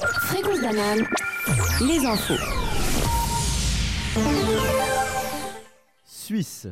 [0.00, 1.06] Fréquence banane,
[1.86, 2.34] les infos.
[6.04, 6.66] Suisse.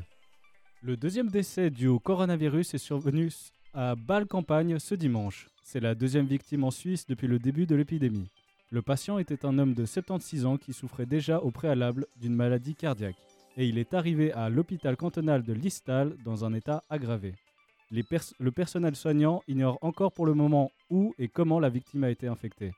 [0.83, 3.31] Le deuxième décès dû au coronavirus est survenu
[3.75, 5.49] à Bâle-Campagne ce dimanche.
[5.63, 8.29] C'est la deuxième victime en Suisse depuis le début de l'épidémie.
[8.71, 12.75] Le patient était un homme de 76 ans qui souffrait déjà au préalable d'une maladie
[12.75, 13.17] cardiaque
[13.57, 17.35] et il est arrivé à l'hôpital cantonal de Listal dans un état aggravé.
[17.91, 22.05] Les pers- le personnel soignant ignore encore pour le moment où et comment la victime
[22.05, 22.73] a été infectée.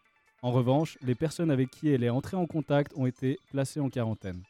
[0.45, 3.89] En revanche, les personnes avec qui elle est entrée en contact ont été placées en
[3.89, 4.43] quarantaine.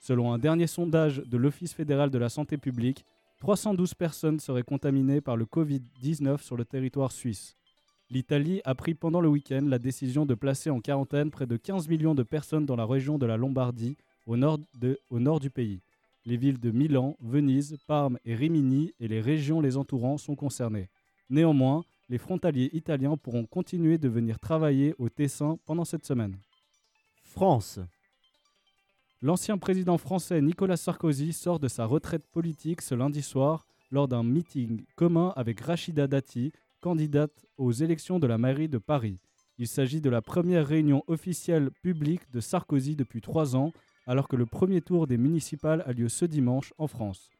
[0.00, 3.04] Selon un dernier sondage de l'Office fédéral de la santé publique,
[3.40, 7.54] 312 personnes seraient contaminées par le Covid-19 sur le territoire suisse.
[8.08, 11.86] L'Italie a pris pendant le week-end la décision de placer en quarantaine près de 15
[11.86, 14.58] millions de personnes dans la région de la Lombardie, au nord,
[15.38, 15.82] du pays.
[16.24, 20.88] Les villes de Milan, Venise, Parme et Rimini et les régions les entourant sont concernées.
[21.28, 26.36] Néanmoins, les frontaliers italiens pourront continuer de venir travailler au Tessin pendant cette semaine.
[27.24, 27.80] France.
[29.22, 34.24] L'ancien président français Nicolas Sarkozy sort de sa retraite politique ce lundi soir lors d'un
[34.24, 39.18] meeting commun avec Rachida Dati, candidate aux élections de la mairie de Paris.
[39.56, 43.72] Il s'agit de la première réunion officielle publique de Sarkozy depuis trois ans,
[44.06, 47.30] alors que le premier tour des municipales a lieu ce dimanche en France.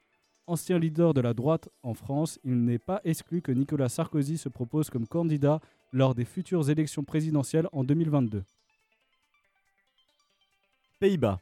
[0.46, 4.48] Ancien leader de la droite en France, il n'est pas exclu que Nicolas Sarkozy se
[4.48, 5.60] propose comme candidat
[5.92, 8.42] lors des futures élections présidentielles en 2022.
[10.98, 11.40] Pays-Bas.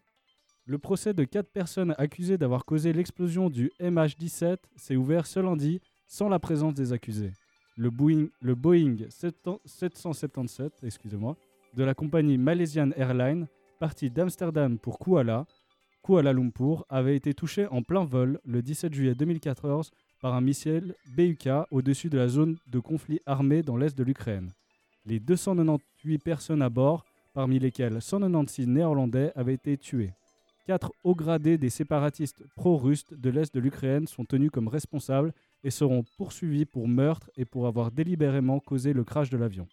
[0.67, 5.81] Le procès de quatre personnes accusées d'avoir causé l'explosion du MH17 s'est ouvert ce lundi
[6.07, 7.33] sans la présence des accusés.
[7.77, 11.37] Le Boeing, le Boeing 777 excusez-moi,
[11.75, 15.47] de la compagnie Malaysian Airlines, parti d'Amsterdam pour Kuala,
[16.11, 20.97] Kuala Lumpur, avait été touché en plein vol le 17 juillet 2014 par un missile
[21.17, 24.51] BUK au-dessus de la zone de conflit armé dans l'est de l'Ukraine.
[25.07, 30.11] Les 298 personnes à bord, parmi lesquelles 196 Néerlandais, avaient été tuées.
[30.67, 35.33] Quatre hauts gradés des séparatistes pro-russes de l'Est de l'Ukraine sont tenus comme responsables
[35.63, 39.69] et seront poursuivis pour meurtre et pour avoir délibérément causé le crash de l'avion.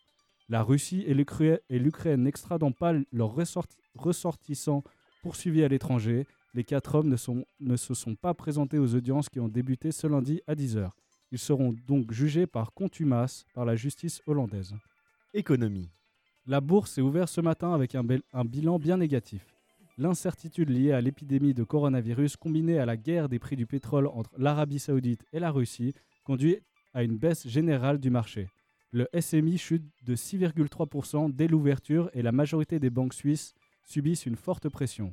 [0.50, 4.84] La Russie et l'Ukrai- et l'Ukraine n'extradant pas leurs ressorti- ressortissants
[5.24, 9.30] poursuivis à l'étranger, les quatre hommes ne, sont- ne se sont pas présentés aux audiences
[9.30, 10.90] qui ont débuté ce lundi à 10h.
[11.32, 14.74] Ils seront donc jugés par contumace par la justice hollandaise.
[15.34, 15.90] Économie.
[16.46, 19.46] La bourse est ouverte ce matin avec un, un bilan bien négatif.
[19.98, 24.32] L'incertitude liée à l'épidémie de coronavirus combinée à la guerre des prix du pétrole entre
[24.38, 25.94] l'Arabie saoudite et la Russie
[26.24, 26.60] conduit
[26.94, 28.48] à une baisse générale du marché.
[28.92, 33.54] Le SMI chute de 6,3% dès l'ouverture et la majorité des banques suisses
[33.84, 35.12] subissent une forte pression.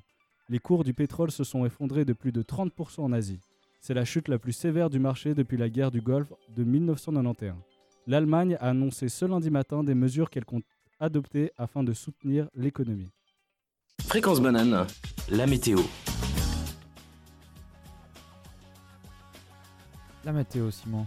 [0.51, 3.41] Les cours du pétrole se sont effondrés de plus de 30% en Asie.
[3.81, 7.55] C'est la chute la plus sévère du marché depuis la guerre du Golfe de 1991.
[8.07, 10.65] L'Allemagne a annoncé ce lundi matin des mesures qu'elle compte
[11.01, 13.11] adopter afin de soutenir l'économie.
[14.03, 14.87] Fréquence banane,
[15.31, 15.79] la météo.
[20.27, 21.07] La météo, Simon.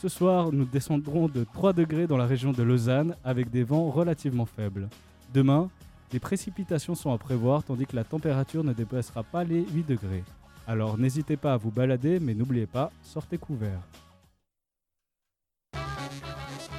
[0.00, 3.90] Ce soir, nous descendrons de 3 degrés dans la région de Lausanne avec des vents
[3.90, 4.88] relativement faibles.
[5.34, 5.68] Demain,
[6.10, 10.24] des précipitations sont à prévoir tandis que la température ne dépassera pas les 8 degrés.
[10.66, 13.80] Alors n'hésitez pas à vous balader, mais n'oubliez pas, sortez couvert.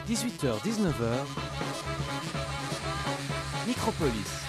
[0.08, 1.26] 18h, 19h.
[3.68, 4.46] Micropolis.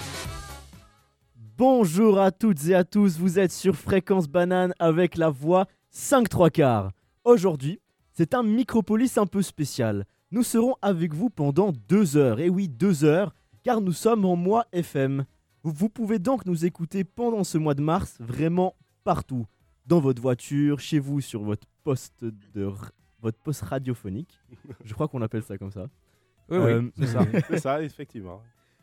[1.58, 6.28] Bonjour à toutes et à tous, vous êtes sur Fréquence Banane avec la voix 5
[6.28, 6.90] 3 quarts.
[7.24, 7.80] Aujourd'hui,
[8.12, 10.06] c'est un Micropolis un peu spécial.
[10.30, 14.36] Nous serons avec vous pendant deux heures, et oui deux heures, car nous sommes en
[14.36, 15.24] mois FM.
[15.62, 19.46] Vous, pouvez donc nous écouter pendant ce mois de mars, vraiment partout.
[19.86, 22.70] Dans votre voiture, chez vous, sur votre poste de
[23.20, 24.40] votre poste radiophonique.
[24.84, 25.88] Je crois qu'on appelle ça comme ça.
[26.48, 27.20] Oui, Euh, oui, c'est ça.
[27.48, 28.40] C'est ça, effectivement.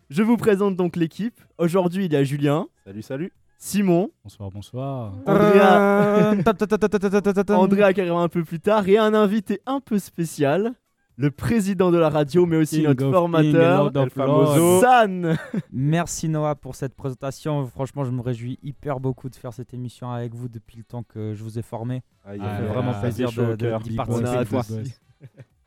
[0.09, 1.39] Je vous présente donc l'équipe.
[1.57, 3.33] Aujourd'hui, il y a Julien, Salut, salut.
[3.57, 5.13] Simon, Bonsoir, bonsoir.
[5.25, 7.57] Andrea, Andrea.
[7.57, 10.73] Andrea qui arrivera un peu plus tard et un invité un peu spécial,
[11.19, 14.81] le président de la radio mais aussi King notre formateur, King, famoso.
[14.81, 15.37] San.
[15.71, 17.65] Merci Noah pour cette présentation.
[17.67, 21.03] Franchement, je me réjouis hyper beaucoup de faire cette émission avec vous depuis le temps
[21.03, 22.03] que je vous ai formé.
[22.23, 24.83] Ah, aïe, aïe, vraiment ça plaisir fait de- de- d'y participer.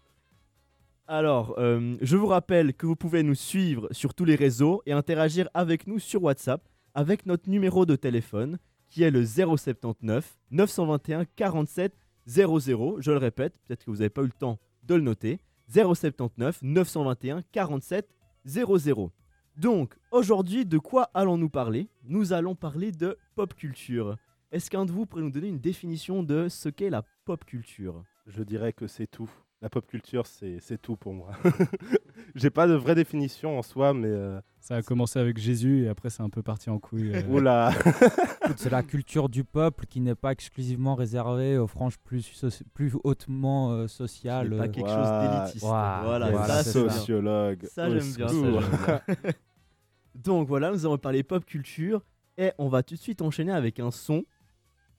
[1.06, 4.93] Alors, euh, je vous rappelle que vous pouvez nous suivre sur tous les réseaux et
[4.93, 6.62] interagir avec nous sur WhatsApp
[6.94, 8.58] avec notre numéro de téléphone
[8.88, 11.94] qui est le 079 921 47
[12.26, 13.00] 00.
[13.00, 15.41] Je le répète, peut-être que vous n'avez pas eu le temps de le noter.
[15.69, 18.09] 079 921 47
[18.44, 19.12] 00.
[19.56, 21.88] Donc, aujourd'hui, de quoi allons-nous parler?
[22.05, 24.17] Nous allons parler de pop culture.
[24.53, 28.03] Est-ce qu'un de vous pourrait nous donner une définition de ce qu'est la pop culture?
[28.27, 29.31] Je dirais que c'est tout.
[29.62, 31.32] La pop culture, c'est tout pour moi.
[32.34, 35.88] J'ai pas de vraie définition en soi, mais euh, Ça a commencé avec Jésus et
[35.88, 37.14] après c'est un peu parti en couille.
[37.14, 37.22] euh.
[37.28, 37.70] oula.
[38.56, 42.94] C'est la culture du peuple qui n'est pas exclusivement réservée aux franges plus, soci- plus
[43.04, 44.48] hautement euh, sociales.
[44.56, 45.64] pas euh, quelque chose d'élitiste.
[45.64, 46.64] Voilà, Voilà, ça.
[46.64, 47.66] Sociologue.
[47.70, 48.60] Ça, au j'aime bien, ça, secours.
[48.62, 49.32] j'aime bien.
[50.14, 52.02] Donc voilà, nous avons parlé pop culture
[52.38, 54.24] et on va tout de suite enchaîner avec un son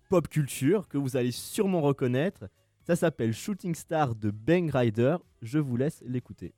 [0.10, 2.46] pop culture que vous allez sûrement reconnaître.
[2.84, 5.18] Ça s'appelle Shooting Star de Bang Rider.
[5.42, 6.54] Je vous laisse l'écouter.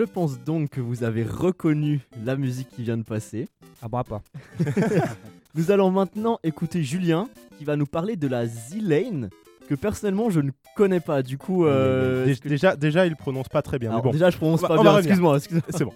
[0.00, 3.46] Je pense donc que vous avez reconnu la musique qui vient de passer.
[3.82, 4.22] Ah, moi pas.
[5.54, 7.28] Nous allons maintenant écouter Julien
[7.58, 9.28] qui va nous parler de la Z-Lane
[9.68, 11.22] que personnellement je ne connais pas.
[11.22, 13.90] Du coup, euh, Dé- est-ce que- déjà, déjà, il prononce pas très bien.
[13.90, 14.96] mais Alors, bon, déjà je prononce On va- pas bien.
[15.00, 15.36] Excuse-moi.
[15.36, 15.64] excuse-moi.
[15.68, 15.92] c'est bon.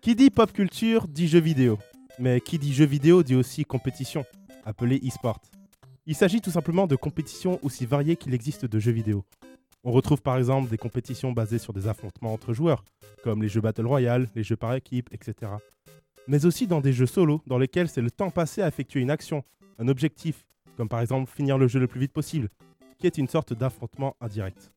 [0.00, 1.76] Qui dit pop culture dit jeu vidéo.
[2.20, 4.24] Mais qui dit jeu vidéo dit aussi compétition,
[4.64, 5.40] appelée e-sport.
[6.06, 9.24] Il s'agit tout simplement de compétitions aussi variées qu'il existe de jeux vidéo.
[9.82, 12.84] On retrouve par exemple des compétitions basées sur des affrontements entre joueurs,
[13.24, 15.52] comme les jeux Battle Royale, les jeux par équipe, etc.
[16.28, 19.10] mais aussi dans des jeux solo dans lesquels c'est le temps passé à effectuer une
[19.10, 19.42] action,
[19.78, 20.44] un objectif,
[20.76, 22.50] comme par exemple finir le jeu le plus vite possible,
[22.98, 24.70] qui est une sorte d'affrontement indirect.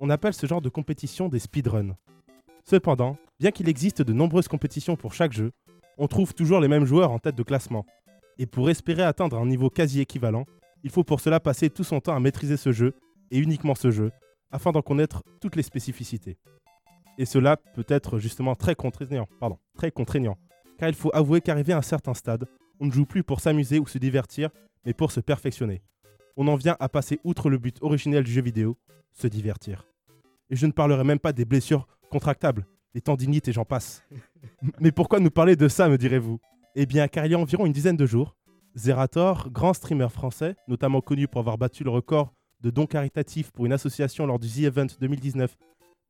[0.00, 1.96] On appelle ce genre de compétition des speedruns.
[2.64, 5.52] Cependant, bien qu'il existe de nombreuses compétitions pour chaque jeu,
[5.98, 7.84] on trouve toujours les mêmes joueurs en tête de classement.
[8.38, 10.46] Et pour espérer atteindre un niveau quasi équivalent,
[10.84, 12.94] il faut pour cela passer tout son temps à maîtriser ce jeu,
[13.30, 14.10] et uniquement ce jeu,
[14.50, 16.38] afin d'en connaître toutes les spécificités.
[17.18, 19.58] Et cela peut être justement très contraignant, pardon,
[20.78, 22.46] car il faut avouer qu'arrivé à un certain stade,
[22.80, 24.50] on ne joue plus pour s'amuser ou se divertir,
[24.86, 25.82] mais pour se perfectionner.
[26.36, 28.78] On en vient à passer outre le but originel du jeu vidéo,
[29.12, 29.84] se divertir.
[30.50, 34.04] Et je ne parlerai même pas des blessures contractables, les tendinites et j'en passe.
[34.80, 36.38] mais pourquoi nous parler de ça, me direz-vous?
[36.76, 38.36] Eh bien, car il y a environ une dizaine de jours,
[38.76, 43.66] Zerator, grand streamer français, notamment connu pour avoir battu le record de dons caritatifs pour
[43.66, 45.56] une association lors du The Event 2019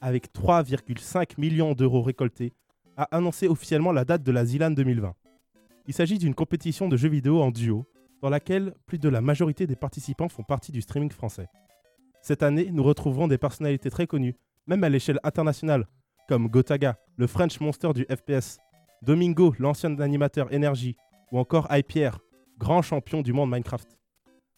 [0.01, 2.53] avec 3,5 millions d'euros récoltés,
[2.97, 5.15] a annoncé officiellement la date de la Zilan 2020.
[5.87, 7.87] Il s'agit d'une compétition de jeux vidéo en duo,
[8.21, 11.47] dans laquelle plus de la majorité des participants font partie du streaming français.
[12.21, 14.35] Cette année, nous retrouverons des personnalités très connues,
[14.67, 15.87] même à l'échelle internationale,
[16.29, 18.59] comme Gotaga, le French Monster du FPS,
[19.03, 20.97] Domingo, l'ancien animateur Energy,
[21.33, 22.19] ou encore iPierre,
[22.59, 23.97] grand champion du monde Minecraft.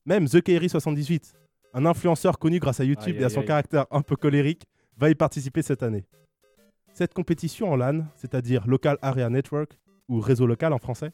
[0.06, 1.34] Même TheKairi78,
[1.74, 3.46] un influenceur connu grâce à YouTube Aïe, et à son aïe.
[3.46, 4.64] caractère un peu colérique,
[4.96, 6.04] va y participer cette année.
[6.92, 11.12] Cette compétition en LAN, c'est-à-dire Local Area Network, ou réseau local en français,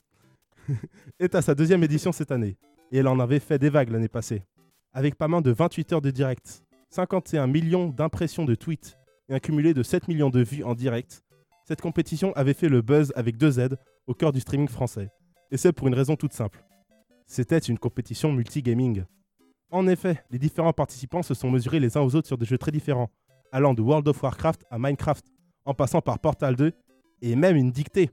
[1.21, 2.57] est à sa deuxième édition cette année,
[2.91, 4.43] et elle en avait fait des vagues l'année passée.
[4.93, 8.99] Avec pas moins de 28 heures de direct, 51 millions d'impressions de tweets
[9.29, 11.23] et un cumulé de 7 millions de vues en direct,
[11.65, 15.11] cette compétition avait fait le buzz avec deux Z au cœur du streaming français.
[15.51, 16.65] Et c'est pour une raison toute simple.
[17.27, 19.05] C'était une compétition multigaming.
[19.71, 22.59] En effet, les différents participants se sont mesurés les uns aux autres sur des jeux
[22.59, 23.11] très différents,
[23.51, 25.27] allant de World of Warcraft à Minecraft,
[25.65, 26.73] en passant par Portal 2
[27.23, 28.11] et même une dictée.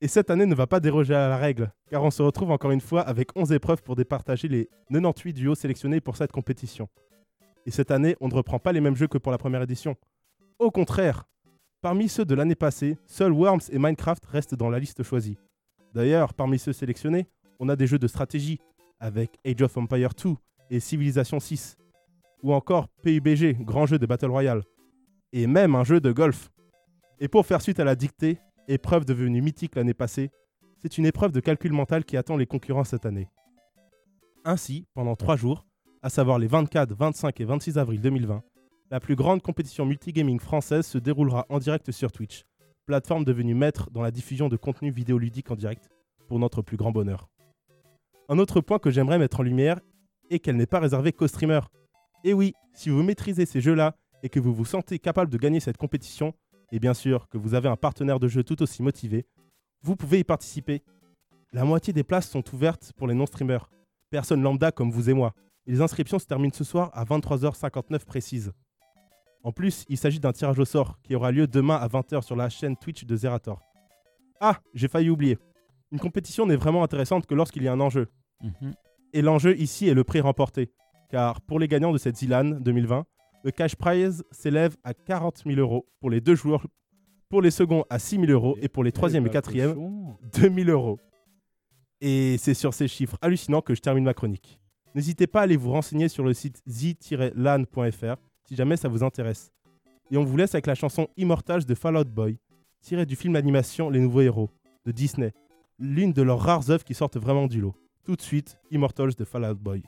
[0.00, 2.70] Et cette année ne va pas déroger à la règle, car on se retrouve encore
[2.70, 6.88] une fois avec 11 épreuves pour départager les 98 duos sélectionnés pour cette compétition.
[7.66, 9.96] Et cette année, on ne reprend pas les mêmes jeux que pour la première édition.
[10.58, 11.24] Au contraire,
[11.80, 15.38] parmi ceux de l'année passée, seuls Worms et Minecraft restent dans la liste choisie.
[15.92, 17.26] D'ailleurs, parmi ceux sélectionnés,
[17.60, 18.60] on a des jeux de stratégie,
[18.98, 20.34] avec Age of Empire 2
[20.70, 21.76] et Civilization 6,
[22.42, 24.62] ou encore PUBG, grand jeu de Battle Royale,
[25.32, 26.50] et même un jeu de golf.
[27.18, 30.30] Et pour faire suite à la dictée, épreuve devenue mythique l'année passée,
[30.82, 33.28] c'est une épreuve de calcul mental qui attend les concurrents cette année.
[34.44, 35.66] Ainsi, pendant trois jours,
[36.02, 38.42] à savoir les 24, 25 et 26 avril 2020,
[38.90, 42.44] la plus grande compétition multigaming française se déroulera en direct sur Twitch,
[42.84, 45.88] plateforme devenue maître dans la diffusion de contenu vidéoludique en direct,
[46.28, 47.28] pour notre plus grand bonheur.
[48.28, 49.80] Un autre point que j'aimerais mettre en lumière
[50.30, 51.68] est qu'elle n'est pas réservée qu'aux streamers.
[52.24, 55.60] Et oui, si vous maîtrisez ces jeux-là et que vous vous sentez capable de gagner
[55.60, 56.34] cette compétition,
[56.72, 59.26] et bien sûr que vous avez un partenaire de jeu tout aussi motivé,
[59.82, 60.82] vous pouvez y participer.
[61.52, 63.68] La moitié des places sont ouvertes pour les non-streamers,
[64.10, 65.34] personnes lambda comme vous et moi.
[65.66, 68.52] Et les inscriptions se terminent ce soir à 23h59 précises.
[69.42, 72.34] En plus, il s'agit d'un tirage au sort qui aura lieu demain à 20h sur
[72.34, 73.60] la chaîne Twitch de Zerator.
[74.40, 75.38] Ah, j'ai failli oublier.
[75.92, 78.08] Une compétition n'est vraiment intéressante que lorsqu'il y a un enjeu.
[78.42, 78.74] Mhm.
[79.14, 80.72] Et l'enjeu ici est le prix remporté.
[81.08, 83.06] Car pour les gagnants de cette Zilan 2020,
[83.44, 86.66] le cash prize s'élève à 40 000 euros pour les deux joueurs,
[87.28, 90.16] pour les seconds à 6 000 euros et pour les troisième et bah, quatrième cochon.
[90.40, 90.98] 2 000 euros.
[92.00, 94.58] Et c'est sur ces chiffres hallucinants que je termine ma chronique.
[94.96, 98.16] N'hésitez pas à aller vous renseigner sur le site z-lan.fr
[98.48, 99.52] si jamais ça vous intéresse.
[100.10, 102.38] Et on vous laisse avec la chanson Immortals de Fall Out Boy,
[102.80, 104.50] tirée du film d'animation Les Nouveaux Héros
[104.84, 105.32] de Disney,
[105.78, 107.76] l'une de leurs rares œuvres qui sortent vraiment du lot.
[108.04, 109.82] Tout de suite, Immortals de Fall Out Boy.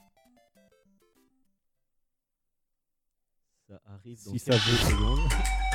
[3.69, 5.66] Ça arrive Si ça veut.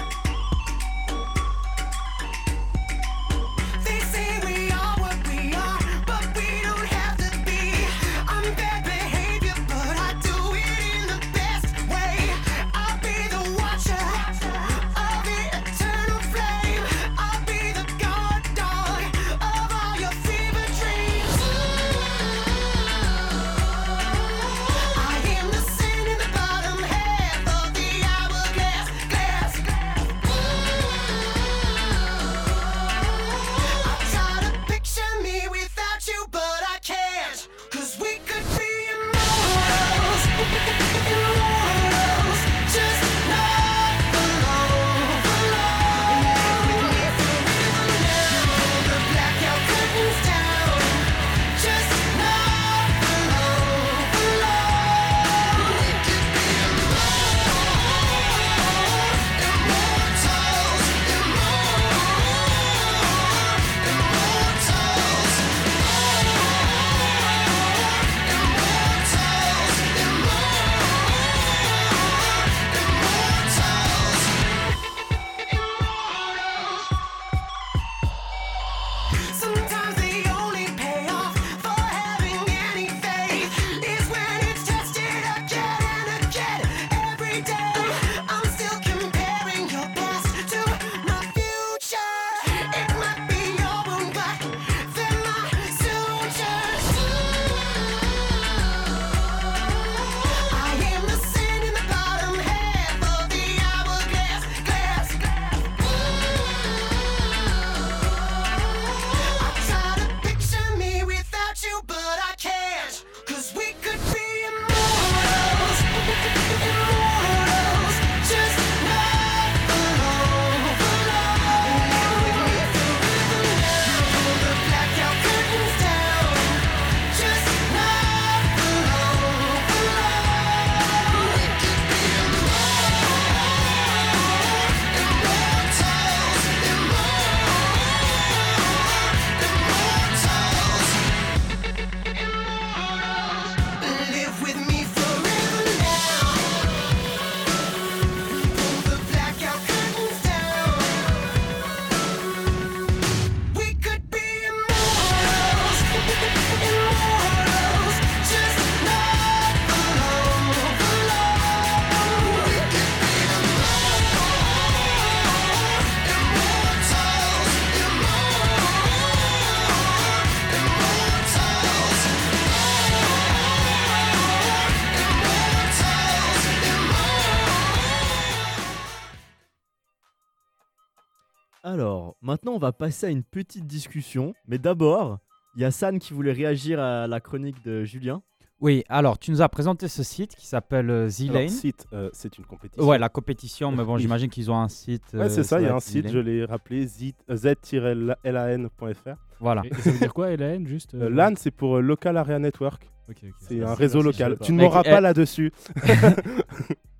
[182.31, 184.33] Maintenant, on va passer à une petite discussion.
[184.47, 185.19] Mais d'abord,
[185.57, 188.21] il y a San qui voulait réagir à la chronique de Julien.
[188.61, 191.49] Oui, alors tu nous as présenté ce site qui s'appelle euh, Z-Lane.
[191.49, 192.87] site, euh, c'est une compétition.
[192.87, 194.01] Ouais, la compétition, mais bon, Oui.
[194.01, 195.03] j'imagine qu'ils ont un site.
[195.13, 199.15] Ouais, euh, c'est ça, il y a un site, je l'ai rappelé, z-lan.fr.
[199.41, 199.63] Voilà.
[199.65, 202.15] Et, et ça veut dire quoi, LAN juste Euh, euh, LAN, c'est pour euh, Local
[202.15, 202.89] Area Network.
[203.09, 203.29] Ok, ok.
[203.39, 204.37] C'est Merci, un réseau local.
[204.41, 205.01] Tu ne m'auras Mec, pas eh.
[205.01, 205.51] là-dessus.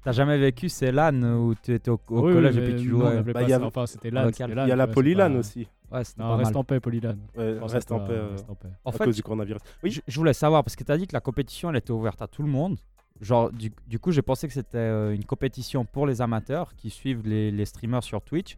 [0.04, 2.76] T'as jamais vécu ces LAN où tu étais au, au Oui, oui, collège et puis
[2.76, 3.22] tu jouais?
[3.22, 4.30] Bah, pas il y a- ça- Enfin, c'était LAN.
[4.30, 6.58] Il y a la Polylan pas- aussi, Ouais, c'était Non, pas reste mal.
[6.58, 7.16] en paix, Polylan.
[7.38, 8.70] Ouais, Pense reste en paix euh, reste en paix.
[8.86, 9.62] En à fait, cause du coronavirus.
[9.84, 11.92] Oui, je, je voulais savoir, parce que tu as dit que la compétition, elle était
[11.92, 12.78] ouverte à tout le monde.
[13.20, 16.90] Genre, du, du coup, j'ai pensé que c'était euh, une compétition pour les amateurs qui
[16.90, 18.58] suivent les, les streamers sur Twitch.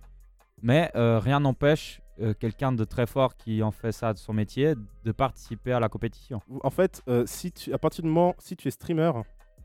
[0.62, 4.32] Mais euh, rien n'empêche euh, quelqu'un de très fort qui en fait ça de son
[4.32, 6.39] métier de participer à la compétition.
[6.63, 9.12] En fait, euh, si tu, à partir du moment si tu es streamer,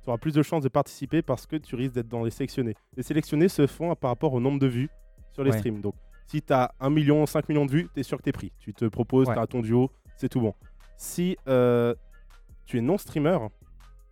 [0.03, 2.75] tu auras plus de chances de participer parce que tu risques d'être dans les sélectionnés.
[2.97, 4.89] Les sélectionnés se font par rapport au nombre de vues
[5.33, 5.59] sur les Ouais.
[5.59, 5.81] streams.
[5.81, 5.95] Donc,
[6.27, 8.33] si tu as 1 million, 5 millions de vues, tu es sûr que tu es
[8.33, 8.53] pris.
[8.59, 9.35] Tu te proposes, Ouais.
[9.35, 10.55] tu as ton duo, c'est tout bon.
[10.97, 11.95] Si euh,
[12.67, 13.39] tu es non streamer,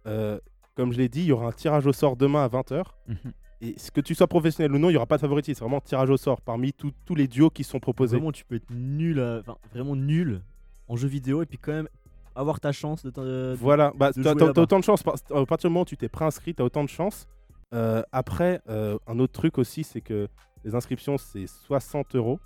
[0.07, 0.39] euh,
[0.75, 2.95] comme je l'ai dit, il y aura un tirage au sort demain à 20h.
[3.09, 3.17] Mhm.
[3.63, 5.59] Et ce que tu sois professionnel ou non, il n'y aura pas de favoritisme.
[5.59, 8.17] C'est vraiment tirage au sort parmi tous tous les duos qui sont proposés.
[8.17, 10.43] Vraiment, tu peux être nul, à- enfin, vraiment nul
[10.89, 11.89] en jeu vidéo et puis quand même
[12.37, 13.55] avoir ta chance de.
[13.59, 15.03] Voilà, bah, t'as autant de chance.
[15.03, 17.27] par- À partir du moment où tu t'es préinscrit, t'as autant de chance.
[17.75, 20.29] Euh, après, euh, un autre truc aussi, c'est que
[20.65, 22.39] les inscriptions, c'est 60 euros.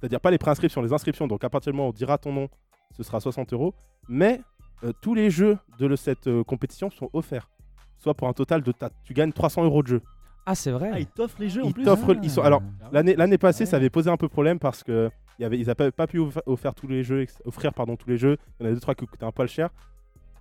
[0.00, 1.26] C'est-à-dire pas les préinscriptions, les inscriptions.
[1.26, 2.48] Donc à partir du moment où on dira ton nom,
[2.96, 3.74] ce sera 60 euros.
[4.08, 4.40] Mais
[4.84, 7.48] euh, tous les jeux de le- cette euh, compétition sont offerts.
[7.98, 8.72] Soit pour un total de.
[9.04, 10.02] Tu gagnes 300 euros de jeu.
[10.44, 11.82] Ah, c'est vrai Ah, ils t'offrent les jeux en Ils plus.
[11.84, 12.88] t'offrent- ils sont- alors, Ah ouais.
[12.92, 13.70] L'année l'année passée, Ouais.
[13.70, 15.10] ça avait posé un peu problème parce que
[15.42, 18.16] y avait, ils n'avaient pas pu off- offrir tous les jeux, offrir pardon tous les
[18.16, 18.36] jeux.
[18.60, 19.70] Il y en a deux trois qui coûtaient un poil cher.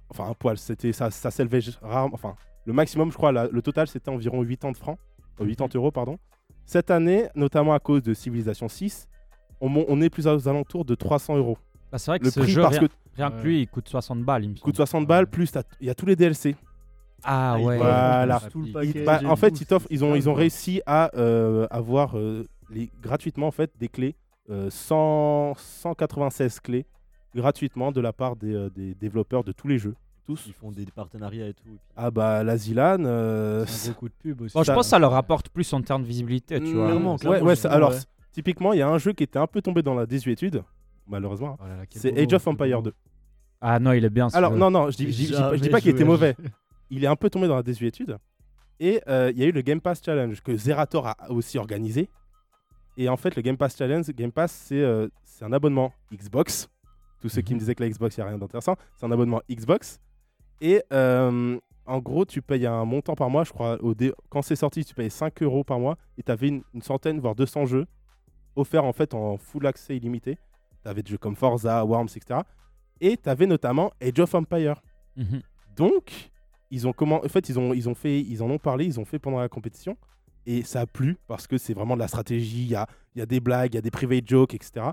[0.10, 2.14] Enfin un poil, c'était ça, ça s'élevait rarement.
[2.14, 4.98] Enfin le maximum, je crois, la- le total c'était environ 80 francs,
[5.42, 6.18] euh, 80 euros pardon.
[6.66, 9.08] Cette année, notamment à cause de Civilization 6,
[9.62, 11.58] on, est plus aux alentours de 300 euros.
[11.92, 13.68] Bah, c'est vrai que Le ce prix jeu, parce rien, que rien que lui, il
[13.68, 14.88] coûte 60 balles, il me coûte semble.
[14.88, 16.56] 60 balles plus il y a tous les DLC.
[17.24, 17.78] Ah Ah, ouais.
[17.78, 18.40] Voilà.
[19.06, 20.40] bah, en fait, ils, ont, dingue, ils ont quoi.
[20.42, 24.16] réussi à euh, avoir euh, les, gratuitement en fait des clés,
[24.50, 26.86] 100 196 clés
[27.36, 29.96] gratuitement de la part des, euh, des développeurs de tous les jeux.
[30.26, 30.44] Tous.
[30.48, 31.78] Ils font des partenariats et tout.
[31.96, 33.04] Ah bah la Zilan.
[33.06, 34.54] euh, C'est un gros coup de pub aussi.
[34.56, 36.86] Bon, je pense que ça leur apporte plus en termes de visibilité, tu vois.
[36.88, 38.00] Clairement, ouais, clairement, ouais, justement, ça- alors ouais.
[38.32, 40.64] typiquement, il y a un jeu qui était un peu tombé dans la désuétude,
[41.08, 41.58] malheureusement.
[41.62, 42.90] Oh C'est Age of Empire bobo.
[42.90, 42.94] 2.
[43.62, 44.30] Ah non, il est bien.
[44.30, 44.58] ce Alors jeu.
[44.58, 46.04] non non, je dis, je dis- je dis pas, je dis Jamais pas qu'il était
[46.04, 46.36] mauvais.
[46.92, 48.18] Il est un peu tombé dans la désuétude.
[48.80, 52.10] Et euh, il y a eu le Game Pass Challenge que Zerator a aussi organisé.
[52.98, 55.08] Et en fait, le Game Pass Challenge, Game Pass, c'est euh,
[55.42, 56.70] un abonnement Xbox.
[57.22, 57.60] Tous ceux qui me Mhm.
[57.60, 60.00] disaient que la Xbox, il n'y a rien d'intéressant, c'est un abonnement Xbox.
[60.62, 63.82] Et euh, en gros, tu payes un montant par mois, je crois.
[63.84, 65.98] Au dé- Quand c'est sorti, tu payais 5 euros par mois.
[66.18, 67.86] Et tu avais une, une centaine, voire 200 jeux
[68.56, 70.38] offerts en fait en full accès illimité.
[70.84, 72.40] Tu avais des jeux comme Forza, Worms, etc.
[73.02, 74.82] Et tu avais notamment Age of Empire.
[75.18, 75.42] Mhm.
[75.76, 76.32] Donc,
[76.72, 79.00] ils ont comment En fait, ils ont, ils ont fait, ils en ont parlé, ils
[79.00, 79.98] ont fait pendant la compétition,
[80.46, 82.64] et ça a plu parce que c'est vraiment de la stratégie.
[82.64, 84.88] Il y a, y a des blagues, il y a des private jokes, etc.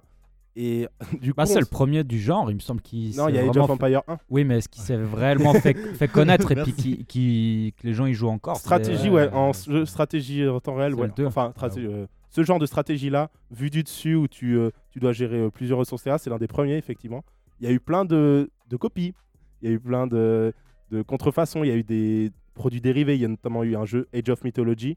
[0.55, 0.87] Et
[1.21, 3.35] du coup, Bah, c'est on le premier du genre, il me semble qu'il non, il
[3.35, 4.19] y a Age vraiment of Empire 1.
[4.31, 7.95] Oui, mais est-ce qu'il s'est réellement fait, fait connaître et puis qui, qui- que les
[7.95, 11.27] gens y jouent encore c'est- Stratégie, ouais, en jeu stratégie en temps réel, c'est ouais.
[11.27, 15.39] Enfin, euh, ce genre de stratégie-là, vu du dessus où tu, euh, tu dois gérer
[15.39, 17.25] euh, plusieurs ressources, c'est l'un des premiers, effectivement.
[17.61, 19.15] Il y a eu plein de, de copies,
[19.63, 20.53] il y a eu plein de,
[20.91, 23.15] de contrefaçons, il y a eu des produits dérivés.
[23.15, 24.97] Il y a notamment eu un jeu Age of Mythology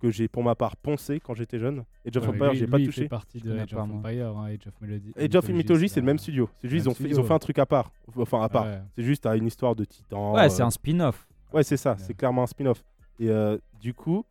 [0.00, 1.84] que j'ai pour ma part poncé quand j'étais jeune.
[2.06, 3.02] Age of Ouais, Empire, j'ai pas lui, il touché.
[3.02, 3.80] fait partie de Age of.
[3.80, 5.12] Empire, hein, Age of Melody.
[5.16, 6.48] Age of Mythology, c'est le même studio.
[6.60, 7.90] C'est juste, ils ont, fait, ils ont fait un truc à part.
[8.16, 8.64] Enfin, à part.
[8.66, 8.82] Ouais.
[8.96, 10.34] C'est juste à une histoire de titan.
[10.34, 11.26] Ouais, euh, c'est un spin-off.
[11.52, 11.96] Ouais, c'est ça, Ouais.
[11.98, 12.82] c'est clairement un spin-off.
[13.18, 14.24] Et euh, du coup,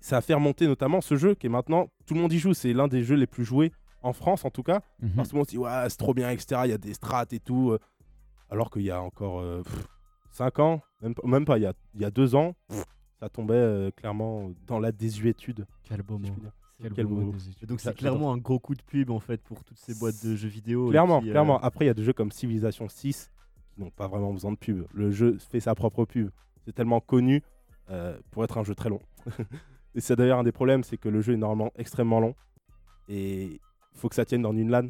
[0.00, 2.54] ça a fait remonter notamment ce jeu qui est maintenant, tout le monde y joue,
[2.54, 3.72] c'est l'un des jeux les plus joués
[4.02, 4.80] en France en tout cas.
[5.00, 5.10] Mhm.
[5.16, 6.62] Parce que tout le monde se dit, ouais, c'est trop bien, etc.
[6.64, 7.70] Il y a des strats et tout.
[7.72, 7.78] euh,
[8.50, 9.42] Alors qu'il y a encore
[10.32, 12.84] 5 ans, même, pas- même pas, il y a, il y a 2 ans, pff,
[13.24, 15.66] ça tombait euh, clairement dans la désuétude.
[15.84, 16.36] Quel beau si mot.
[16.78, 17.32] Quel Quel beau.
[17.62, 20.22] Et donc c'est clairement un gros coup de pub en fait pour toutes ces boîtes
[20.22, 20.90] de jeux vidéo.
[20.90, 21.58] Clairement, qui, euh, clairement.
[21.60, 23.30] Après, il y a des jeux comme Civilization 6
[23.74, 24.84] qui n'ont pas vraiment besoin de pub.
[24.92, 26.28] Le jeu fait sa propre pub.
[26.66, 27.42] C'est tellement connu
[27.90, 29.00] euh, pour être un jeu très long.
[29.94, 32.34] et c'est d'ailleurs un des problèmes, c'est que le jeu est normalement extrêmement long.
[33.08, 34.88] Et il faut que ça tienne dans une LAN.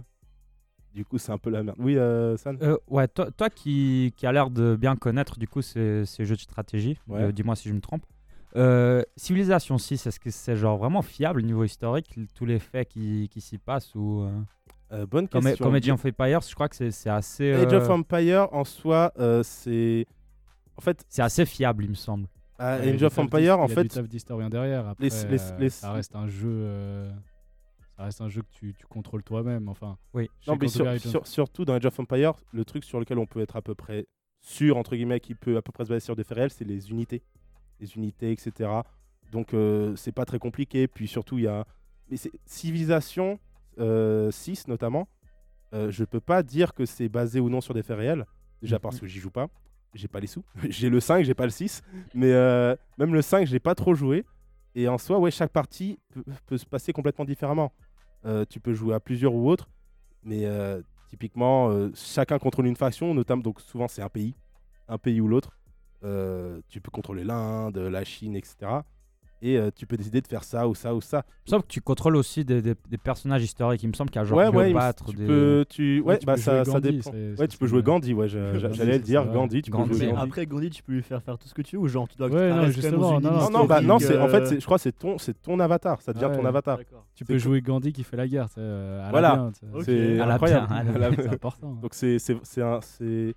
[0.95, 1.77] Du coup, c'est un peu la merde.
[1.81, 5.49] Oui, euh, San Euh, ouais, toi, toi qui, qui a l'air de bien connaître du
[5.49, 7.21] coup ces, ces jeux de stratégie, Ouais.
[7.23, 8.05] euh, dis-moi si je me trompe.
[8.57, 12.89] Euh, Civilization 6, est-ce que c'est genre vraiment fiable au niveau historique, tous les faits
[12.89, 14.31] qui, qui s'y passent ou euh,
[14.93, 15.65] Euh, Bonne comme, question.
[15.65, 19.13] comme Age of Empires, je crois que c'est c'est assez, Age of Empire, en soi,
[19.19, 20.07] euh, c'est...
[20.77, 22.29] En fait, c'est assez fiable, il me semble.
[22.59, 23.95] à Ouais, il y a Age of Empire, en d'his- Il y a du fait...
[23.97, 24.87] taf d'historien derrière.
[24.87, 26.49] Après, les- les- euh, les- ça reste un jeu.
[26.49, 27.11] euh,
[27.97, 29.69] Ça reste un jeu que tu, tu contrôles toi-même.
[29.69, 30.29] Enfin, Oui.
[30.49, 33.41] Non, mais sur- sur- surtout dans Age of Empire, le truc sur lequel on peut
[33.41, 34.07] être à peu près
[34.41, 36.65] sûr, entre guillemets, qui peut à peu près se baser sur des faits réels, c'est
[36.65, 37.23] les unités.
[37.81, 38.71] Les unités, etc.
[39.33, 40.87] Donc, euh, c'est pas très compliqué.
[40.89, 41.67] Puis surtout, il y a.
[42.11, 43.39] Mais c'est Civilisation
[43.81, 45.09] euh, 6, notamment,
[45.73, 48.25] euh, je peux pas dire que c'est basé ou non sur des faits réels.
[48.63, 48.81] Déjà Mhm.
[48.83, 49.49] parce que j'y joue pas.
[49.95, 50.45] J'ai pas les sous.
[50.69, 51.83] j'ai le 5, j'ai pas le 6.
[52.15, 54.25] Mais euh, même le 5, j'ai pas trop joué.
[54.75, 57.73] Et en soi, ouais, chaque partie peut, peut se passer complètement différemment.
[58.27, 59.69] Euh, tu peux jouer à plusieurs ou autres.
[60.25, 64.35] Mais euh, typiquement, euh, chacun contrôle une faction, notamment, donc souvent c'est un pays,
[64.89, 65.57] un pays ou l'autre.
[66.05, 68.57] Euh, tu peux contrôler l'Inde, la Chine, etc.
[69.43, 71.23] Et euh, tu peux décider de faire ça ou ça ou ça.
[71.41, 73.83] Il me semble que tu contrôles aussi des, des- des personnages historiques.
[73.83, 75.27] Il me semble qu'il y a genre ouais, ouais, Cléopâtre, tu des...
[75.27, 77.11] peux, tu, ouais, tu bah peux ça, jouer ça Gandhi, dépend.
[77.13, 79.27] c'est- Ouais, tu peux jouer Gandhi, ouais, j'allais le dire.
[79.31, 80.23] Gandhi, tu peux jouer Mais Gandhi.
[80.23, 82.17] après, Gandhi, tu peux lui faire faire tout ce que tu veux ou genre tu
[82.17, 82.29] dois.
[82.29, 84.83] Ouais, non, justement, non, non, Non, bah, non, c'est, en fait, c'est- je crois que
[84.83, 86.47] c'est ton, c'est ton avatar, ça devient ton Ouais.
[86.49, 86.79] avatar.
[87.15, 88.49] Tu peux jouer Gandhi qui fait la guerre.
[88.57, 89.51] euh, Voilà.
[89.83, 91.17] C'est À la incroyable.
[91.19, 91.73] C'est important.
[91.83, 93.35] Donc c'est c'est- c'est un, c'est-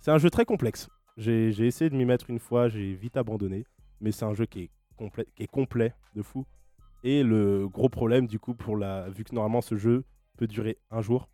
[0.00, 0.88] c'est un jeu très complexe.
[1.20, 3.64] J'ai j'ai essayé de m'y mettre une fois, j'ai vite abandonné.
[4.00, 6.46] Mais c'est un jeu qui est, complet, qui est complet de fou.
[7.04, 10.04] Et le gros problème, du coup, pour la, vu que normalement ce jeu
[10.38, 11.28] peut durer un jour,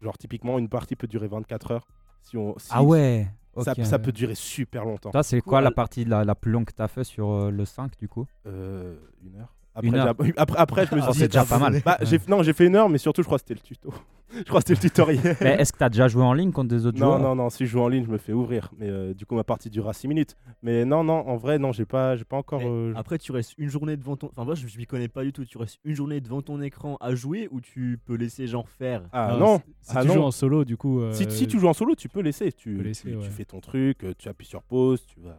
[0.00, 1.88] genre typiquement une partie peut durer 24 heures.
[2.22, 3.26] Si on, si- Ah ouais
[3.64, 5.10] ça, ça peut durer super longtemps.
[5.10, 7.50] Toi, c'est quoi la partie la, la plus longue que tu as fait sur euh,
[7.50, 8.26] le 5 du coup?
[8.46, 9.52] Euh, une heure.
[9.82, 10.14] Une Après, heure.
[10.26, 11.18] j'ai- après, après, je me Oh, suis dit.
[11.20, 11.80] c'est déjà pas mal.
[11.84, 13.92] Bah, non, j'ai fait une heure, mais surtout, je crois que c'était le tuto.
[14.36, 15.36] je crois que c'était le tutoriel.
[15.40, 17.34] Mais est-ce que tu as déjà joué en ligne contre des autres Non, joueurs non,
[17.34, 18.70] non, si je joue en ligne, je me fais ouvrir.
[18.78, 20.36] Mais euh, du coup, ma partie durera 6 minutes.
[20.62, 22.60] Mais non, non, en vrai, non, j'ai pas, j'ai pas encore.
[22.64, 24.28] Euh, Après, tu restes une journée devant ton.
[24.28, 25.44] Enfin, moi, je je m'y connais pas du tout.
[25.44, 29.02] Tu restes une journée devant ton écran à jouer ou tu peux laisser genre faire?
[29.12, 30.14] Ah Non, non, Si ah tu non.
[30.14, 31.00] joues en solo, du coup.
[31.00, 32.52] euh, Si, si tu joues en solo, tu peux laisser.
[32.52, 33.30] Tu, peux laisser, tu, tu ouais.
[33.30, 35.38] fais ton truc, tu appuies sur pause, tu vas.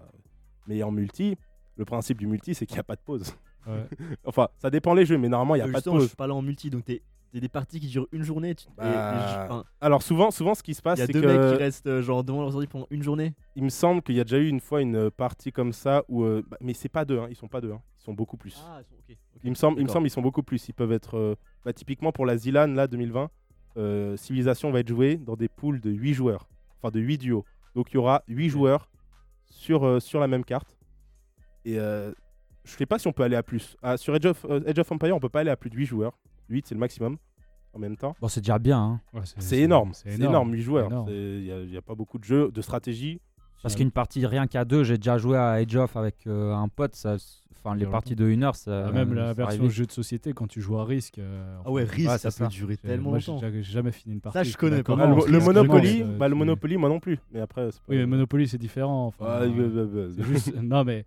[0.68, 1.36] Mais en multi,
[1.78, 3.34] le principe du multi, c'est qu'il n'y a pas de pause.
[3.70, 3.88] Ouais.
[4.26, 6.00] enfin, ça dépend les jeux, mais normalement, il n'y a Euh, pas de justement, je
[6.02, 6.08] pause.
[6.10, 7.02] suis pas là en multi, donc t'es
[7.32, 8.56] t'es des parties qui durent une journée.
[8.56, 11.14] tu- et- et Bah, Alors, souvent, souvent, ce qui se passe, Il y a c'est
[11.14, 11.28] deux que.
[11.28, 13.36] mecs qui restent euh, genre devant leur ordi pendant une journée.
[13.56, 16.04] Il me semble qu'il y a déjà eu une fois une euh, partie comme ça
[16.10, 16.24] où.
[16.24, 18.36] euh, bah, mais c'est pas deux, hein, ils sont pas deux, hein, ils sont beaucoup
[18.36, 18.60] plus.
[18.68, 19.16] Ah, ok.
[19.44, 20.68] Il me semble, il me semble, ils sont beaucoup plus.
[20.70, 21.18] Ils peuvent être.
[21.20, 23.30] euh, bah, typiquement pour la Zilan, là, 2020,
[23.78, 26.50] euh, Civilization va être joué dans des poules de 8 joueurs.
[26.82, 27.46] Enfin, de 8 duos.
[27.76, 28.90] Donc, il y aura 8 joueurs
[29.46, 30.76] sur, sur la même carte.
[31.64, 32.12] Et euh,
[32.66, 33.76] je sais pas si on peut aller à plus.
[33.82, 35.76] Ah, sur Age of, euh, Age of Empire, on peut pas aller à plus de
[35.76, 36.14] 8 joueurs.
[36.50, 37.18] 8, c'est le maximum
[37.74, 38.16] en même temps.
[38.22, 38.80] Bon, c'est déjà bien.
[38.80, 39.02] hein.
[39.14, 39.92] Ouais, C'est énorme.
[39.94, 40.88] C'est énorme, 8 joueurs.
[40.88, 41.10] énorme.
[41.10, 43.22] Il n'y a, pas beaucoup de jeux de stratégie.
[43.62, 46.70] Parce qu'une partie rien qu'à deux, j'ai déjà joué à Age of avec euh, un
[46.70, 46.96] pote.
[46.96, 47.18] Ça,
[47.52, 48.86] enfin, les parties de 1 heure, ça.
[48.88, 49.72] Ah, même ça la version arrive.
[49.72, 51.20] jeu de société, quand tu joues à risque.
[51.20, 52.48] euh, Ah ouais, Ouais, ça peut ça.
[52.48, 53.38] durer tellement longtemps.
[53.42, 54.44] j'ai jamais fini une partie.
[54.46, 54.96] je connais pas.
[54.98, 57.20] Ah, le, Monopoly, bah, le Monopoly, moi non plus.
[57.34, 59.08] Mais après, pas- Oui, mais Monopoly, c'est différent.
[59.08, 61.06] enfin, Ah, euh, c'est juste- non, mais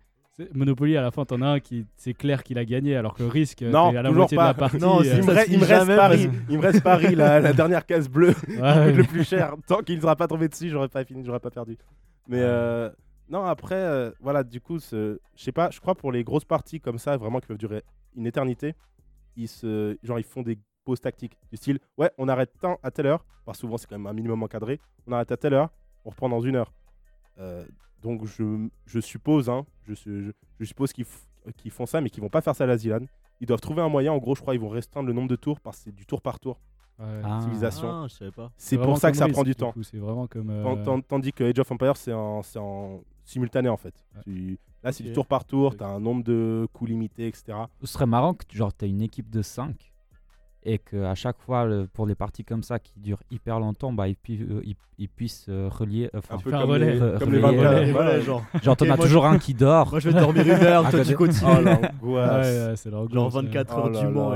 [0.53, 3.23] Monopoly, à la fin, t'en as un qui, c'est clair qu'il a gagné, alors que
[3.23, 4.43] risque, Non, à la toujours moitié pas.
[4.43, 4.77] de la partie.
[4.79, 6.61] Non, euh, c'est il me, reste- il me dit reste jamais Paris, parce- il me
[6.63, 9.53] reste Paris, la, la dernière case bleue ouais, le plus cher.
[9.67, 11.77] Tant qu'il ne sera pas tombé dessus, j'aurais pas fini, j'aurais pas perdu.
[12.27, 12.89] Mais euh,
[13.29, 16.79] non, après, euh, voilà, du coup, je sais pas, je crois pour les grosses parties
[16.79, 17.83] comme ça, vraiment qui peuvent durer
[18.15, 18.73] une éternité,
[19.35, 22.89] ils se, genre ils font des pauses tactiques du style, ouais, on arrête tant à
[22.91, 25.53] telle heure, parce que souvent c'est quand même un minimum encadré, on arrête à telle
[25.53, 25.69] heure,
[26.05, 26.73] on reprend dans une heure.
[27.39, 27.65] Euh,
[28.01, 31.05] donc je, je suppose, hein, je, je, je suppose qu'ils
[31.57, 33.01] qu'ils font ça, mais qu'ils vont pas faire ça à la Zilan.
[33.41, 34.13] Ils doivent trouver un moyen.
[34.13, 36.05] En gros, je crois ils vont restreindre le nombre de tours parce que c'est du
[36.05, 36.59] tour par tour.
[36.99, 37.05] ouais.
[37.23, 37.39] Ah.
[37.41, 37.89] Civilisation.
[37.89, 38.51] Ah, je savais pas.
[38.57, 39.73] C'est pour ça que ça prend du temps.
[39.81, 40.49] C'est vraiment comme.
[40.49, 43.93] euh, Tant- tant- Tandis que Age of Empires, c'est en, c'est en simultané en fait.
[44.15, 44.21] Ouais.
[44.23, 45.77] Tu- Là, c'est du tour par tour, Ok.
[45.77, 47.53] tu as un nombre de coups limités, etc.
[47.79, 49.92] Ce serait marrant que tu genre, aies une équipe de 5
[50.65, 54.07] et qu'à chaque fois, le- pour les parties comme ça qui durent hyper longtemps, bah,
[54.07, 56.09] ils, pu- euh, ils- ils puissent euh, relier.
[56.15, 58.11] enfin, Un peu faire comme, relais, les, re- comme les relayer, 24 ouais, voilà.
[58.11, 58.43] ouais, genre.
[58.61, 59.89] genre, t'en as toujours un qui dort.
[59.91, 61.51] Moi, je vais dormir une heure, toi, tu continues.
[61.51, 62.85] Oh Ouais, l'angoisse.
[62.85, 63.41] ouais, Genre gosse, ouais.
[63.43, 64.35] 24 Oh heures là du Mans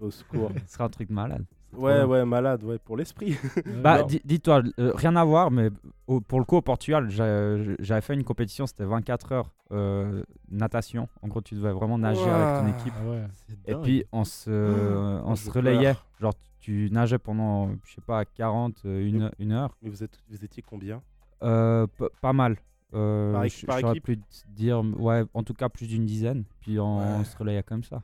[0.00, 0.04] tout.
[0.06, 0.50] Au secours.
[0.66, 1.44] Ce serait un truc malade.
[1.74, 3.36] Ouais, ouais, malade, ouais, pour l'esprit.
[3.82, 5.70] Bah, dis-toi, euh, rien à voir, mais
[6.06, 10.22] au- pour le coup, au Portugal, j'a- j'avais fait une compétition, c'était 24 heures euh,
[10.50, 11.08] natation.
[11.22, 12.94] En gros, tu devais vraiment nager avec ton équipe.
[12.98, 13.26] Ah ouais.
[13.66, 15.94] Et puis, on se, on je se relayait.
[16.20, 19.76] Genre, tu nageais pendant, je sais pas, 40, euh, une, une heure.
[19.82, 21.02] Mais vous, êtes, vous étiez combien?
[21.42, 21.86] Euh,
[22.20, 22.56] pas mal.
[22.94, 24.04] Euh, Par je- équipe- par je saurais équipe?
[24.04, 26.44] plus te dire, ouais, en tout cas plus d'une dizaine.
[26.60, 27.04] Puis on, Ouais.
[27.20, 28.02] on se relayait comme ça.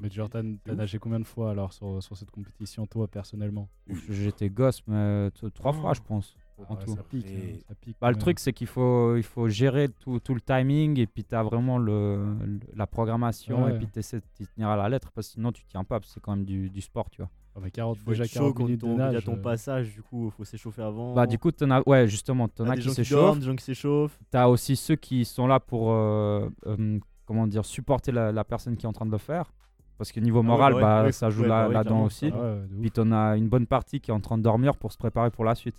[0.00, 3.68] Mais Jordan, t'as nagé combien de fois alors sur, sur cette compétition, toi, personnellement?
[4.08, 6.34] J'étais gosse, mais t- trois fois, je pense.
[6.68, 6.94] en Ouais, tout.
[6.96, 7.26] Ça pique.
[7.30, 10.34] Et- hein, ça pique Bah, le truc, c'est qu'il faut, il faut gérer tout, tout
[10.34, 13.74] le timing et puis tu as vraiment le, le- la programmation Ouais.
[13.74, 15.84] et puis tu essaies de t'y tenir à la lettre parce que sinon tu tiens
[15.84, 17.30] pas parce que c'est quand même du, du sport, tu vois.
[17.56, 19.02] Ah, mais 40, Il faut déjà être chaud 40 quand minutes de ton- il y
[19.02, 19.24] a nage.
[19.24, 21.14] ton passage, du coup, il faut s'échauffer avant.
[21.14, 23.38] Bah, du coup, t'en as, ouais, justement, t'en T'as as qui s'échauffent.
[23.38, 24.18] des gens qui s'échauffent.
[24.30, 28.44] Tu as aussi ceux qui sont là pour, euh, euh, comment dire, supporter la, la
[28.44, 29.52] personne qui est en train de le faire.
[29.98, 32.04] Parce que niveau Ah moral, bah ouais, bah, ouais, ça joue là- bah ouais, là-dedans
[32.04, 32.30] aussi.
[32.32, 32.54] Ah.
[32.80, 35.30] Puis t'en as une bonne partie qui est en train de dormir pour se préparer
[35.30, 35.74] pour la suite.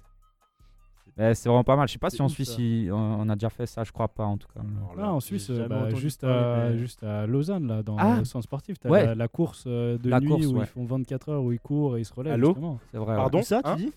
[1.17, 1.85] C'est vraiment pas mal.
[1.87, 4.07] Je sais pas si en Suisse, il- on, on a déjà fait ça, je crois
[4.07, 4.61] pas en tout cas.
[4.61, 8.17] Alors là, Ah, en Suisse, bah, juste, à, juste à Lausanne, là, dans Ah.
[8.19, 9.05] le centre sportif, tu as Ouais.
[9.05, 10.61] la, la course euh, de La nuit course, où ouais.
[10.63, 12.33] ils font 24 heures, où ils courent et ils se relèvent.
[12.33, 12.79] Allô justement.
[12.91, 13.15] C'est vrai.
[13.17, 13.93] Pardon ça, tu Hein dis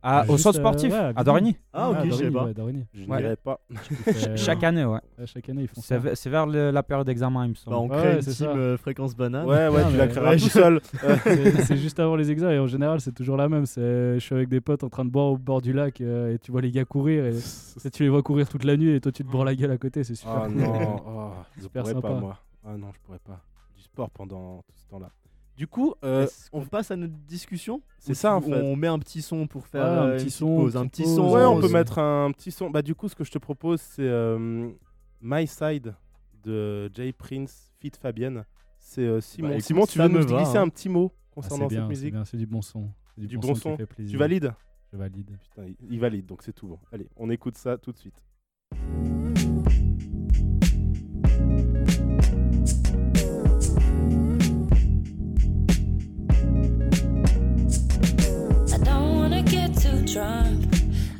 [0.00, 1.24] Ah, au centre euh, sportif, ouais, à.
[1.24, 1.56] Dorigny.
[1.72, 2.08] Ah, ok, je
[2.52, 2.88] Dorigny, pas.
[2.94, 3.16] Je Ouais.
[3.20, 3.58] n'irai pas.
[4.08, 5.00] Euh, Chaque année, ouais.
[5.26, 5.98] chaque année, ils font C'est ça.
[5.98, 7.76] ve- c'est vers le- la période d'examen, il me Bah, semble.
[7.76, 8.56] on Ouais, crée ouais, une c'est team ça.
[8.56, 9.44] euh, fréquence banane.
[9.46, 10.80] Ouais, ouais, Non, tu la mais- créeras Ouais, tout je- seul.
[11.24, 13.66] c'est c'est juste avant les examens et en général c'est toujours la même.
[13.66, 16.32] C'est je suis avec des potes en train de boire au bord du lac euh,
[16.34, 17.30] et tu vois les gars courir et
[17.84, 19.72] et tu les vois courir toute la nuit et toi tu te bourres la gueule
[19.72, 20.04] à côté.
[20.04, 20.42] C'est super.
[20.44, 20.56] Ah cool.
[20.62, 22.38] non, oh, je Super pourrais pas moi.
[22.64, 23.40] Ah non, je pourrais pas.
[23.76, 25.10] Du sport pendant tout ce temps-là.
[25.58, 28.62] Du coup, euh, qu'on passe à notre discussion C'est ça, en fait.
[28.62, 31.04] On met un petit son pour faire Ouais, un euh, petit son, pause, un petit
[31.04, 31.32] son.
[31.32, 32.70] ouais, on peut mettre un petit son.
[32.70, 34.70] Bah du coup, ce que je te propose, c'est euh,
[35.20, 35.94] My Side
[36.44, 38.44] de Jay Prince, Fit Fabienne.
[38.78, 39.48] C'est euh, Simon.
[39.48, 40.62] Bah, écoute, Simon, tu veux nous va, glisser hein.
[40.62, 42.88] un petit mot Ah, concernant bien, cette c'est musique bien, c'est du bon son.
[43.16, 43.76] C'est Du bon qui son.
[43.76, 44.12] fait plaisir.
[44.12, 44.54] Tu valides
[44.92, 45.30] Je valide.
[45.42, 46.78] Putain, il- il valide, donc c'est tout bon.
[46.92, 48.22] Allez, on écoute ça tout de suite.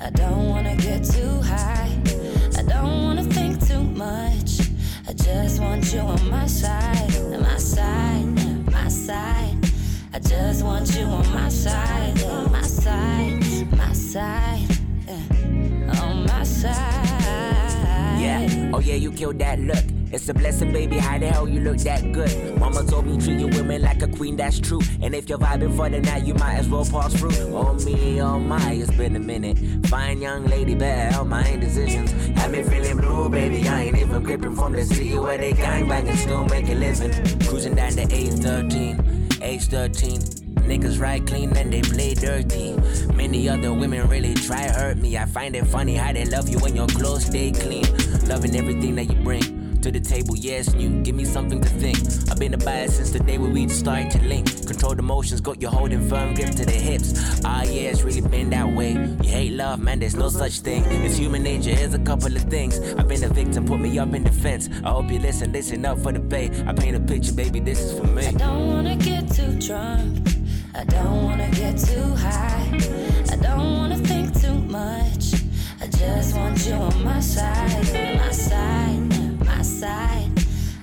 [0.08, 1.92] I don't wanna get too high.
[2.56, 4.60] I don't wanna think too much.
[5.06, 9.54] I just want you on my side, on my side, yeah, my side.
[10.14, 14.78] I just want you on my side, yeah, my side, my side,
[16.00, 18.18] on my side.
[18.18, 19.97] Yeah, oh yeah, you killed that look.
[20.10, 20.96] It's a blessing, baby.
[20.96, 22.58] How the hell you look that good?
[22.58, 24.80] Mama told me treat your women like a queen, that's true.
[25.02, 27.54] And if you're vibing for the night, you might as well pass through.
[27.54, 29.58] Oh me, oh my, it's been a minute.
[29.86, 32.10] Fine young lady, better help my indecisions.
[32.38, 33.68] Have me feeling blue, baby.
[33.68, 36.74] I ain't even gripping from the city where they gang bang and still make a
[36.74, 37.12] living.
[37.46, 40.20] Cruising down the A13, age 13.
[40.68, 42.76] Niggas ride clean and they play dirty.
[43.14, 45.18] Many other women really try hurt me.
[45.18, 47.84] I find it funny how they love you when your clothes stay clean.
[48.26, 51.02] Loving everything that you bring to the table, yes, new.
[51.02, 51.98] Give me something to think.
[52.30, 54.66] I've been a bias since the day we started to link.
[54.66, 57.40] Controlled emotions, got you holding firm grip to the hips.
[57.44, 58.92] Ah, yeah, it's really been that way.
[59.22, 60.84] You hate love, man, there's no such thing.
[60.86, 62.80] It's human nature, here's a couple of things.
[62.94, 64.68] I've been a victim, put me up in defense.
[64.84, 66.50] I hope you listen, listen up for the pay.
[66.66, 68.26] I paint a picture, baby, this is for me.
[68.26, 70.28] I don't wanna get too drunk.
[70.74, 72.68] I don't wanna get too high.
[73.30, 75.34] I don't wanna think too much.
[75.80, 79.17] I just want you on my side, on my side,
[79.68, 80.30] side.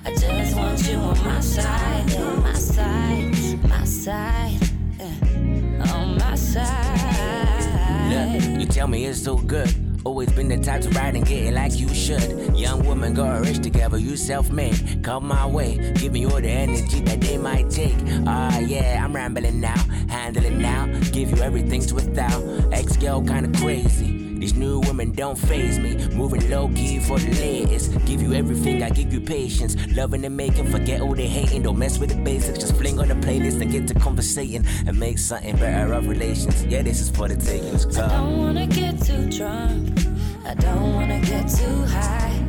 [0.04, 4.60] I just want you on my side, on my side, my side,
[4.98, 8.10] yeah, on my side.
[8.10, 9.68] Look, you tell me it's so good.
[10.04, 12.56] Always been the type to ride and get it like you should.
[12.56, 15.02] Young woman got rich together, you self made.
[15.02, 17.96] Come my way, give me all the energy that they might take.
[18.24, 20.86] Ah, yeah, I'm rambling now, handle it now.
[21.10, 22.40] Give you everything to without.
[22.72, 24.25] Ex girl kinda crazy.
[24.46, 25.96] These new women don't phase me.
[26.14, 27.90] Moving low key for the latest.
[28.06, 29.74] Give you everything, I give you patience.
[29.96, 31.62] Loving and making, forget all the hating.
[31.62, 34.96] Don't mess with the basics, just fling on the playlist and get to conversating and
[34.96, 36.64] make something better of relations.
[36.64, 37.72] Yeah, this is for the taking.
[37.72, 39.98] Let's I don't wanna get too drunk.
[40.44, 42.40] I don't wanna get too high.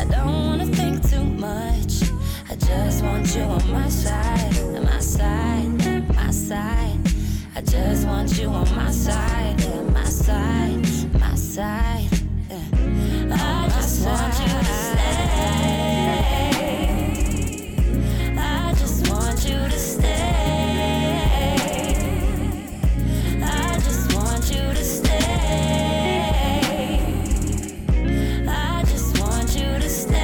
[0.00, 2.04] I don't wanna think too much.
[2.48, 6.98] I just want you on my side, my side, my side.
[7.56, 10.83] I just want you on my side, my side,
[11.54, 12.10] side.
[12.50, 12.58] yeah.
[13.30, 15.46] I just want you to stay.
[18.36, 20.10] I just want you to stay.
[23.40, 25.28] I just want you to stay.
[28.48, 30.16] I just want you to stay.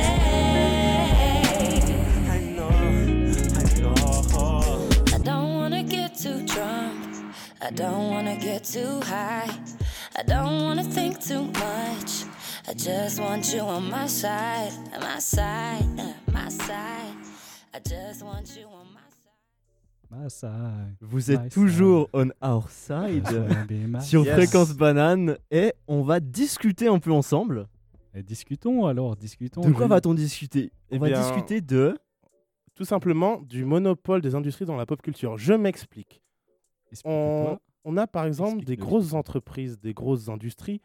[2.28, 2.74] I know,
[3.54, 3.94] I know.
[5.14, 6.96] I don't wanna get too drunk.
[7.62, 9.59] I don't wanna get too high.
[10.40, 12.24] I don't wanna think too much.
[12.66, 15.84] I just want you on my side, my side,
[16.32, 17.14] my side.
[17.74, 20.10] I just want you on my side.
[20.10, 20.96] My side.
[21.02, 23.26] Vous êtes My toujours on our side
[24.00, 24.34] sur Yes.
[24.34, 27.66] Fréquence Banane et on va discuter un peu ensemble.
[28.14, 29.60] Et discutons alors, discutons.
[29.60, 30.72] De quoi va-t-on discuter?
[30.90, 31.98] On Eh va bien, discuter de.
[32.74, 35.36] Tout simplement du monopole des industries dans la pop culture.
[35.36, 36.22] Je m'explique.
[37.04, 40.80] On, on a par exemple des grosses entreprises, des grosses industries.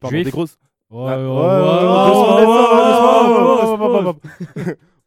[0.00, 0.56] Pardon, des grosses.
[0.90, 1.18] Ah.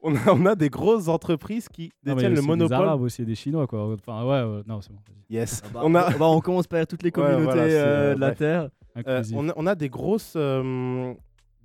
[0.03, 2.75] On a, on a des grosses entreprises qui détiennent le aussi Des monopole.
[2.87, 3.93] Arabes aussi, des Chinois quoi.
[3.93, 4.99] Enfin ouais, ouais, non c'est bon.
[5.29, 5.61] Yes.
[5.71, 8.31] Bah, on, a, bah, on commence par toutes les Ouais, communautés euh, euh, de la.
[8.33, 8.69] Terre.
[9.07, 11.13] euh, on, a, on a des grosses, euh,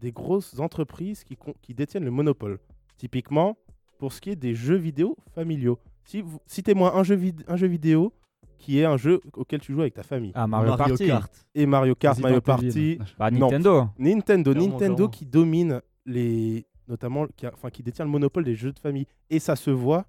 [0.01, 2.59] des grosses entreprises qui, qui détiennent le monopole.
[2.99, 3.57] Typiquement,
[3.99, 5.79] pour ce qui est des jeux vidéo familiaux.
[6.05, 8.13] Si vous, citez-moi un jeu, vid- un jeu vidéo
[8.59, 10.33] qui est un jeu auquel tu joues avec ta famille.
[10.35, 11.07] Ah, Mario, Mario Party.
[11.07, 11.47] Kart.
[11.55, 12.41] Et Mario Kart, Mario.
[12.41, 12.99] Party.
[13.19, 13.47] Bah, Non.
[13.51, 13.89] Nintendo.
[13.99, 18.73] Nintendo, Nintendo qui domine les, notamment, qui, a- enfin, qui détient le monopole des jeux
[18.73, 19.07] de famille.
[19.31, 20.05] Et ça se voit.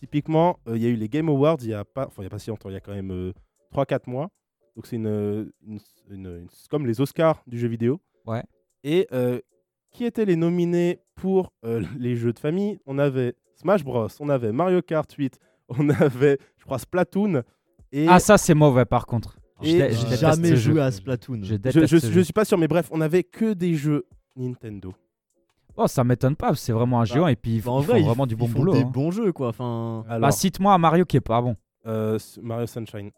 [0.00, 2.24] Typiquement, euh, il y a eu les Game Awards il y a pas, enfin, il
[2.24, 3.32] y a pas si longtemps, il y a quand même euh,
[3.74, 4.28] 3-4 mois.
[4.76, 8.00] Donc c'est une, une- une- une- c'est comme les Oscars du jeu vidéo.
[8.26, 8.44] Ouais.
[8.84, 9.40] Et euh,
[9.90, 12.78] qui étaient les nominés pour euh, les jeux de famille?
[12.86, 15.36] On avait Smash Bros, on avait Mario Kart 8,
[15.70, 17.42] on avait, je crois, Splatoon.
[17.92, 19.36] Et Ah, ça, c'est mauvais par contre.
[19.62, 20.82] Je, Et dé- je déteste Jamais ce joué jeu.
[20.82, 21.38] à Splatoon.
[21.42, 22.22] Je je, déteste je, ce je jeu.
[22.24, 24.04] suis pas sûr, mais bref, on avait que des jeux
[24.36, 24.94] Nintendo.
[25.76, 28.26] Oh, ça m'étonne pas, c'est vraiment un géant et puis il Bah, en ils- vraiment
[28.26, 28.72] du ils bon font boulot.
[28.72, 28.90] des hein.
[28.92, 29.48] bons jeux, quoi.
[29.48, 31.56] Enfin, Alors, Bah, cite-moi un Mario qui est pas bon.
[31.86, 33.10] euh, s- Mario Sunshine.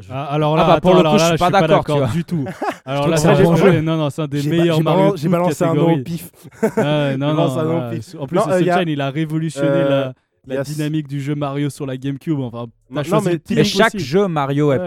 [0.00, 1.50] je- Ah, alors là, Ah bah, pour attends, le alors coup, là, je suis pas
[1.50, 2.06] d'accord, tu vois.
[2.08, 2.44] du tout.
[2.84, 3.80] Alors là, c'est ça, un j'ai- bon j'ai- jeu.
[3.82, 4.98] Non, non, c'est un des J'ai ba- meilleurs j'ai Mario.
[5.00, 6.02] balan- de J'ai toute balancé un nom catégorie.
[6.02, 6.30] pif.
[6.76, 8.16] Ouais, non, non, balancé un nom au ouais, pif.
[8.18, 10.14] En plus, Non, euh, y a- Sunshine, il a révolutionné Euh, la,
[10.46, 12.38] la dynamique du jeu Mario sur la GameCube.
[12.40, 14.78] Enfin, Non, mais chaque jeu Mario Ouais.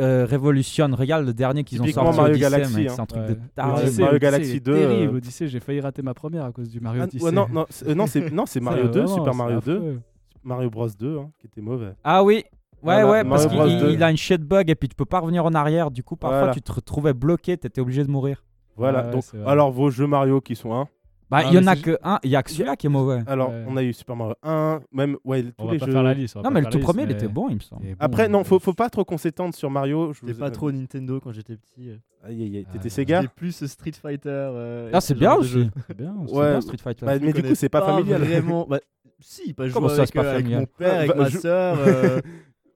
[0.00, 0.94] euh, révolutionne.
[0.94, 2.92] Regarde le dernier qu'ils ont sorti, Mario Odyssey, Galaxy, hein.
[2.94, 3.28] c'est un truc Ouais.
[3.30, 3.82] de taré.
[3.82, 5.14] Odyssey, Mario Odyssey Galaxy est 2, Terrible.
[5.14, 7.24] euh, Odyssey, j'ai failli rater ma première à cause du Mario Ah, Odyssey.
[7.24, 9.60] ouais, non, non, c'est euh, non, c'est non, c'est Ça, Mario 2, vraiment, Super Mario
[9.60, 10.00] 2, affreux.
[10.44, 11.92] Mario Bros 2, hein, qui était mauvais.
[12.04, 12.44] Ah oui, ouais,
[12.82, 13.90] Voilà, ouais, parce Mario qu'il 2.
[13.92, 15.90] il a une shit bug et puis tu peux pas revenir en arrière.
[15.90, 16.52] Du coup, parfois, Voilà.
[16.54, 18.44] tu te retrouvais bloqué, t'étais obligé de mourir.
[18.76, 20.86] Voilà, Ouais, donc alors vos jeux Mario qui sont un.
[21.32, 22.90] Bah, Ah, il y en a que un, il y a que celui-là qui est
[22.90, 23.20] mauvais.
[23.26, 23.64] Alors, Ouais.
[23.66, 25.92] on a eu Super Mario 1, même ouais, tous On va les pas jeux.
[25.92, 26.36] faire la liste.
[26.36, 27.60] on va Non, pas mais le faire tout la premier, il était bon, il me
[27.60, 27.82] semble.
[27.84, 30.12] il est bon, Après, non, faut, faut pas trop qu'on s'étende sur Mario.
[30.12, 31.88] Je J'étais pas trop Nintendo quand j'étais petit.
[31.88, 31.96] euh.
[32.24, 34.28] Aïe, aïe, aïe, Ah, T'étais Sega J'étais plus Street Fighter.
[34.30, 35.52] euh, et Ah, ce c'est bien genre de aussi.
[35.54, 35.70] jeu.
[35.88, 36.14] C'est bien.
[36.26, 36.50] c'est Ouais.
[36.50, 37.06] bien, Street Fighter.
[37.06, 38.20] Bah, Je mais du coup, connais c'est pas familial.
[38.22, 38.66] Vraiment.
[38.70, 38.78] Bah,
[39.20, 41.16] si, pas jouer Comment ça, avec, c'est pas euh, avec familial mon père, avec Bah,
[41.16, 41.76] ma je- soeur.
[41.86, 42.20] euh,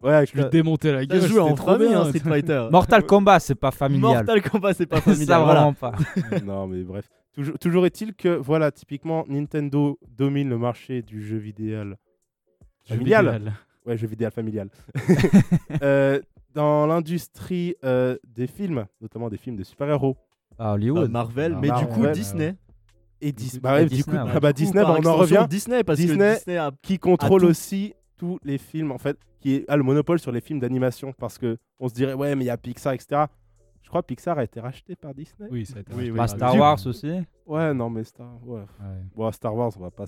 [0.03, 1.23] Ouais, avec Je lui démontais la Ça gueule.
[1.23, 2.01] se joue en trop famille, bien.
[2.03, 2.69] hein, Street Fighter.
[2.71, 4.25] Mortal Kombat, c'est pas familial.
[4.25, 5.43] Mortal Kombat, c'est pas ça, familial.
[5.43, 5.61] voilà.
[5.61, 5.93] vraiment pas.
[6.45, 7.09] non, mais bref.
[7.37, 11.85] Toujours, toujours est-il que, voilà, typiquement, Nintendo domine le marché du jeu vidéo.
[11.85, 11.97] Jeu
[12.97, 13.39] Familial.
[13.39, 13.53] vidéo.
[13.85, 14.69] Ouais, jeu vidéo familial.
[15.83, 16.21] Euh,
[16.55, 20.17] dans l'industrie euh, des films, notamment des films de super-héros.
[20.59, 21.11] Ah, Euh, Hollywood.
[21.11, 22.55] Marvel, Ah, mais du coup Marvel, Disney.
[23.21, 24.31] Et Dis- bah ouais, et du coup, Disney, ouais.
[24.35, 25.47] ah bah Du coup, Disney, bah, on en revient.
[25.49, 29.65] Disney parce Disney- que Disney a Qui contrôle aussi tous les films, en fait, qui
[29.69, 31.13] a le monopole sur les films d'animation.
[31.13, 33.25] Parce que on se dirait, ouais, mais il y a Pixar, etc.
[33.87, 35.49] Je crois que Pixar a été racheté par Disney.
[35.49, 36.11] Oui, ça a été Oui.
[36.11, 36.57] Bah, par Star.
[36.57, 37.09] Wars aussi.
[37.47, 38.59] Ouais, non, mais Star, ouais.
[38.81, 38.87] Ouais.
[39.15, 40.07] Bon, Star Wars, on va pas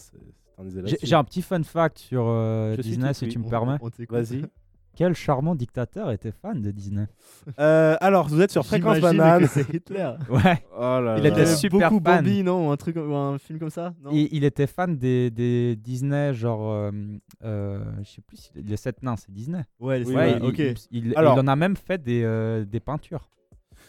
[0.69, 0.97] J'ai là-dessus.
[1.01, 3.77] j'ai un petit fun fact sur euh, Disney, si tu me On- permets.
[4.11, 4.43] Vas-y.
[4.97, 7.07] Quel charmant dictateur était fan de Disney?
[7.61, 9.47] Euh, alors, vous êtes sur Fréquence Banane.
[9.47, 10.11] c'est Hitler.
[10.29, 10.65] Ouais.
[10.77, 11.29] Oh là Il là.
[11.29, 12.17] était super beaucoup fan.
[12.25, 14.11] Bambi, non ou un truc un film comme ça non?
[14.13, 16.69] Il, il était fan des, des Disney, genre.
[16.73, 16.91] euh,
[17.45, 19.63] euh, je sais plus si les 7 nains, c'est Disney.
[19.79, 20.59] Ouais, c'est ouais, vrai, il, ok.
[20.91, 23.31] il- il- Alors- il en a même fait des, euh, des peintures.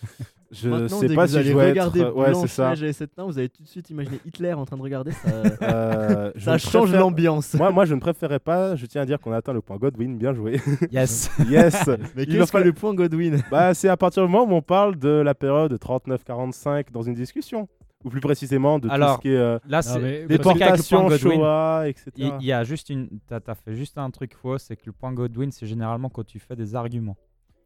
[0.51, 2.15] Je Maintenant, sais dès pas que si vous allez je vais regarder être.
[2.15, 2.67] Ouais, c'est ça.
[2.69, 5.11] Blanche-Neige et sept nains, vous allez tout de suite imaginer Hitler en train de regarder.
[5.11, 5.29] Ça,
[5.61, 7.53] Euh, ça change préfère- l'ambiance.
[7.53, 8.75] Moi, moi, je ne préférais pas.
[8.75, 10.17] Je tiens à dire qu'on a atteint le point Godwin.
[10.17, 10.59] Bien joué.
[10.91, 11.29] Yes.
[11.47, 11.87] yes.
[12.15, 13.43] Mais Il qu'est-ce que le point Godwin?
[13.51, 17.13] Bah, c'est à partir du moment où on parle de la période 39-45 dans une
[17.13, 17.67] discussion.
[18.03, 20.25] Ou plus précisément de tout Alors, ce qui est euh, Là, c'est.
[20.25, 22.11] déportation, Shoah, etc.
[22.15, 23.07] il y a juste une.
[23.27, 26.25] T'as as fait juste un truc faux, c'est que le point Godwin, c'est généralement quand
[26.25, 27.17] tu fais des arguments.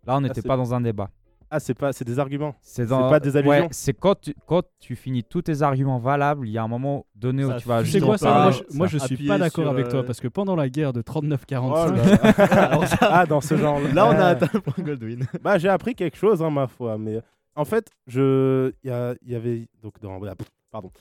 [0.08, 1.10] Là, on n'était c'est- pas dans un débat.
[1.50, 2.56] Ah, c'est pas, c'est des arguments.
[2.62, 6.00] C'est dans- pas des allusions Ouais, c'est quand tu, quand tu finis tous tes arguments
[6.00, 8.32] valables, il y a un moment donné où Ça tu vas Tu sais quoi, ça,
[8.44, 10.94] moi, je, moi, je suis pas d'accord avec toi euh, parce que pendant la guerre
[10.94, 12.54] de Oh 39-45, là là.
[12.64, 13.80] Alors ça- ah, dans ce genre.
[13.94, 15.26] Là, on a atteint le point Godwin.
[15.44, 16.98] Bah, j'ai appris quelque chose, hein, ma foi.
[16.98, 17.22] Mais
[17.56, 20.36] en fait, je, il y, a- il y avait donc dans, voilà,
[20.72, 20.92] pardon.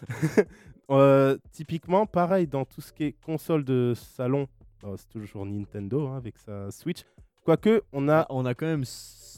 [0.91, 4.47] Euh, typiquement, pareil dans tout ce qui est console de salon,
[4.85, 7.03] euh, c'est toujours Nintendo hein, avec sa Switch.
[7.45, 8.85] Quoique, on a Ah, on a quand même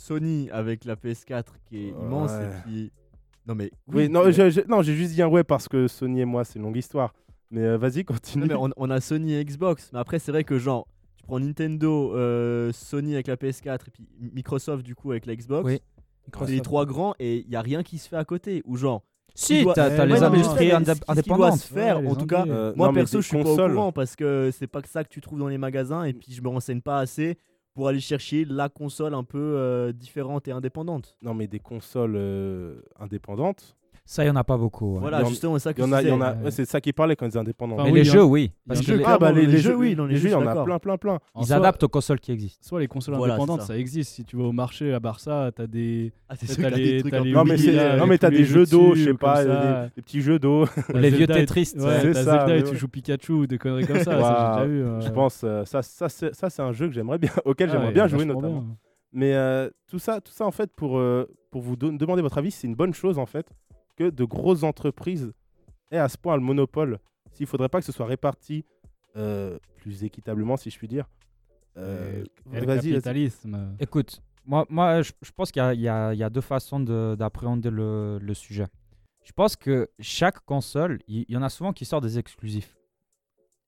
[0.04, 2.44] Sony avec la PS4 qui est immense Ouais.
[2.46, 2.92] et puis.
[3.46, 5.86] Non mais Oui, non, mais- je- je- non, j'ai juste dit un ouais parce que
[5.88, 7.14] Sony et moi, c'est une longue histoire.
[7.50, 8.44] Mais euh, vas-y, continue.
[8.46, 10.86] Non, mais on, on a Sony et Xbox, mais après c'est vrai que genre
[11.16, 15.36] tu prends Nintendo, euh, Sony avec la PS4 et puis Microsoft du coup avec la
[15.36, 15.64] Xbox.
[15.66, 15.80] Oui.
[16.46, 18.62] C'est les trois grands et il y a rien qui se fait à côté.
[18.66, 19.02] Ou genre.
[19.36, 21.58] Si, t'as Ouais, les industries sais, indép- ce qui- qui doit indépendantes.
[21.58, 22.46] se faire, Ouais, en tout cas.
[22.46, 25.02] Euh, Moi non, perso, je suis pas au courant parce que c'est pas que ça
[25.02, 27.36] que tu trouves dans les magasins et puis je me renseigne pas assez
[27.74, 31.16] pour aller chercher la console un peu euh, différente et indépendante.
[31.22, 33.76] Non, mais des consoles euh, indépendantes.
[34.06, 34.98] Ça, il y en a pas beaucoup.
[34.98, 36.26] Voilà, en- justement, c'est ça que y en je a, il y en disais.
[36.28, 36.34] a.
[36.44, 37.76] ouais, c'est ça qui parlait quand ils étaient indépendants.
[37.78, 38.52] Enfin, oui, les en- jeux, oui.
[38.68, 40.62] Parce que les- Ah, bah jeux, oui, dans les les jeux, il y en a
[40.62, 41.18] plein, plein, plein.
[41.32, 42.60] En ils soi- adaptent aux consoles qui existent.
[42.68, 43.68] Soit les consoles Voilà, indépendantes, ça.
[43.68, 43.78] ça.
[43.78, 44.12] existe.
[44.12, 46.12] Si tu vas au marché à Barça, t'as des.
[46.28, 47.44] Ah, c'est T'as des trucs peu Non,
[48.06, 49.42] mais, t'as des jeux d'eau, je sais pas,
[49.94, 50.66] des, petits jeux d'eau.
[50.94, 53.86] les vieux Tetris, Ouais, c'est t'as ça, Zelda et tu joues Pikachu ou des conneries
[53.86, 54.12] comme ça.
[54.60, 55.00] euh.
[55.00, 57.72] Je pense, euh, ça, ça, c'est, ça, c'est un jeu que j'aimerais bien, auquel Ah
[57.72, 58.64] j'aimerais bien jouer notamment.
[59.14, 62.50] Mais euh, tout ça, tout ça en fait, pour, euh, pour vous demander votre avis,
[62.50, 63.46] c'est une bonne chose en fait
[63.96, 65.32] que de grosses entreprises
[65.90, 66.98] aient à ce point le monopole.
[67.32, 68.64] S'il faudrait pas que ce soit réparti
[69.16, 71.08] euh, plus équitablement, si je puis dire.
[71.76, 73.76] Euh, le capitalisme.
[73.80, 75.80] Écoute, moi, moi je, je pense qu'il y a, il
[76.14, 78.66] y y a deux façons de- d'appréhender le, le sujet.
[79.24, 82.76] Je pense que chaque console, il y, en a souvent qui sortent des exclusifs.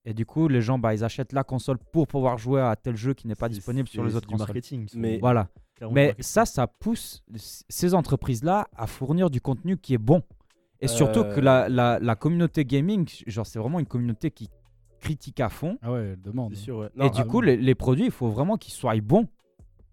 [0.05, 2.95] Et du coup, les gens, bah, ils achètent la console pour pouvoir jouer à tel
[2.95, 4.47] jeu qui n'est pas disponible sur les c'est autres du consoles.
[4.49, 4.87] marketing.
[4.95, 5.49] Mais- Voilà.
[5.91, 7.23] Mais ça, ça pousse
[7.69, 10.23] ces entreprises-là à fournir du contenu qui est bon.
[10.81, 11.43] Et surtout que Euh.
[11.43, 14.49] la, la, la communauté gaming, genre, c'est vraiment une communauté qui
[15.01, 15.79] critique à fond.
[15.83, 16.55] Ah ouais, elle demande.
[16.55, 16.89] C'est sûr, ouais.
[16.95, 19.27] Non, et du ah, coup, les, les produits, il faut vraiment qu'ils soient bons.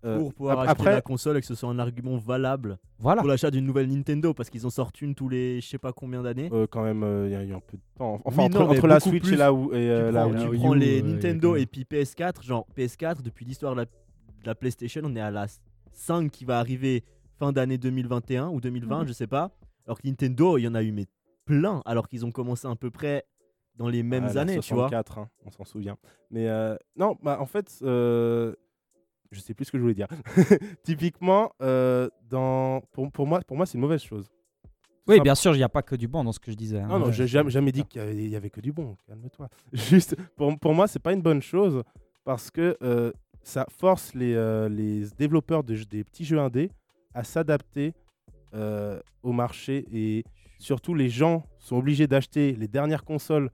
[0.06, 2.78] euh, Pour pouvoir ap- acheter après, la console et que ce soit un argument valable
[3.00, 3.22] Voilà.
[3.22, 5.94] pour l'achat d'une nouvelle Nintendo parce qu'ils en sortent une tous les je sais pas
[5.94, 6.50] combien d'années.
[6.52, 8.20] euh, quand même, euh, il y, a un peu de temps.
[8.26, 9.34] Enfin, Oui, entre, non, mais entre la Switch plus.
[9.34, 11.02] et la, Wii- et, euh, tu la prends, Wii la tu Wii prends U, les
[11.02, 13.92] Nintendo et puis PS4, genre PS4 depuis l'histoire de la, de
[14.46, 15.48] la PlayStation, on est à la
[15.94, 17.04] 5 qui va arriver
[17.40, 19.08] fin d'année 2021 ou 2020, Mhm.
[19.08, 19.52] je sais pas.
[19.86, 21.06] Alors que Nintendo, il y en a eu mais
[21.46, 23.26] plein alors qu'ils ont commencé à peu près
[23.76, 24.84] dans les mêmes Ah, années, tu vois.
[24.90, 25.98] 64, hein, on s'en souvient.
[26.30, 28.54] Mais euh, non, bah, en fait, euh,
[29.32, 30.08] je sais plus ce que je voulais dire.
[30.84, 34.30] Typiquement, euh, dans, pour, pour moi, pour moi c'est une mauvaise chose.
[35.08, 36.80] Oui, bien sûr, il n'y a pas que du bon dans ce que je disais.
[36.80, 36.88] hein.
[36.88, 38.96] Non, non, j'ai jamais, jamais dit qu'il y y avait que du bon.
[39.06, 39.50] Calme-toi.
[39.74, 41.84] Juste, pour, pour moi, c'est pas une bonne chose
[42.24, 43.12] parce que euh,
[43.44, 46.72] ça force les, euh, les développeurs de des petits jeux indés
[47.14, 47.94] à s'adapter
[48.54, 50.24] euh, au marché et
[50.60, 53.50] surtout les gens sont obligés d'acheter les dernières consoles.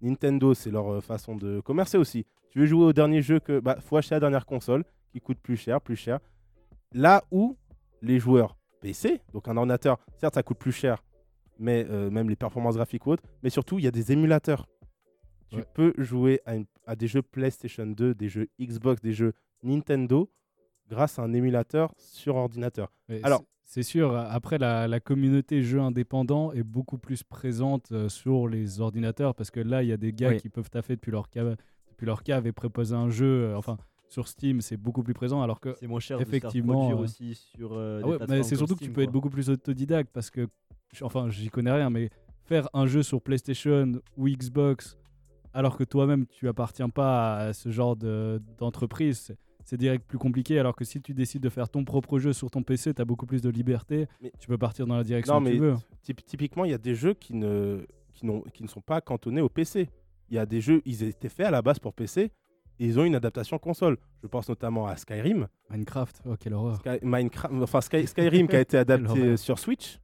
[0.00, 2.24] Nintendo, c'est leur euh, façon de commercer aussi.
[2.50, 5.38] Tu veux jouer au dernier jeu que bah faut acheter la dernière console qui coûte
[5.38, 6.18] plus cher, plus cher.
[6.92, 7.56] Là où
[8.02, 11.02] les joueurs PC, donc un ordinateur, certes ça coûte plus cher,
[11.58, 14.66] mais euh, même les performances graphiques ou autres, mais surtout il y a des émulateurs.
[15.50, 19.32] Tu peux jouer à, une- à des jeux PlayStation 2, des jeux Xbox, des jeux
[19.62, 20.30] Nintendo
[20.88, 22.92] grâce à un émulateur sur ordinateur.
[23.08, 28.08] Mais Alors- c'est- sûr, après la, la communauté jeux indépendants est beaucoup plus présente euh,
[28.08, 30.36] sur les ordinateurs parce que là, il y a des gars Oui.
[30.38, 31.56] qui peuvent taffer depuis leur cave,
[31.90, 33.44] depuis leur cave et proposer un jeu.
[33.44, 33.78] euh, enfin,
[34.08, 37.34] sur Steam, c'est beaucoup plus présent alors que C'est moins cher Effectivement, de euh, aussi
[37.34, 40.28] sur euh, Ah ouais, mais c'est surtout que tu peux être beaucoup plus autodidacte parce
[40.30, 40.48] que,
[41.00, 42.10] enfin, j'y connais rien, mais
[42.44, 44.98] faire un jeu sur PlayStation ou Xbox
[45.54, 50.18] alors que toi-même tu appartiens pas à ce genre de- d'entreprise, c'est- c'est direct plus
[50.18, 50.58] compliqué.
[50.58, 53.04] Alors que si tu décides de faire ton propre jeu sur ton PC, tu as
[53.04, 54.06] beaucoup plus de liberté.
[54.20, 55.74] Mais- tu peux partir dans la direction Non, que mais tu veux.
[56.02, 59.00] typ- typiquement, il y a des jeux qui ne, qui, n'ont- qui ne sont pas
[59.00, 59.88] cantonnés au PC.
[60.28, 62.30] Il y a des jeux, ils étaient faits à la base pour PC et
[62.86, 63.96] ils ont une adaptation console.
[64.22, 66.76] Je pense notamment à Skyrim, Minecraft, oh quelle horreur.
[66.76, 68.76] Sky- Minecraft, enfin Sky- Skyrim qui a été
[69.26, 69.98] adapté sur Switch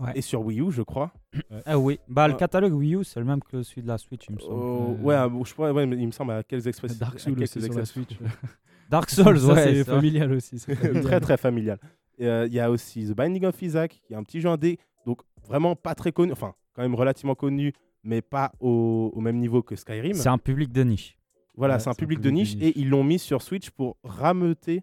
[0.00, 0.10] Ouais.
[0.16, 1.12] et sur Wii U, je crois.
[1.66, 3.96] Ah oui, bah, le Euh, catalogue Wii U, c'est le même que celui de la
[3.98, 4.52] Switch, il me semble.
[4.54, 6.98] Oh, Euh, ouais, je crois, ouais, mais il me semble à quelles expressions.
[6.98, 7.84] Dark Souls aussi sur la.
[7.84, 8.10] Switch.
[8.90, 9.74] Dark Souls, Ça, ouais.
[9.74, 10.58] c'est familial aussi.
[10.58, 11.02] familial.
[11.04, 11.78] très très familial.
[12.20, 14.78] Euh, Il y a aussi The Binding of Isaac, qui est un petit jeu indé,
[15.06, 17.72] donc vraiment pas très connu, enfin quand même relativement connu,
[18.02, 20.14] mais pas au, au même niveau que Skyrim.
[20.14, 21.16] C'est un public de niche.
[21.56, 24.82] Voilà, Ouais, c'est un public de niche, et ils l'ont mis sur Switch pour rameuter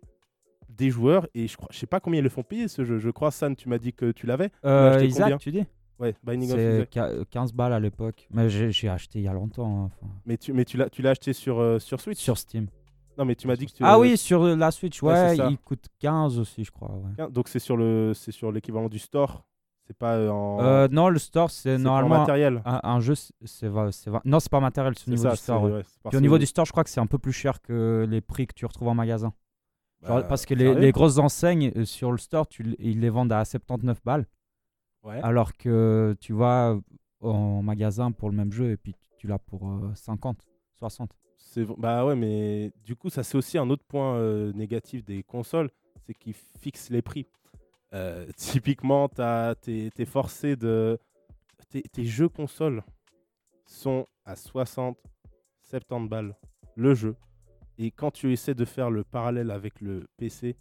[0.78, 1.28] des joueurs.
[1.34, 2.98] Et je crois, je sais pas combien ils le font payer ce jeu.
[3.00, 4.50] Je crois, San, tu m'as dit que tu l'avais.
[4.66, 5.66] Euh, Isaac, combien tu dis
[6.00, 6.90] Ouais, Binding of C'est Isaac.
[6.92, 8.28] qua- 15 balles à l'époque.
[8.32, 9.84] Mais j'ai acheté il y a longtemps.
[9.84, 12.18] hein, enfin, Mais tu, mais tu l'as, tu l'as acheté sur, euh, sur Switch?
[12.20, 12.68] sur Steam.
[13.18, 13.84] Non, mais tu m'as dit que tu.
[13.86, 16.90] Ah oui, sur la Switch, Ouais, il coûte 15 aussi, je crois.
[16.92, 17.30] ouais.
[17.30, 19.44] Donc c'est sur le, c'est sur l'équivalent du store?
[19.86, 20.60] C'est pas euh, en.
[20.64, 22.62] Euh, non, le store, c'est normalement matériel.
[22.66, 23.68] un, un jeu, c'est-
[24.24, 25.64] Non, c'est pas matériel, c'est au niveau ça, du store.
[25.64, 25.82] ouais.
[26.10, 28.22] Puis au niveau du store, je crois que c'est un peu plus cher que les
[28.22, 29.34] prix que tu retrouves en magasin.
[30.04, 33.32] Genre, Bah, parce que les, grosses enseignes euh, sur le store, tu, ils les vendent
[33.32, 34.26] à 79 balles.
[35.04, 35.20] Ouais.
[35.24, 36.78] Alors que tu vas
[37.22, 40.46] en magasin pour le même jeu et puis tu l'as pour euh, 50,
[40.78, 41.12] 60.
[41.38, 45.04] C'est v- Bah ouais, mais du coup, ça c'est aussi un autre point euh, négatif
[45.04, 45.70] des consoles,
[46.06, 47.28] c'est qu'ils fixent les prix.
[47.94, 50.98] Euh, typiquement, t'es es forcé de...
[51.70, 52.84] Tes, tes jeux consoles
[53.66, 54.98] sont à 60,
[55.62, 56.36] 70 balles
[56.76, 57.16] le jeu.
[57.84, 60.56] Et quand tu essaies de faire le parallèle avec le PC,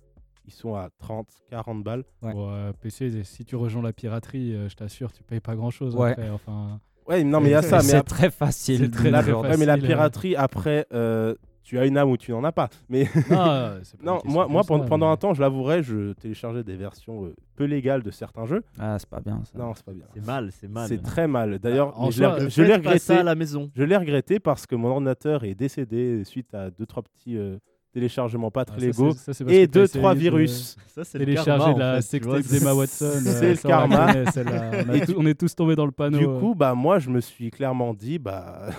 [0.46, 2.04] ils sont à 30, 40 balles.
[2.22, 2.32] Ouais.
[2.32, 5.70] Bon, euh, PC, si tu rejoins la piraterie, euh, je t'assure, tu payes pas grand
[5.70, 6.12] chose Ouais.
[6.12, 6.30] après.
[6.30, 7.78] Enfin, Ouais, non, mais il y a ça.
[7.78, 8.90] Mais c'est très facile.
[8.90, 9.88] très, la, très genre- ouais, mais la facile, euh.
[9.88, 11.34] piraterie, après, euh,
[11.70, 12.68] tu as une âme ou tu n'en as pas.
[12.88, 13.06] Mais
[14.02, 17.26] non, moi, comme moi ça, pendant, mais- un temps, je l'avouerai, je téléchargeais des versions
[17.26, 18.64] euh, peu légales de certains jeux.
[18.76, 19.56] Ah, c'est pas bien ça.
[19.56, 20.04] Non, c'est pas bien.
[20.12, 20.88] C'est mal, c'est mal.
[20.88, 21.60] C'est très mal.
[21.60, 22.22] D'ailleurs, en mais je
[22.62, 23.22] l'ai- ça à regretté.
[23.22, 23.70] la maison.
[23.76, 27.58] Je l'ai regretté parce que mon ordinateur est décédé suite à deux trois petits euh,
[27.92, 30.76] téléchargements pas Ah, très légaux ça, et deux trois de virus.
[30.86, 33.04] Ça, c'est le Télécharger karma, en la fait, sextape vois, d'Emma Watson.
[33.04, 35.14] euh, c'est le on la karma.
[35.16, 36.18] On, est tous tombés dans le panneau.
[36.18, 36.38] Du euh.
[36.38, 38.70] coup, bah moi, je me suis clairement dit, bah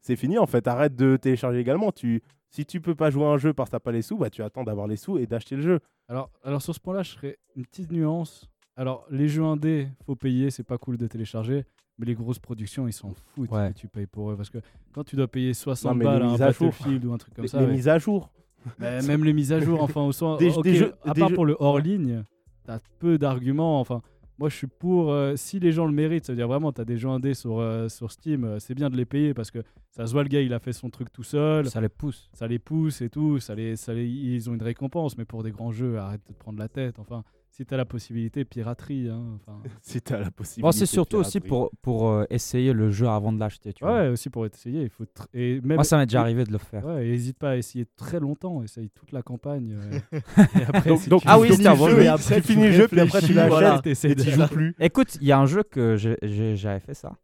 [0.00, 0.66] c'est fini en fait.
[0.66, 1.92] Arrête de télécharger également.
[1.92, 4.16] Tu, si tu peux pas jouer à un jeu parce que t'as pas les sous,
[4.18, 5.80] bah tu attends d'avoir les sous et d'acheter le jeu.
[6.08, 8.48] Alors, alors sur ce point-là, je ferais une petite nuance.
[8.76, 11.64] Alors, les jeux indés, faut payer, c'est pas cool de télécharger.
[11.98, 13.72] Mais les grosses productions, ils s'en foutent Ouais.
[13.72, 14.36] que tu payes pour eux.
[14.36, 14.58] Parce que
[14.92, 16.36] quand tu dois payer 60 mais balles les à un.
[16.38, 17.58] Battlefield ou un truc comme Les, ça.
[17.60, 17.72] les ouais.
[17.72, 18.30] mises à jour.
[18.78, 21.34] Mais même les mises à jour, enfin, au sens, Des- jeux- à des part jeux-
[21.34, 22.22] pour le hors-ligne,
[22.64, 23.80] t'as peu d'arguments.
[23.80, 24.00] Enfin,
[24.38, 25.10] moi, je suis pour.
[25.12, 27.58] euh, si les gens le méritent, ça veut dire vraiment, t'as des jeux indés sur,
[27.58, 29.58] euh, sur Steam, euh, c'est bien de les payer parce que
[29.90, 32.30] ça se voit, le gars, il a fait son truc tout seul, Ça les pousse.
[32.32, 35.18] ça les pousse et tout, ça les, ça les, ils ont une récompense.
[35.18, 36.98] Mais pour des grands jeux, arrête de te prendre la tête.
[36.98, 37.24] Enfin,
[37.58, 39.08] si t'as la possibilité, piraterie.
[39.08, 39.60] Hein, enfin.
[39.82, 40.62] Si t'as la possibilité.
[40.62, 41.70] Bon, c'est surtout aussi piraterie.
[41.82, 43.72] pour, pour euh, essayer le jeu avant de l'acheter.
[43.72, 43.94] tu vois.
[44.02, 45.04] Ouais, aussi pour essayer, il faut.
[45.34, 46.84] Et même, Moi, ça m'est déjà arrivé de le faire.
[46.84, 49.74] Ouais, et hésite pas à essayer très longtemps, essaye toute la campagne.
[49.76, 49.98] euh,
[50.58, 52.46] et après, Donc, si donc, tu- Ah oui, c'était avant tu jeu, et après, tu
[52.46, 53.80] tu finis le jeu, puis après tu l'achètes voilà.
[53.84, 54.74] et de- tu joues plus.
[54.78, 57.16] Écoute, il y a un jeu que j'avais fait ça.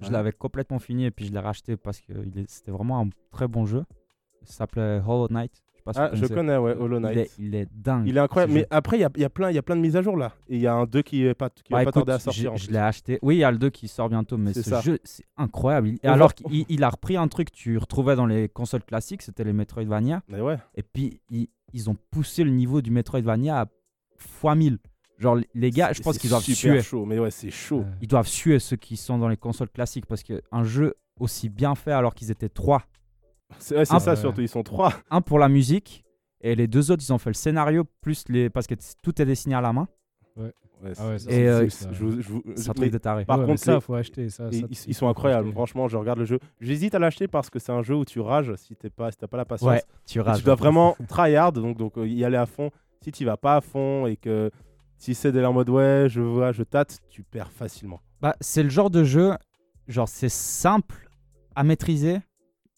[0.00, 0.12] Je Ouais.
[0.12, 2.12] l'avais complètement fini et puis je l'ai racheté parce que
[2.46, 3.82] c'était vraiment un très bon jeu.
[4.44, 5.52] Ça s'appelait Hollow Knight.
[5.92, 7.30] Pas Ah, je connais, ouais, Hollow Il est, Knight.
[7.38, 8.06] il est dingue.
[8.06, 8.52] Il est incroyable.
[8.52, 10.02] Mais après, il y a, il y, a plein- y a plein de mises à
[10.02, 10.32] jour là.
[10.48, 12.12] Et il y a un 2 qui est pas, qui Bah, va pas écoute, tarder
[12.12, 12.56] à sortir.
[12.56, 13.18] Je l'ai acheté.
[13.22, 14.80] Oui, il y a le 2 qui sort bientôt, mais ce ça.
[14.80, 15.92] jeu, c'est incroyable.
[16.04, 19.22] On alors qu'il il a repris un truc que tu retrouvais dans les consoles classiques,
[19.22, 20.22] c'était les Metroidvania.
[20.28, 20.58] Mais ouais.
[20.74, 23.66] Et puis, ils, ils ont poussé le niveau du Metroidvania à
[24.18, 24.78] x 1000.
[25.18, 26.82] Genre, les- gars, je pense qu'ils doivent super suer.
[26.82, 27.04] chaud.
[27.04, 27.80] Mais ouais, c'est chaud.
[27.80, 27.86] Ouais.
[28.00, 31.74] Ils doivent suer ceux qui sont dans les consoles classiques parce qu'un jeu aussi bien
[31.74, 32.82] fait alors qu'ils étaient trois.
[33.58, 34.16] C'est ouais, ça ouais.
[34.16, 34.40] surtout.
[34.40, 34.92] Ils sont trois.
[35.10, 36.04] Un pour la musique
[36.40, 38.48] et les deux autres, ils ont fait le scénario plus les.
[38.50, 39.88] Parce que tout est dessiné à la main.
[40.36, 40.52] Ouais,
[40.98, 43.24] Ah ouais, c'est- ça, Et, c'est- euh, je je.
[43.24, 44.30] Par Ouais, contre, ça, les- faut acheter.
[44.30, 45.48] Ça, ils, sont incroyables.
[45.48, 45.52] acheter.
[45.54, 46.38] Franchement, je regarde le jeu.
[46.60, 49.18] J'hésite à l'acheter parce que c'est un jeu où tu rages si t'es pas, si
[49.18, 49.68] t'as pas la patience.
[49.68, 50.38] Ouais, tu rages.
[50.38, 52.70] tu dois vraiment tryhard, donc, donc euh, y aller à fond.
[53.02, 54.50] Si tu vas pas à fond et que
[54.96, 58.00] si c'est de en mode ouais, je vois, je tâte, tu perds facilement.
[58.22, 59.32] Bah, c'est le genre de jeu,
[59.88, 61.08] genre c'est simple
[61.54, 62.20] à maîtriser,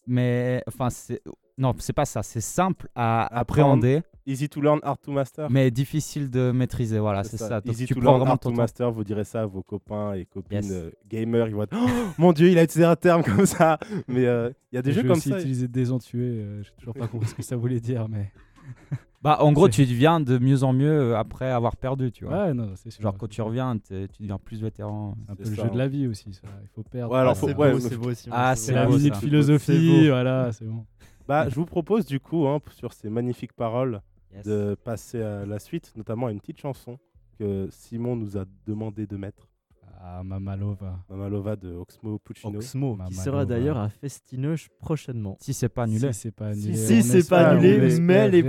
[0.07, 1.21] mais enfin c'est
[1.57, 3.39] non c'est pas ça, c'est simple à Apprendre.
[3.73, 5.49] appréhender, Easy to learn, hard to master.
[5.51, 6.97] mais difficile de maîtriser.
[6.97, 7.59] Voilà, c'est ça.
[7.59, 8.89] Donc, Easy tu to learn, hard to master.
[8.89, 10.71] Vous direz ça à vos copains et copines Yes.
[10.71, 11.47] euh, gamers.
[11.49, 13.77] Ils vont être, Oh, mon dieu, il a utilisé un terme comme ça.
[14.07, 15.37] Mais euh, il y a des Et jeux j'ai comme aussi ça.
[15.39, 16.19] utilisé désentué.
[16.21, 18.31] euh, J'ai toujours pas compris ce que ça voulait dire, mais.
[19.23, 22.47] Bah en gros, tu deviens de mieux en mieux euh, après avoir perdu, tu vois.
[22.47, 23.01] Ouais, non, c'est sûr.
[23.01, 25.15] Genre quand tu reviens, tu deviens plus vétéran.
[25.25, 25.77] C'est un peu le ça, jeu de hein.
[25.77, 26.41] la vie aussi, ça.
[26.61, 27.13] Il faut perdre.
[27.13, 28.27] Ouais, alors, Ah, c'est ouais, beau, c'est beau aussi.
[28.31, 29.15] Ah, C'est la ça.
[29.15, 30.85] philosophie, voilà, c'est bon.
[31.27, 34.01] Bah, je vous propose du coup, hein, sur ces magnifiques paroles,
[34.35, 34.45] Yes.
[34.45, 36.97] de passer à la suite, notamment à une petite chanson
[37.37, 39.47] que Simon nous a demandé de mettre.
[40.05, 40.99] Ah, Mamalova.
[41.09, 42.57] Mamalova de Oxmo Puccino.
[42.59, 45.37] Oxmo, qui sera d'ailleurs à Festinoche prochainement.
[45.39, 46.11] Si c'est pas annulé.
[46.11, 46.75] Si c'est pas annulé.
[46.75, 48.41] si, on c'est pas espère- annulé, on mais les-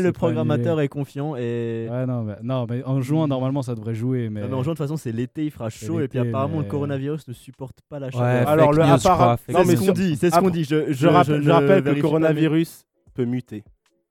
[0.00, 0.86] le programmateur annulé.
[0.86, 1.86] est confiant et.
[1.88, 4.28] Ouais, non, mais, non, mais en juin, normalement, ça devrait jouer.
[4.30, 4.40] Mais...
[4.48, 6.64] Mais en juin, de toute façon, c'est l'été, il fera chaud et puis apparemment, le
[6.64, 8.48] coronavirus ne supporte pas la Ouais, chaleur.
[8.48, 10.64] Alors, le- à part- c'est ce qu'on dit, c'est ce qu'on dit.
[10.64, 12.84] Je, Je, rappelle, je ne rappelle que le coronavirus
[13.14, 13.62] peut muter.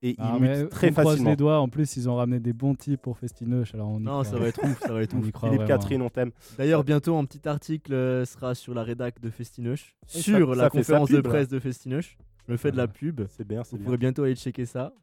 [0.08, 1.30] Et Ah, il très on croise facilement.
[1.32, 1.60] les doigts.
[1.60, 3.74] En plus, ils ont ramené des bons types pour Festinoche.
[3.74, 4.24] Alors on y Non, croit.
[4.26, 5.32] ça va être ouf, ça va être ouf.
[5.32, 5.80] croit Philippe vraiment.
[5.82, 6.32] Catherine, on t'aime.
[6.58, 10.56] D'ailleurs, bientôt, un petit article euh, sera sur la rédac de Festinoche, Et sur ça-
[10.56, 11.24] la ça conférence de là.
[11.24, 12.18] presse de Festinoche.
[12.48, 13.22] Je fais de la pub.
[13.30, 13.86] C'est bien, c'est Vous bien.
[13.86, 14.94] pourrez bientôt aller checker ça.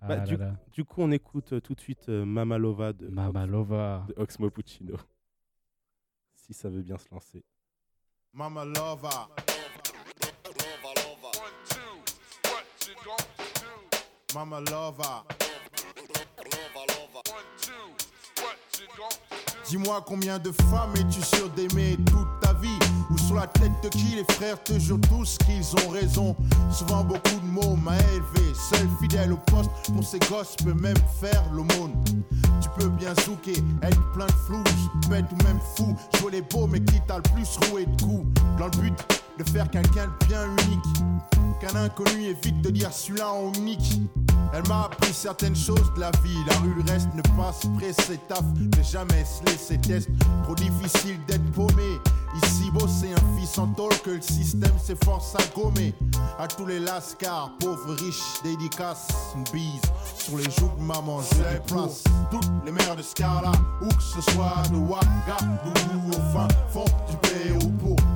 [0.00, 0.54] Ah Bah, là du- là.
[0.72, 4.04] Du coup, on écoute euh, tout de suite euh, Mamalova de, Mamalova.
[4.08, 4.94] de Oxmo Puccino.
[6.34, 7.42] Si ça veut bien se lancer.
[8.32, 8.64] Mama
[14.34, 15.22] Mama lover.
[19.68, 22.78] Dis-moi combien de femmes es-tu sûr d'aimer toute ta vie?
[23.10, 26.34] Ou sur la tête de qui les frères te jurent tous qu'ils ont raison?
[26.70, 28.54] Souvent beaucoup de mots m'a élevé.
[28.54, 31.92] Seul fidèle au poste pour ses gosses peut même faire l'aumône.
[32.62, 34.62] Tu peux bien zouker, être plein de flou
[35.10, 38.40] Bête ou même fou, jouer les beaux mais qui t'a le plus roué de coups?
[38.58, 43.32] Dans le but de faire quelqu'un de bien unique Qu'un inconnu évite de dire celui-là
[43.32, 44.00] on unique
[44.54, 46.36] elle m'a appris certaines choses de la vie.
[46.46, 48.44] La rue, le reste ne passe pressé taf.
[48.54, 50.10] Ne jamais se laisser test.
[50.42, 51.98] Trop difficile d'être paumé.
[52.42, 55.94] Ici, bosser un fils en tôle que le système s'efforce à gommer.
[56.38, 59.08] À tous les lascars, pauvres, riches, dédicaces.
[59.34, 59.80] Une bise
[60.18, 62.04] sur les joues de maman, je les place.
[62.30, 67.16] Toutes les mères de Scala, où que ce soit de Ouagadougou au fin fond du
[67.16, 68.11] toutes les mères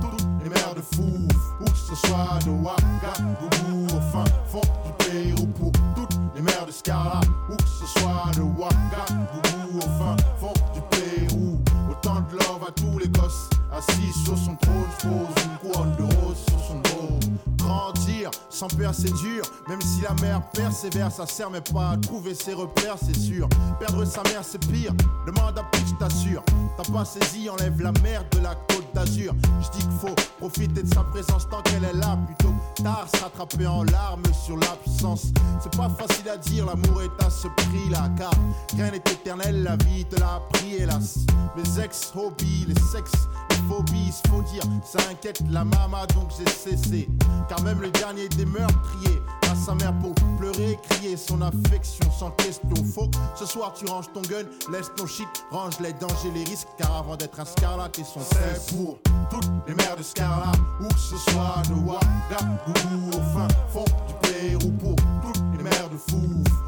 [0.76, 5.46] de Fouf, où que ce soit de Ouagadougou au fin fond du Pérou.
[5.46, 7.20] Pour toutes les mères de Scala,
[7.50, 11.58] où que ce soit de Ouagadougou au fin fond du Pérou.
[11.90, 16.02] Autant de love à tous les gosses, assis sur son trône, pose une couronne de
[16.02, 17.18] rose sur son dos.
[17.58, 21.96] Grandir sans peur, c'est dur, même si la mère persévère, ça sert mais pas à
[21.96, 23.48] trouver ses repères, c'est sûr.
[23.78, 24.92] Perdre sa mère, c'est pire,
[25.26, 26.42] demande à qui je t'assure.
[26.76, 29.34] T'as pas saisi, enlève la merde de la côte d'Azur.
[29.60, 32.18] Je dis qu'il faut profiter de sa présence tant qu'elle est là.
[32.26, 35.26] Plutôt tard, se rattraper en larmes sur la puissance.
[35.60, 38.08] C'est pas facile à dire, l'amour est à ce prix là.
[38.16, 38.32] Car
[38.74, 41.18] rien n'est éternel, la vie te l'a appris, hélas.
[41.56, 43.28] Mes ex-hobbies, les sexes,
[43.68, 47.08] phobies, faut dire, ça inquiète la mama donc j'ai cessé.
[47.48, 52.30] Car même le dernier des meurtriers à sa mère pour pleurer, crier son affection sans
[52.32, 52.68] question.
[52.70, 56.68] Que ce soir tu ranges ton gun, laisse ton shit, range les dangers, les risques.
[56.78, 58.98] Car avant d'être un scarlat et son c'est pour
[59.30, 64.14] toutes les mères de Scarlat, où que ce soit de Ouagadougou au fin fond du
[64.22, 66.20] Pérou pour toutes les mères de Fou,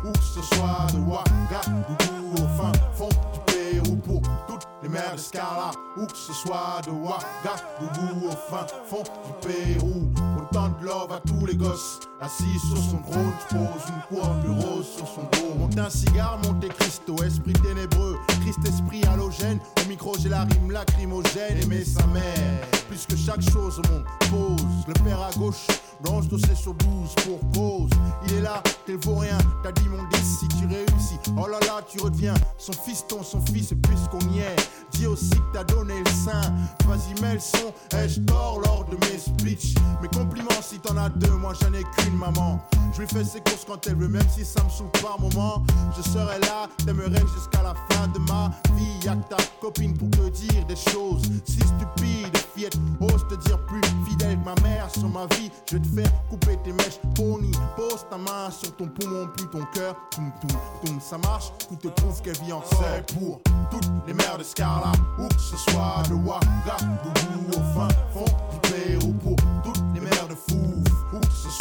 [0.05, 3.09] où que ce soit de Ouagadougou au fin fond
[4.47, 9.47] toutes les mères de Scarlat, où que ce soit de Ouagadougou au fin fond du
[9.47, 10.38] Pérou.
[10.51, 14.61] Autant de love à tous les gosses, assis sur son trône, je pose une couronne
[14.61, 15.59] rose sur son dos.
[15.59, 20.71] Monte un cigare, Monte Cristo, esprit ténébreux, Christ esprit halogène, au micro j'ai la rime
[20.71, 22.23] lacrymogène, aimer sa mère.
[22.89, 25.67] Plus que chaque chose monde pose, le père à gauche,
[26.03, 27.91] blanche dossier sur 12 pour cause.
[28.27, 31.19] Il est là, t'es le vaut rien, t'as dit mon 10 si tu réussis.
[31.37, 34.57] Oh là là, tu redeviens son fiston, son fils, puisqu'on y est.
[34.93, 36.41] Dis aussi que t'as donné le sein,
[36.87, 39.75] vas-y mets le son, ai-je tort lors de mes speeches?
[40.01, 40.09] Mes
[40.63, 42.61] si t'en as deux, moi j'en ai qu'une maman.
[42.93, 45.63] Je lui fais ses courses quand elle veut, même si ça me saoule par moment.
[45.97, 49.05] Je serai là, t'aimerais jusqu'à la fin de ma vie.
[49.05, 52.37] Y'a que ta copine pour te dire des choses si stupides.
[52.55, 55.51] Fillette, ose te dire plus fidèle que ma mère sur ma vie.
[55.71, 57.53] Je vais te faire couper tes mèches, pony.
[57.77, 59.95] Pose ta main sur ton poumon, puis ton cœur.
[60.11, 61.53] Toum, toum, toum, ça marche.
[61.69, 62.85] Tout te prouve qu'elle vit encore?
[62.95, 67.89] C'est pour toutes les mères de Scarla, où que ce soit de Ouagadougou au fin
[68.13, 69.13] fond du Pérou.
[69.23, 69.37] Pour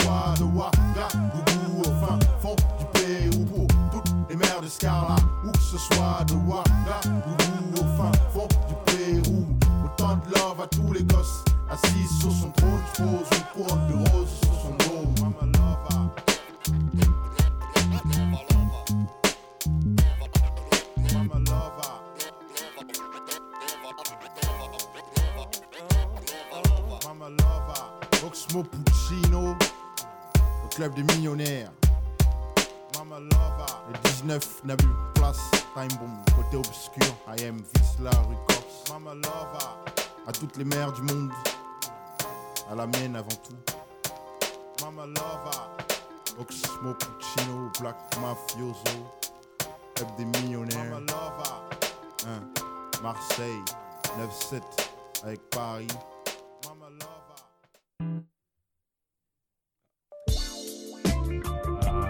[0.08, 3.68] soit de Ouagadougou au fin fond du Pérou.
[3.92, 8.48] Pour toutes les mères de Scarla, où que ce soit de Ouagadougou au fin fond
[8.68, 9.46] du Pérou.
[9.84, 13.88] Autant de love à tous les gosses, assis sur son trône, je pose une couronne
[13.90, 15.08] de roses sur son dos.
[15.22, 16.08] Mama lover.
[27.04, 27.84] Mama lover.
[28.26, 29.56] Oxmo Puccino,
[30.78, 31.72] club des millionnaires.
[32.96, 33.74] Mama lover.
[33.92, 35.40] Le 19 n'a plus de place.
[35.74, 37.16] Time bomb, côté obscur.
[37.28, 38.94] I am Visla Records.
[38.94, 39.92] Mama lover.
[40.28, 41.32] À toutes les mères du monde.
[42.72, 43.58] À la mienne avant tout.
[44.84, 45.84] Mama lover.
[46.40, 49.08] Oxmo Puccino, Black Mafioso.
[49.96, 50.92] Club des millionnaires.
[50.92, 51.08] Mama.
[52.28, 52.44] Hein,
[53.02, 53.64] Marseille,
[54.20, 54.62] 9-7
[55.24, 55.88] avec Paris.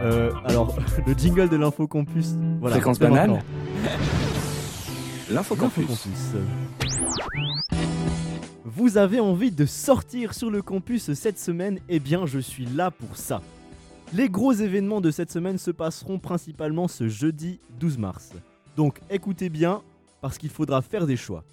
[0.01, 0.77] Euh, alors,
[1.07, 2.33] le jingle de l'info campus.
[2.59, 3.41] Voilà, Fréquence banane.
[5.29, 5.85] L'info campus.
[8.63, 11.79] Vous avez envie de sortir sur le campus cette semaine?
[11.89, 13.41] Eh bien, je suis là pour ça.
[14.13, 18.31] Les gros événements de cette semaine se passeront principalement ce jeudi 12 mars.
[18.77, 19.81] Donc écoutez bien,
[20.21, 21.43] parce qu'il faudra faire des choix.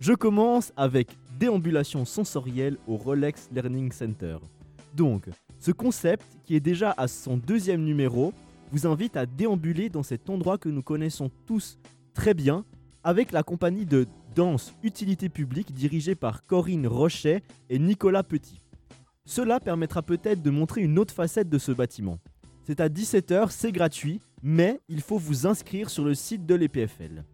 [0.00, 4.38] Je commence avec déambulation sensorielle au Rolex Learning Center.
[4.94, 5.28] Donc,
[5.58, 8.32] ce concept, qui est déjà à son deuxième numéro,
[8.70, 11.78] vous invite à déambuler dans cet endroit que nous connaissons tous
[12.14, 12.64] très bien,
[13.02, 18.60] avec la compagnie de danse utilité publique dirigée par Corinne Rochet et Nicolas Petit.
[19.24, 22.18] Cela permettra peut-être de montrer une autre facette de ce bâtiment.
[22.64, 27.24] C'est à 17h, c'est gratuit, mais il faut vous inscrire sur le site de l'EPFL.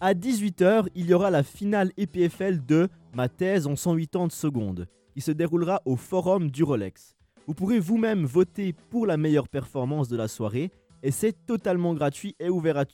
[0.00, 5.20] À 18h, il y aura la finale EPFL de Ma thèse en 180 secondes, qui
[5.20, 7.16] se déroulera au Forum du Rolex.
[7.46, 10.70] Vous pourrez vous-même voter pour la meilleure performance de la soirée,
[11.02, 12.84] et c'est totalement gratuit et ouvert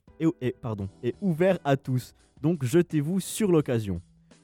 [1.64, 2.14] à, tous.
[2.40, 4.00] Donc jetez-vous sur l'occasion.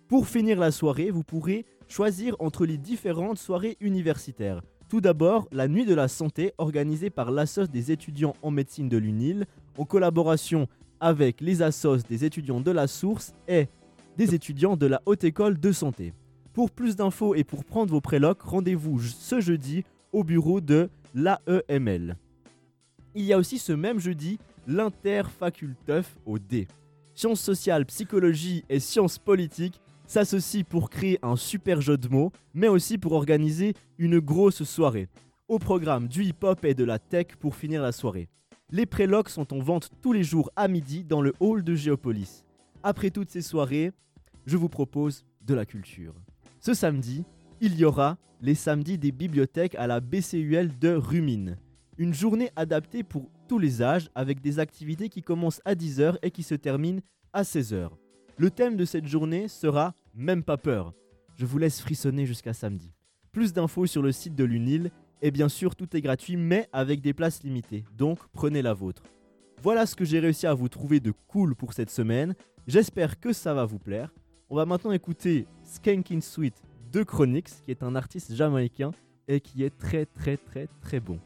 [0.09, 4.61] Pour finir la soirée, vous pourrez choisir entre les différentes soirées universitaires.
[4.89, 8.99] Tout d'abord, la Nuit de la Santé, organisée par l'Assos des étudiants en médecine de
[8.99, 9.47] l'UNIL,
[9.79, 10.67] en collaboration
[11.01, 13.69] avec les Assos des étudiants de la Source et
[14.17, 16.13] des étudiants de la Haute École de Santé.
[16.53, 22.19] Pour plus d'infos et pour prendre vos prélocs, rendez-vous ce jeudi au bureau de l'AEML.
[23.15, 26.69] Il y a aussi ce même jeudi l'Interfaculteuf au D.
[27.15, 32.69] Sciences sociales, psychologie et sciences politiques s'associent pour créer un super jeu de mots, mais
[32.69, 35.09] aussi pour organiser une grosse soirée.
[35.49, 38.29] Au programme du hip-hop et de la tech pour finir la soirée.
[38.71, 42.45] Les prélocs sont en vente tous les jours à midi dans le hall de Géopolis.
[42.83, 43.93] Après toutes ces soirées,
[44.45, 46.15] je vous propose de la culture.
[46.65, 47.25] Ce samedi,
[47.61, 51.59] il y aura les samedis des bibliothèques à la BCUL de Rumine.
[51.99, 56.31] Une journée adaptée pour tous les âges avec des activités qui commencent à 10h et
[56.31, 57.01] qui se terminent
[57.33, 57.89] à 16h.
[58.37, 60.95] Le thème de cette journée sera Même pas peur.
[61.35, 62.93] Je vous laisse frissonner jusqu'à samedi.
[63.33, 67.01] Plus d'infos sur le site de l'UNIL et bien sûr tout est gratuit mais avec
[67.01, 67.83] des places limitées.
[67.99, 69.03] Donc prenez la vôtre.
[69.61, 72.37] Voilà ce que j'ai réussi à vous trouver de cool pour cette semaine.
[72.69, 74.13] J'espère que ça va vous plaire.
[74.53, 76.53] On va maintenant écouter Skanking Sweet
[76.93, 78.91] de Chronix qui est un artiste jamaïcain
[79.27, 81.19] et qui est très très très très bon.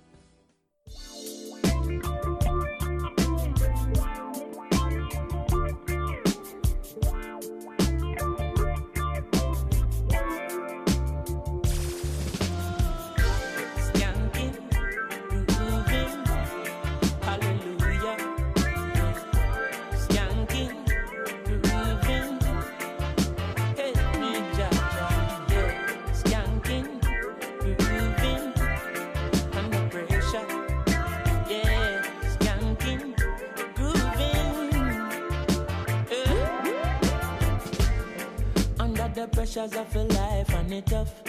[39.16, 41.22] The pressures of a life and it tough.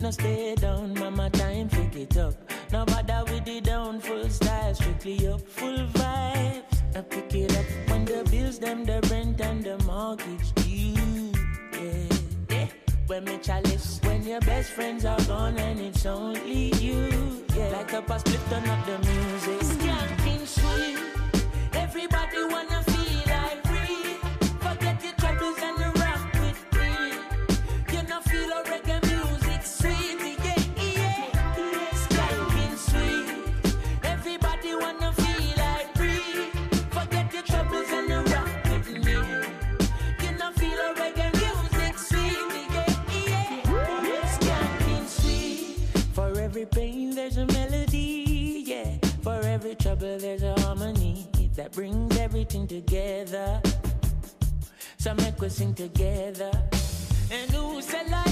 [0.00, 2.34] No stay down, mama time pick it up.
[2.70, 6.62] No bother with the down, full style, strictly up, full vibes.
[6.94, 11.32] I pick it up when the bills, them, the rent and the mortgage due.
[11.72, 12.16] Yeah,
[12.50, 12.66] yeah.
[13.06, 17.46] When me chalice, when your best friends are gone and it's only you.
[17.56, 19.60] Yeah, like a past turn up the music.
[19.60, 20.98] Skanking sweet,
[21.72, 22.81] everybody wanna
[50.02, 53.60] trouble there's a harmony that brings everything together.
[54.98, 56.50] So make us sing together.
[57.30, 58.31] And who said life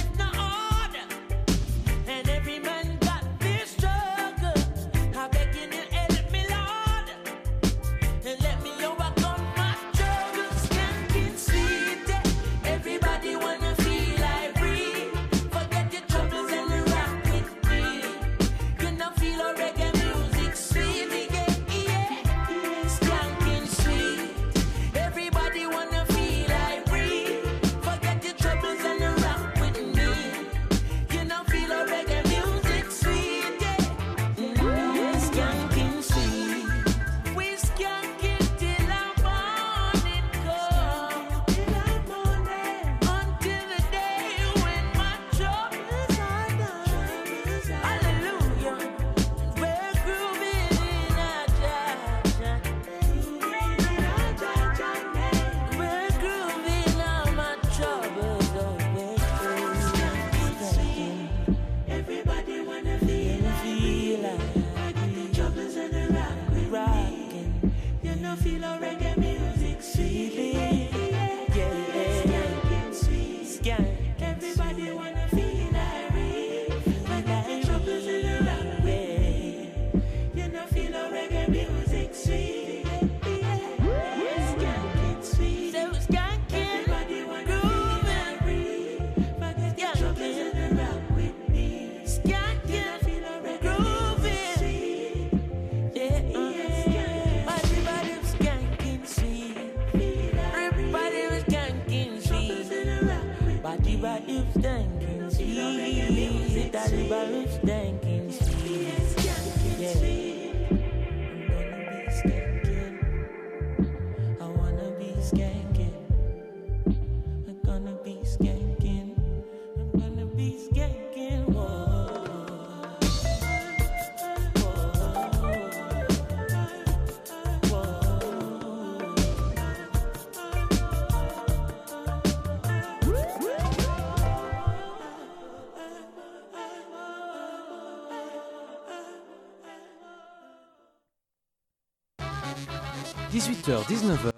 [143.70, 144.32] 18h-19h,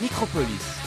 [0.00, 0.78] Micropolis.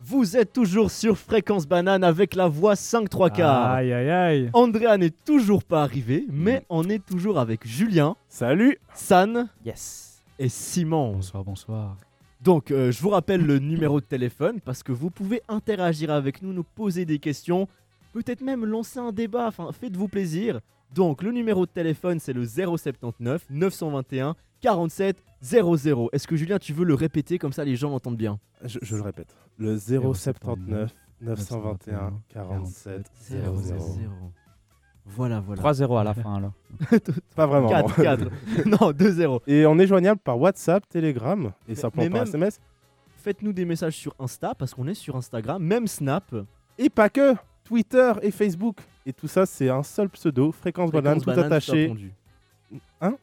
[0.00, 3.72] Vous êtes toujours sur Fréquence Banane avec la voix 5 3 quarts.
[3.72, 4.50] Aïe aïe aïe.
[4.52, 8.14] Andrea n'est toujours pas arrivé, mais on est toujours avec Julien.
[8.28, 10.22] Salut San Yes.
[10.38, 11.14] et Simon.
[11.14, 11.96] Bonsoir, bonsoir.
[12.40, 16.42] Donc, euh, je vous rappelle le numéro de téléphone parce que vous pouvez interagir avec
[16.42, 17.66] nous, nous poser des questions,
[18.12, 20.60] peut-être même lancer un débat, enfin, faites-vous plaisir.
[20.94, 26.08] Donc, le numéro de téléphone, c'est le 079 921 47 00.
[26.12, 28.38] Est-ce que Julien, tu veux le répéter comme ça les gens l'entendent bien?
[28.64, 29.36] Je, je le répète.
[29.58, 33.54] Le 079 921 47 00.
[35.08, 35.62] Voilà, voilà.
[35.62, 36.52] 3-0 à la fin alors.
[37.36, 37.68] Pas vraiment.
[37.68, 38.24] 4, 4.
[38.66, 39.40] non, 2-0.
[39.46, 42.60] Et on est joignable par WhatsApp, Telegram et simplement mais par même- SMS.
[43.18, 46.34] Faites-nous des messages sur Insta parce qu'on est sur Instagram, même Snap.
[46.78, 47.34] Et pas que
[47.64, 48.78] Twitter et Facebook.
[49.04, 51.94] Et tout ça, c'est un seul pseudo, Fréquence Banane, Fréquence tout Banane, attaché.
[53.00, 53.16] Hein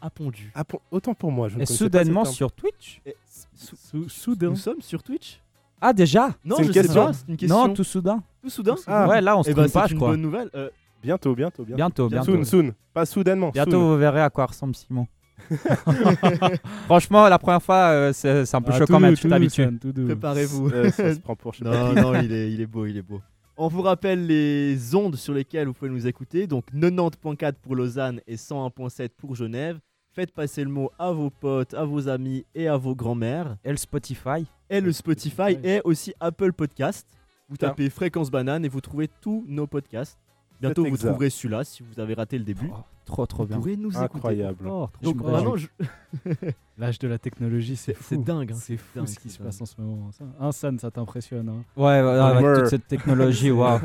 [0.00, 0.50] Appondu.
[0.54, 3.14] Appon- Autant pour moi, je ne Et connaissais pas ce soudainement sur Twitch Et
[3.54, 4.50] sou- Sou- soudain.
[4.50, 5.40] Nous sommes sur Twitch
[5.80, 7.06] Ah déjà Non, C'est je une sais question.
[7.06, 7.68] pas, c'est une question.
[7.68, 8.22] Non, tout soudain.
[8.42, 9.08] Tout soudain Ah.
[9.08, 10.10] ouais, là on se Eh ben, trompe pas, c'est je une crois.
[10.10, 10.50] bonne nouvelle.
[10.54, 10.68] Euh,
[11.02, 11.76] Bientôt, bientôt, bientôt.
[11.76, 12.32] Bientôt, bientôt.
[12.32, 12.74] Soon, soon.
[12.94, 13.50] Pas soudainement.
[13.50, 13.88] Bientôt, soon.
[13.92, 15.06] vous verrez à quoi ressemble Simon.
[16.86, 19.22] Franchement, la première fois, euh, c'est c'est un peu Ah, choquant, tout mais doux, tu
[19.22, 19.62] tout doux, t'habitues.
[19.64, 20.04] Sam, tout doux.
[20.06, 20.68] Préparez-vous.
[20.70, 22.86] Euh, ça se prend pour je sais pas non, non, il est, il est beau,
[22.86, 23.20] il est beau.
[23.64, 26.48] On vous rappelle les ondes sur lesquelles vous pouvez nous écouter.
[26.48, 29.78] Donc 90.4 pour Lausanne et 101.7 pour Genève.
[30.10, 33.56] Faites passer le mot à vos potes, à vos amis et à vos grands-mères.
[33.64, 34.46] Et le Spotify.
[34.68, 37.06] Et le Spotify et aussi Apple Podcast.
[37.48, 40.18] Vous tapez Fréquence Banane et vous trouvez tous nos podcasts.
[40.60, 41.10] Bientôt, vous exact.
[41.10, 42.68] trouverez celui-là si vous avez raté le début.
[42.68, 43.58] Oh, trop, trop vous bien.
[43.58, 44.66] pourrez nous Incroyable.
[44.68, 44.88] Oh.
[45.02, 45.30] Donc cool.
[45.30, 45.68] vraiment, je-
[46.78, 48.04] L'âge de la technologie, c'est C'est- fou.
[48.10, 50.10] c'est dingue, hein, C'est fou dingue, ce qui se passe en ce moment.
[50.12, 51.48] Ça, un San, ça t'impressionne.
[51.48, 51.64] hein.
[51.76, 53.80] Ouais, ouais, avec toute cette technologie, waouh.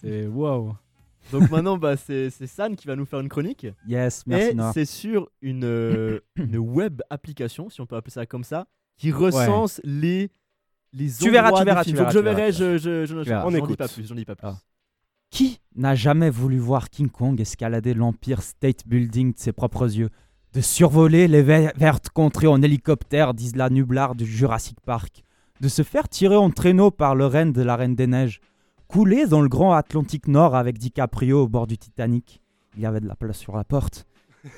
[0.00, 0.74] C'est waouh.
[1.32, 3.66] donc maintenant, bah, c'est San qui va nous faire une chronique.
[3.86, 8.26] Yes, merci et c'est sur une, euh, une web application, si on peut appeler ça
[8.26, 10.30] comme ça, qui recense les
[10.92, 13.22] les Tu verras, tu verras, tu Donc verras, je tu verras, verrai, je, je, je,
[13.22, 14.48] je- dis pas plus, j'en dis pas plus.
[14.48, 14.58] Ah.
[15.30, 20.10] Qui n'a jamais voulu voir King Kong escalader l'Empire State Building de ses propres yeux
[20.54, 25.22] De survoler les ver- vertes contrées en hélicoptère d'Isla Nublar du Jurassic Park
[25.60, 28.40] De se faire tirer en traîneau par le renne de la Reine des Neiges
[28.88, 32.42] Couler dans le grand Atlantique Nord avec DiCaprio au bord du Titanic
[32.76, 34.06] Il y avait de la place sur la porte.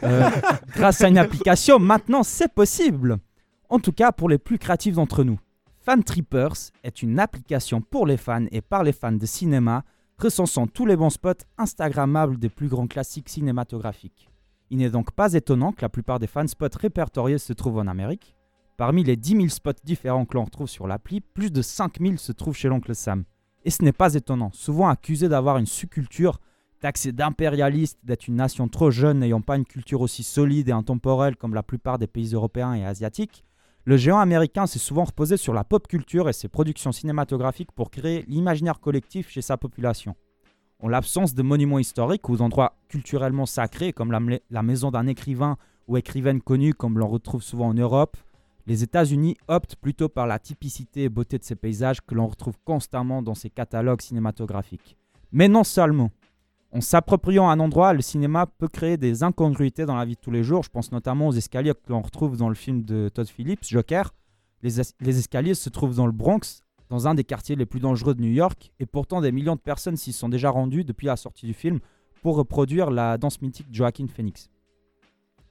[0.05, 0.31] Euh,
[0.75, 3.18] grâce à une application, maintenant c'est possible
[3.68, 5.39] En tout cas pour les plus créatifs d'entre nous.
[5.85, 9.85] Fan Trippers est une application pour les fans et par les fans de cinéma
[10.23, 14.31] recensant tous les bons spots Instagrammables des plus grands classiques cinématographiques.
[14.70, 17.89] Il n'est donc pas étonnant que la plupart des fan spots répertoriés se trouvent en
[17.89, 18.37] Amérique.
[18.77, 22.16] Parmi les 10 000 spots différents que l'on retrouve sur l'appli, plus de 5 000
[22.18, 23.25] se trouvent chez l'oncle Sam.
[23.64, 26.39] Et ce n'est pas étonnant, souvent accusé d'avoir une sous-culture,
[26.81, 31.35] taxé d'impérialiste, d'être une nation trop jeune n'ayant pas une culture aussi solide et intemporelle
[31.35, 33.45] comme la plupart des pays européens et asiatiques,
[33.85, 37.91] le géant américain s'est souvent reposé sur la pop culture et ses productions cinématographiques pour
[37.91, 40.14] créer l'imaginaire collectif chez sa population.
[40.78, 45.57] En l'absence de monuments historiques ou d'endroits culturellement sacrés comme la, maison d'un écrivain
[45.89, 48.16] ou écrivaine connue comme l'on retrouve souvent en Europe,
[48.66, 52.59] les États-Unis optent plutôt par la typicité et beauté de ces paysages que l'on retrouve
[52.64, 54.97] constamment dans ces catalogues cinématographiques.
[55.33, 56.11] Mais non seulement.
[56.75, 60.31] En s'appropriant un endroit, le cinéma peut créer des incongruités dans la vie de tous
[60.31, 60.62] les jours.
[60.62, 64.14] Je pense notamment aux escaliers que l'on retrouve dans le film de Todd Phillips, Joker.
[64.62, 67.81] Les, es- les escaliers se trouvent dans le Bronx, dans un des quartiers les plus
[67.81, 71.07] dangereux de New York, et pourtant des millions de personnes s'y sont déjà rendues depuis
[71.07, 71.79] la sortie du film
[72.23, 74.49] pour reproduire la danse mythique Joaquin Phoenix.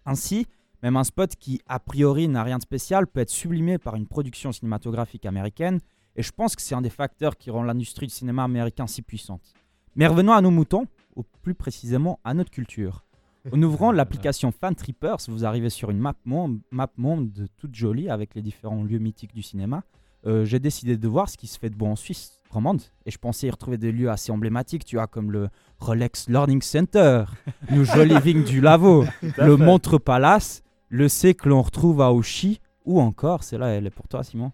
[0.08, 0.48] Ainsi,
[0.82, 4.08] même un spot qui, a priori, n'a rien de spécial peut être sublimé par une
[4.08, 5.82] production cinématographique américaine,
[6.16, 9.04] et je pense que c'est un des facteurs qui rend l'industrie du cinéma américain si
[9.04, 9.54] puissante.
[9.96, 13.05] Mais revenons à nos moutons, ou plus précisément à notre culture.
[13.51, 18.09] En ouvrant l'application Fan Trippers, vous arrivez sur une map monde, map monde toute jolie
[18.09, 19.84] avec les différents lieux mythiques du cinéma.
[20.28, 23.12] Euh, J'ai décidé de voir ce qui se fait de bon en Suisse romande et
[23.12, 25.49] je pensais y retrouver des lieux assez emblématiques, tu vois, comme le
[25.80, 27.24] Rolex Learning Center,
[27.72, 29.05] le Joli Living du Lavaux,
[29.38, 29.57] à le.
[29.57, 33.91] Montre Palace, le C que l'on retrouve à Auchy, ou encore, c'est là, elle est
[33.91, 34.51] pour toi, Simon,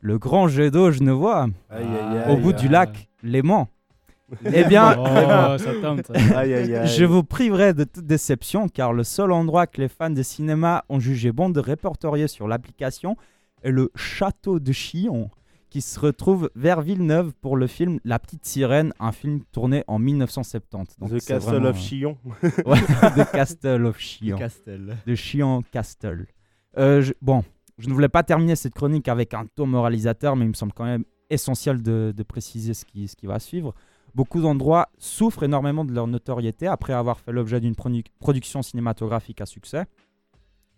[0.00, 2.40] le grand jet d'eau genevois, Aïe, aïe, au aïe.
[2.40, 3.66] bout du lac Léman.
[4.44, 6.06] Eh bien, Oh, ça tente.
[6.06, 6.38] ça.
[6.38, 6.86] Aïe, aïe, aïe.
[6.88, 10.84] je vous priverai de toute déception car le seul endroit que les fans de cinéma
[10.88, 13.16] ont jugé bon de répertorier sur l'application
[13.62, 15.30] est le château de Chillon
[15.70, 19.98] qui se retrouve vers Villeneuve pour le film La Petite Sirène, un film tourné en
[19.98, 20.98] 1970.
[20.98, 22.18] Donc The Castle vraiment, of euh, Chillon.
[22.64, 22.80] Ouais,
[23.16, 24.38] The Castle of Chillon.
[24.38, 24.96] Castel.
[25.06, 26.26] De Chillon Castle.
[26.78, 27.44] Euh, je- bon,
[27.78, 30.72] je ne voulais pas terminer cette chronique avec un ton moralisateur, mais il me semble
[30.72, 33.74] quand même essentiel de, de préciser ce qui, ce qui va suivre.
[34.18, 39.40] Beaucoup d'endroits souffrent énormément de leur notoriété après avoir fait l'objet d'une produ- production cinématographique
[39.40, 39.84] à succès.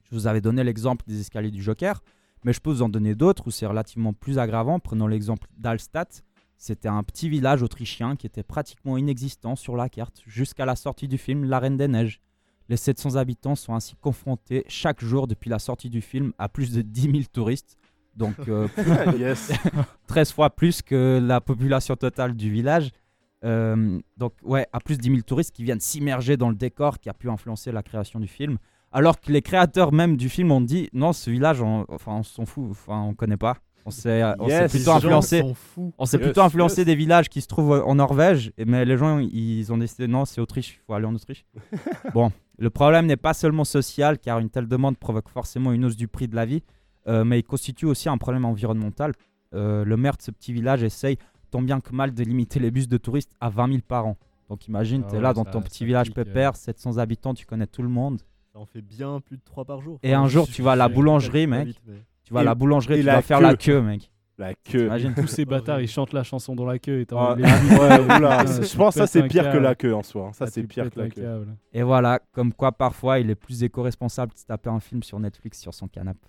[0.03, 2.03] Je vous avais donné l'exemple des escaliers du Joker,
[2.45, 4.79] mais je peux vous en donner d'autres où c'est relativement plus aggravant.
[4.79, 6.23] Prenons l'exemple d'Alstadt.
[6.59, 11.09] C'était un petit village autrichien qui était pratiquement inexistant sur la carte jusqu'à la sortie
[11.09, 12.21] du film La Reine des Neiges.
[12.69, 16.73] Les 700 habitants sont ainsi confrontés chaque jour depuis la sortie du film à plus
[16.73, 17.79] de 10 000 touristes.
[18.15, 18.69] Donc euh,
[19.19, 19.51] yes.
[20.09, 22.91] 13 fois plus que la population totale du village.
[23.45, 26.99] Euh, donc ouais, à plus de 10 000 touristes qui viennent s'immerger dans le décor
[26.99, 28.59] qui a pu influencer la création du film.
[28.93, 32.23] Alors que les créateurs même du film ont dit non, ce village, on, enfin, on
[32.23, 33.57] s'en fout, enfin, on connaît pas.
[33.87, 35.43] On s'est Yes, plutôt influencé.
[35.97, 36.87] On s'est Yes, plutôt influencé yes.
[36.87, 40.41] des villages qui se trouvent en Norvège, mais les gens ils ont décidé non, c'est
[40.41, 41.47] Autriche, il faut aller en Autriche.
[42.15, 45.97] bon, le problème n'est pas seulement social, car une telle demande provoque forcément une hausse
[45.97, 46.63] du prix de la vie,
[47.09, 49.13] euh, mais il constitue aussi un problème environnemental.
[49.55, 51.17] Euh, le maire de ce petit village essaye
[51.51, 54.17] tant bien que mal de limiter les bus de touristes à 20 000 par an.
[54.49, 56.25] Donc imagine, Ah tu es ouais, là dans ça- ton petit village pique, euh.
[56.25, 58.21] pépère, 700 habitants, tu connais tout le monde.
[58.53, 59.99] Ça en fait bien plus de 3 par jour.
[60.03, 61.67] Et un jour, tu vas à la boulangerie, mec.
[61.69, 63.81] vite, mais- Tu vas à la boulangerie, et tu la vas faire la queue.
[63.81, 64.11] mec.
[64.39, 64.85] La queue.
[64.85, 67.01] T'imagines Tous ces bâtards, ils chantent la chanson dans la queue.
[67.01, 70.03] Et Ah, les ouais, oula, je pense que ça c'est pire que la queue en
[70.03, 70.31] soi.
[70.33, 71.21] Ça Ah, c'est pire que la queue.
[71.21, 71.57] câble.
[71.75, 75.21] Et voilà, comme quoi parfois il est plus éco-responsable de se taper un film sur
[75.21, 76.27] Netflix sur son canapé.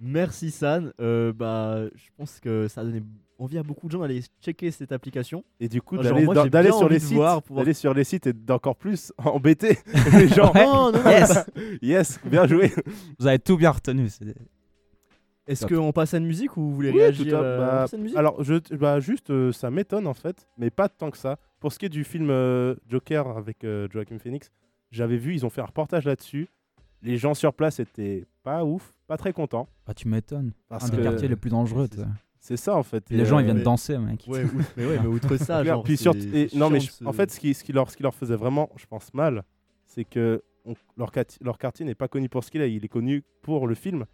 [0.00, 0.92] Merci San.
[1.00, 3.02] Euh, bah, je pense que ça a donné
[3.38, 5.44] envie à beaucoup de gens d'aller checker cette application.
[5.60, 8.76] Et du coup d'aller sur les sites, voir pour- d'aller sur les sites et d'encore
[8.76, 9.78] plus embêter
[10.12, 10.52] les gens.
[10.54, 11.46] Non, non, non, Yes.
[11.82, 12.72] Yes, bien joué.
[13.18, 14.08] Vous avez tout bien retenu.
[15.46, 15.78] Est-ce Top.
[15.78, 17.96] qu'on passe à une musique ou vous voulez Oui, réagir tout à- euh, bah, à
[17.96, 21.18] une musique alors, je, bah, juste, euh, ça m'étonne en fait, mais pas tant que
[21.18, 21.38] ça.
[21.60, 24.50] Pour ce qui est du film euh, Joker avec euh, Joaquin Phoenix,
[24.90, 26.48] j'avais vu, ils ont fait un reportage là-dessus.
[27.06, 29.68] Les gens sur place étaient pas ouf, pas très contents.
[29.86, 30.52] Bah, tu m'étonnes.
[30.68, 31.86] Parce Un des que- quartiers les plus dangereux.
[31.90, 32.08] c'est- tu sais.
[32.40, 33.08] C'est ça en fait.
[33.10, 34.24] Les gens ils viennent mais- danser, mec.
[34.28, 37.12] Ouais, outre- mais ouais, mais outre ça, genre, Puis et- c'est non, mais je- en
[37.12, 39.42] fait, ce qui, ce, qui leur, ce qui leur faisait vraiment, je pense, mal,
[39.84, 43.22] c'est que on- leur, quartier n'est pas connu pour ce qu'il est, il est connu
[43.42, 44.04] pour le film.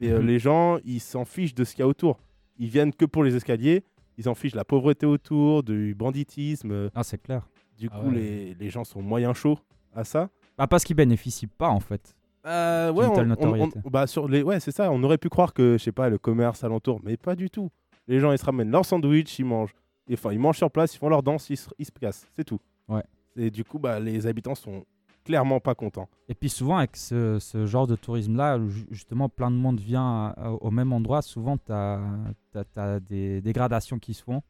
[0.00, 0.26] Et euh, Mhm.
[0.26, 2.20] les gens, ils s'en fichent de ce qu'il y a autour.
[2.58, 3.84] Ils viennent que pour les escaliers,
[4.18, 6.90] ils s'en fichent de la pauvreté autour, du banditisme.
[6.94, 7.48] Ah, c'est clair.
[7.78, 8.14] Du Ah coup, ouais.
[8.14, 9.58] les, les gens sont moyen chauds
[9.94, 10.28] à ça.
[10.58, 12.14] Bah, parce qu'ils bénéficient pas en fait.
[12.46, 13.78] Euh, ouais, on- on- notoriété.
[13.84, 14.90] on- bah, sur les, ouais, c'est ça.
[14.90, 17.70] On aurait pu croire que, je sais pas, le commerce alentour, mais pas du tout.
[18.08, 19.74] Les gens, ils se ramènent leur sandwich, ils mangent.
[20.12, 22.26] Enfin, ils mangent sur place, ils font leur danse, ils se, ils se cassent.
[22.36, 22.58] C'est tout.
[22.88, 23.04] Ouais.
[23.36, 24.84] Et du coup, bah, les habitants sont
[25.24, 26.08] clairement pas contents.
[26.28, 30.28] Et puis souvent avec ce, ce genre de tourisme-là, où justement plein de monde vient
[30.36, 34.42] à- au même endroit, souvent tu as, des dégradations qui se font.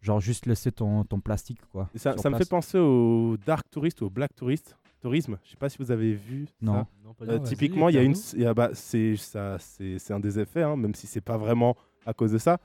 [0.00, 1.90] Genre juste laisser ton, ton plastique quoi.
[1.94, 5.38] Et ça, ça me fait penser au dark tourist ou au black tourist tourisme.
[5.44, 6.46] Je sais pas si vous avez vu.
[6.60, 6.72] Non.
[6.74, 6.86] ça.
[7.04, 9.98] Non, pas Euh, typiquement, il y a une, il y a- bah, c'est ça, c'est
[9.98, 11.76] c'est un des effets, hein, même si c'est pas vraiment
[12.06, 12.58] à cause de ça.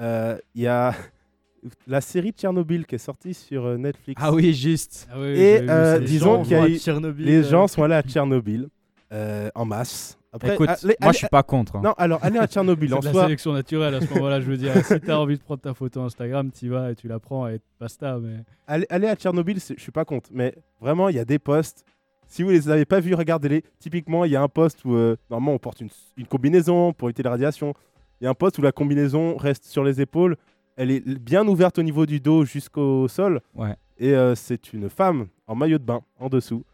[0.00, 0.94] Euh, Il y a
[1.86, 4.20] la série Tchernobyl qui est sortie sur euh, Netflix.
[4.24, 5.08] Ah oui, juste.
[5.12, 6.78] Ah oui, Et euh, disons qu'il y a eu-
[7.18, 8.68] les gens sont allés à Tchernobyl
[9.12, 10.18] euh, en masse.
[10.34, 11.76] Après, Écoute, allez- moi allez- je suis pas contre.
[11.76, 11.82] hein.
[11.84, 14.46] Non, alors aller à Tchernobyl C'est en de la sélection naturelle à ce moment-là, je
[14.46, 14.72] veux dire.
[14.84, 17.60] si t'as envie de prendre ta photo Instagram, t'y vas et tu la prends et
[17.78, 18.18] basta.
[18.18, 18.38] Mais...
[18.66, 21.84] Aller à Tchernobyl, je suis pas contre, mais vraiment, il y a des postes.
[22.26, 23.62] Si vous les avez pas vus, regardez-les.
[23.78, 27.08] Typiquement, il y a un poste où euh, normalement on porte une, une combinaison pour
[27.10, 27.74] éviter la radiation.
[28.20, 30.36] Il y a un poste où la combinaison reste sur les épaules.
[30.76, 33.42] Elle est bien ouverte au niveau du dos jusqu'au sol.
[33.54, 33.76] Ouais.
[33.98, 36.64] Et euh, c'est une femme en maillot de bain en dessous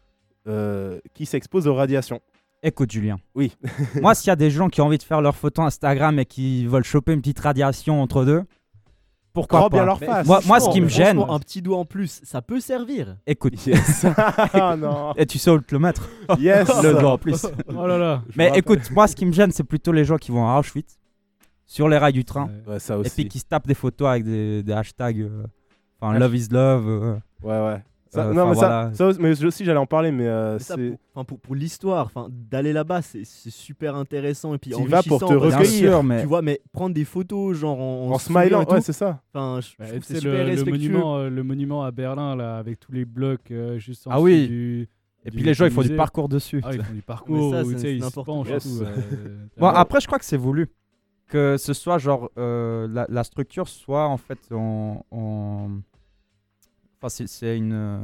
[0.47, 2.21] euh, qui s'expose aux radiations.
[2.61, 3.17] Écoute Julien.
[3.35, 3.53] Oui.
[4.01, 6.25] moi s'il y a des gens qui ont envie de faire leur photo Instagram et
[6.25, 8.43] qui veulent choper une petite radiation entre deux,
[9.31, 10.25] pourquoi Grand pas bien leur face.
[10.27, 13.15] Moi- moi, ce qui me gêne- un petit doigt en plus, ça peut servir.
[13.27, 13.65] Écoute.
[13.65, 14.05] Yes.
[14.53, 15.13] Ah non.
[15.15, 16.67] Et tu sais où te le mettre Yes.
[16.83, 17.45] Le doigt en plus.
[17.67, 18.23] Oh là là.
[18.35, 20.97] Mais écoute, moi ce qui me gêne c'est plutôt les gens qui vont à Auschwitz
[21.65, 22.49] sur les rails du train.
[22.67, 22.79] Ouais.
[22.79, 23.11] Ça Et aussi.
[23.11, 25.21] puis qui se tapent des photos avec des, des hashtags.
[25.21, 25.43] euh,
[26.01, 26.87] Enfin, love is love.
[26.87, 27.15] euh.
[27.43, 27.83] Ouais, ouais.
[28.11, 28.91] Ça- Euh, non, mais, voilà.
[28.93, 30.97] ça, mais aussi, j'allais en parler, mais euh, Mais ça, c'est.
[31.13, 35.03] pour, pour, pour l'histoire, enfin, d'aller là-bas, c'est c'est super intéressant et puis T'y vas
[35.03, 36.01] pour te recueillir.
[36.01, 39.21] mais Tu vois, mais prendre des photos genre en, En souriant smilant, ouais, c'est ça.
[39.31, 42.35] Enfin, je, je Ouais, trouve que tu c'est le, monument, euh, le monument à Berlin,
[42.35, 44.47] là, avec tous les blocs euh, juste en Ah dessous oui.
[44.47, 44.89] du.
[45.25, 46.61] Et puis les gens, ils font du parcours dessus.
[46.63, 48.47] Ah, ils tu font du parcours, ça, où, tu ils se penchent.
[48.47, 48.81] Yes.
[49.57, 50.67] Bon, après, je crois que c'est voulu.
[51.27, 55.05] Que ce soit genre la, la structure soit en fait en.
[57.01, 57.73] En- Enfin, c'est- une.
[57.73, 57.99] euh,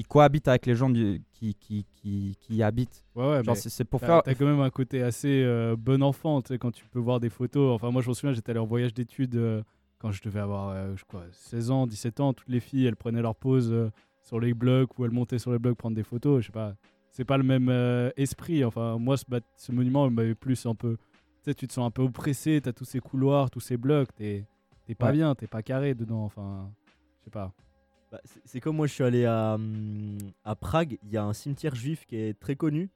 [0.00, 3.04] Ils cohabitent avec les gens du- qui, qui, qui, qui y habitent.
[3.16, 4.22] Ouais, ouais, Genre, mais c'est pour faire.
[4.22, 7.18] t'as quand même un côté assez euh, bon enfant, tu sais, quand tu peux voir
[7.18, 7.74] des photos.
[7.74, 9.60] Enfin, moi, je me souviens, j'étais allé en voyage d'études euh,
[9.98, 12.32] quand je devais avoir, euh, je crois, 16 ans, 17 ans.
[12.32, 13.90] Toutes les filles, elles prenaient leur pause
[14.22, 16.42] sur les blocs ou elles montaient sur les blocs prendre des photos.
[16.42, 16.76] Je sais pas,
[17.10, 17.68] c'est pas le même
[18.16, 18.64] esprit.
[18.64, 19.24] Enfin, moi, ce,
[19.56, 20.96] ce monument, il m'avait plus un peu.
[21.42, 24.14] Tu sais, tu te sens un peu oppressé, t'as tous ces couloirs, tous ces blocs,
[24.14, 24.44] t'es
[24.86, 25.12] t'es pas Ouais.
[25.14, 26.22] bien, t'es pas carré dedans.
[26.24, 26.70] Enfin,
[27.18, 27.52] je sais pas.
[28.10, 30.98] Bah, c'est- comme moi, je suis allé à, hum, à Prague.
[31.04, 32.90] Il y a un cimetière juif qui est très connu.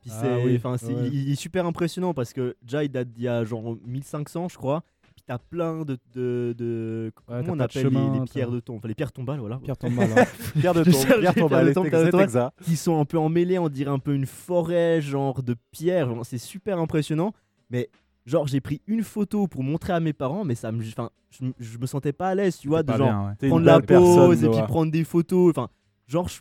[0.00, 1.08] Puis Ah c'est, oui, ouais.
[1.08, 4.48] il, il est super impressionnant parce que déjà, il date d'il y a genre 1500,
[4.48, 4.82] je crois.
[5.14, 5.96] Puis t'as plein de.
[6.14, 8.94] de, de- Ouais, comment on appelle les- chemin, les, t'as- pierres de tombe Enfin, les
[8.94, 9.58] pierres tombales, voilà.
[9.58, 10.10] Pierre tombe mal.
[10.16, 10.24] hein.
[10.60, 11.00] Pierre de tombe, les
[11.32, 12.62] tombe, pierres allez, tombe, c'est toi, exact.
[12.62, 16.08] qui sont un peu emmêlés, on dirait un peu une forêt, genre de pierre.
[16.08, 17.32] genre, C'est super impressionnant.
[17.70, 17.88] Mais
[18.26, 21.44] genre, j'ai pris une photo pour montrer à mes parents, mais ça me, enfin, je,
[21.46, 23.48] me- je me sentais pas à l'aise, tu vois, de genre bien, ouais.
[23.48, 25.50] Prendre la pause et puis prendre des photos.
[25.50, 25.68] Enfin,
[26.06, 26.40] genre, je,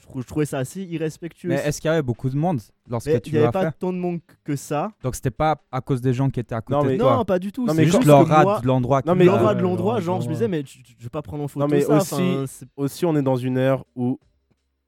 [0.00, 1.48] je trou- je trouvais ça assez irrespectueux.
[1.48, 3.70] Mais est-ce qu'il y avait beaucoup de monde lorsque Mais tu il n'y avait pas
[3.72, 4.90] tant de monde que ça.
[5.02, 7.16] Donc c'était pas à cause des gens qui étaient à côté Non, mais- de toi
[7.16, 7.64] Non, pas du tout.
[7.66, 9.02] Non, c'est mais juste l'aura moi- de l'endroit.
[9.06, 11.22] Non, qui- mais- l'aura Ouais, de l'endroit, genre je me disais, mais je vais pas
[11.22, 11.96] prendre en photo Non, mais ça.
[11.96, 14.18] aussi- Aussi, on est dans une ère où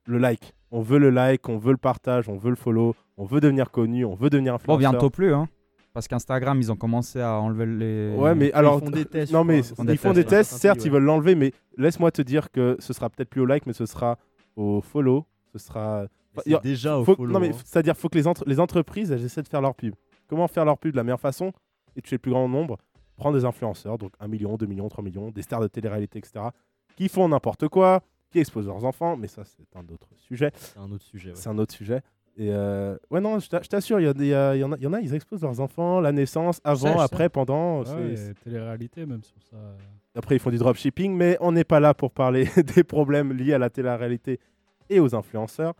[0.06, 3.24] le like, on veut le like, on veut le partage, on veut le follow, on
[3.24, 4.90] veut devenir connu, on veut devenir Bon, influenceur.
[4.90, 5.48] bientôt plus, hein.
[5.92, 8.14] Parce qu'Instagram, ils ont commencé à enlever les.
[8.16, 8.78] Ouais, mais Ils alors.
[8.80, 10.90] font des tests, non, mais ils font des font des tests, tests, certains certes, ils
[10.90, 13.84] veulent l'enlever, mais laisse-moi te dire que ce sera peut-être plus au like, mais ce
[13.86, 14.18] sera
[14.56, 15.26] au follow.
[15.52, 16.06] Ce sera.
[16.62, 17.58] Déjà au faut- follow, Non, mais hein.
[17.64, 19.94] c'est-à-dire, faut que les, entre- les entreprises, elles essaient de faire leur pub.
[20.28, 21.52] Comment faire leur pub de la meilleure façon
[21.94, 22.78] et toucher le plus grand nombre?
[23.16, 26.46] Prendre des influenceurs, donc 1 million, 2 millions, 3 millions, des stars de télé-réalité, etc.,
[26.96, 30.50] qui font n'importe quoi, qui exposent leurs enfants, mais ça, c'est un autre sujet.
[30.54, 31.28] C'est un autre sujet.
[31.30, 31.36] ouais.
[31.36, 32.00] C'est un autre sujet.
[32.38, 34.86] Et euh, ouais, non, je t'a- je t'assure, il y, a en a- il y
[34.86, 37.82] en a, ils exposent leurs enfants, la naissance, avant, après, pendant.
[37.82, 39.56] Ouais, télé-réalité, même sur ça.
[40.14, 42.44] Après, ils font du dropshipping, mais on n'est pas là pour parler
[42.76, 44.40] des problèmes liés à la télé-réalité
[44.88, 45.74] et aux influenceurs.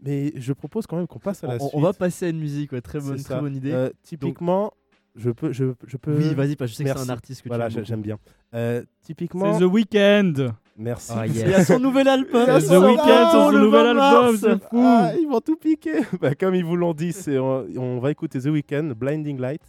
[0.00, 1.70] Mais je propose quand même qu'on passe à la On, suite.
[1.74, 3.72] on va passer à une musique, ouais, très bonne, très bonne idée.
[3.72, 4.72] Euh, typiquement,
[5.18, 6.16] je peux, je, je peux.
[6.16, 8.02] oui, vas-y, parce que je sais que c'est un artiste que Voilà, tu aimes j'aime
[8.02, 8.18] bien.
[8.54, 9.52] Euh, typiquement.
[9.52, 10.52] C'est The Weeknd.
[10.76, 11.12] Merci.
[11.14, 12.46] Ah, Il y a son nouvel album.
[12.46, 14.80] The Weeknd sur son le nouvel 20 album, c'est fou.
[14.80, 16.00] Ah, ils vont tout piquer.
[16.20, 19.62] Bah, comme ils vous l'ont dit, c'est, on, on va écouter The Weeknd, Blinding Light,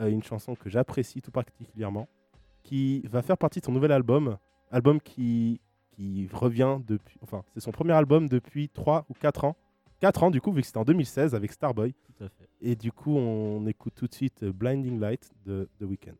[0.00, 2.08] euh, une chanson que j'apprécie tout particulièrement,
[2.62, 4.38] qui va faire partie de son nouvel album,
[4.70, 5.60] album qui,
[5.94, 9.56] qui revient depuis, enfin, c'est son premier album depuis 3 ou 4 ans.
[10.04, 11.94] 4 ans du coup, vu que c'était en 2016 avec Starboy.
[11.94, 12.46] Tout à fait.
[12.60, 16.12] Et du coup, on écoute tout de suite euh, Blinding Light de The Weeknd.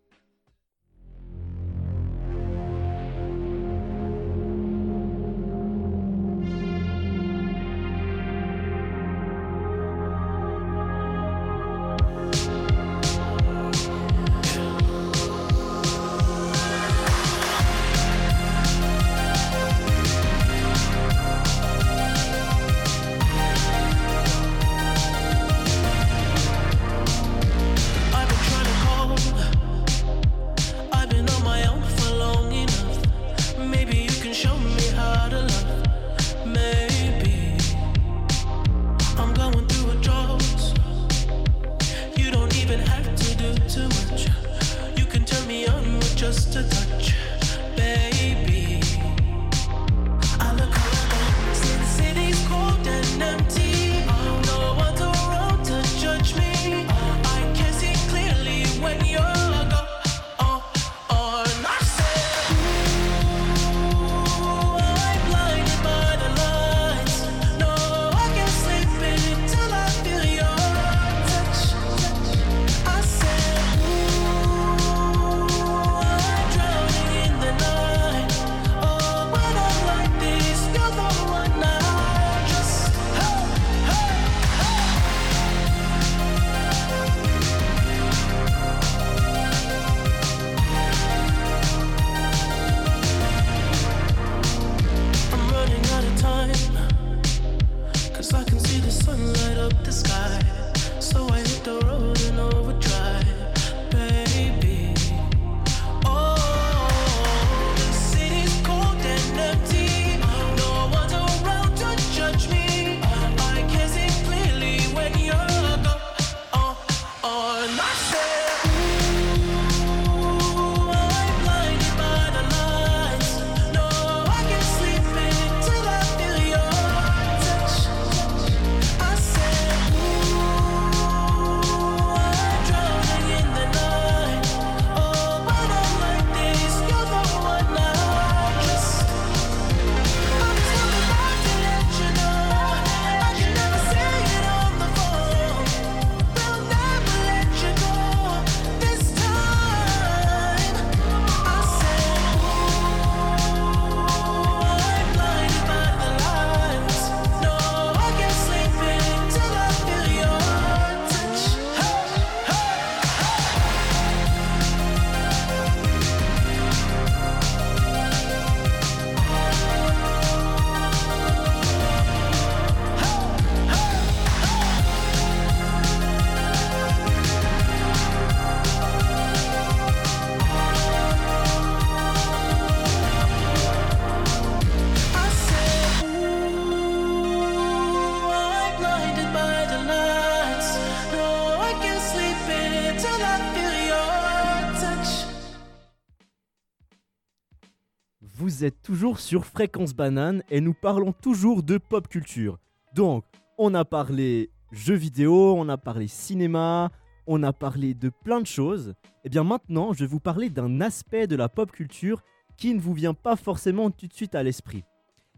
[198.45, 202.59] Vous êtes toujours sur Fréquence Banane et nous parlons toujours de pop culture.
[202.95, 203.25] Donc,
[203.57, 206.93] on a parlé jeux vidéo, on a parlé cinéma,
[207.27, 208.93] on a parlé de plein de choses.
[209.25, 212.21] Et bien maintenant, je vais vous parler d'un aspect de la pop culture
[212.59, 214.85] qui ne vous vient pas forcément tout de suite à l'esprit.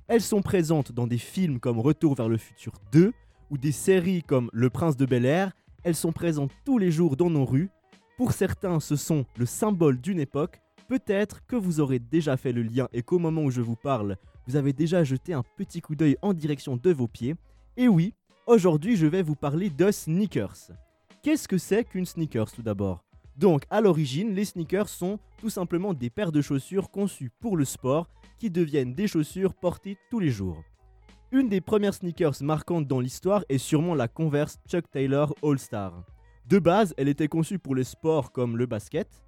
[0.09, 3.13] Elles sont présentes dans des films comme Retour vers le futur 2
[3.51, 5.53] ou des séries comme Le prince de Bel-Air.
[5.85, 7.71] Elles sont présentes tous les jours dans nos rues.
[8.17, 10.61] Pour certains, ce sont le symbole d'une époque.
[10.89, 14.17] Peut-être que vous aurez déjà fait le lien et qu'au moment où je vous parle,
[14.47, 17.35] vous avez déjà jeté un petit coup d'œil en direction de vos pieds.
[17.77, 18.15] Et oui,
[18.47, 20.71] aujourd'hui je vais vous parler de sneakers.
[21.23, 23.05] Qu'est-ce que c'est qu'une sneakers tout d'abord?
[23.37, 27.65] Donc à l'origine, les sneakers sont tout simplement des paires de chaussures conçues pour le
[27.65, 28.09] sport
[28.39, 30.63] qui deviennent des chaussures portées tous les jours.
[31.33, 36.05] Une des premières sneakers marquantes dans l'histoire est sûrement la Converse Chuck Taylor All Star.
[36.47, 39.26] De base, elle était conçue pour les sports comme le basket,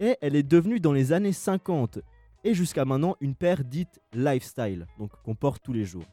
[0.00, 2.00] et elle est devenue dans les années 50
[2.44, 6.06] et jusqu'à maintenant une paire dite lifestyle, donc qu'on porte tous les jours.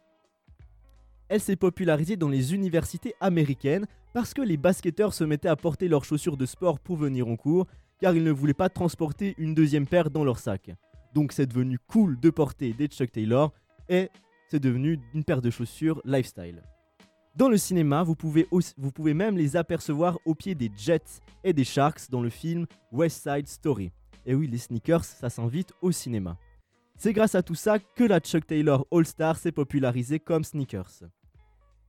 [1.30, 5.88] Elle s'est popularisée dans les universités américaines parce que les basketteurs se mettaient à porter
[5.88, 7.68] leurs chaussures de sport pour venir en cours,
[8.00, 10.72] car ils ne voulaient pas transporter une deuxième paire dans leur sac.
[11.14, 13.54] Donc c'est devenu cool de porter des Chuck Taylor
[13.90, 14.10] et
[14.50, 16.62] c'est devenu une paire de chaussures lifestyle.
[17.36, 21.52] Dans le cinéma, vous pouvez, vous pouvez même les apercevoir au pied des Jets et
[21.52, 23.92] des Sharks dans le film West Side Story.
[24.28, 26.38] Et oui, les sneakers, ça s'invite au cinéma.
[26.96, 31.06] C'est grâce à tout ça que la Chuck Taylor All Star s'est popularisée comme sneakers.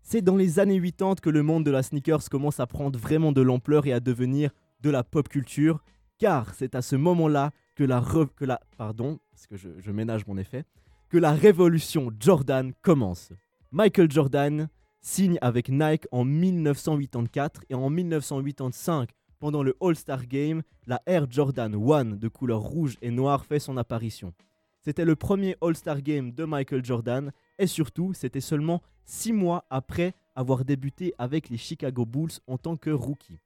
[0.00, 3.30] C'est dans les années 80 que le monde de la sneakers commence à prendre vraiment
[3.30, 4.50] de l'ampleur et à devenir
[4.80, 5.84] de la pop culture,
[6.18, 8.02] car c'est à ce moment-là que la,
[8.36, 10.64] que la pardon, parce que je ménage mon effet,
[11.10, 13.30] que la révolution Jordan commence.
[13.72, 14.68] Michael Jordan
[15.04, 21.74] signe avec Nike en 1984 et en 1985, pendant le All-Star Game, la Air Jordan
[21.74, 24.32] 1 de couleur rouge et noire fait son apparition.
[24.80, 30.14] C'était le premier All-Star Game de Michael Jordan et surtout, c'était seulement 6 mois après
[30.34, 33.38] avoir débuté avec les Chicago Bulls en tant que rookie.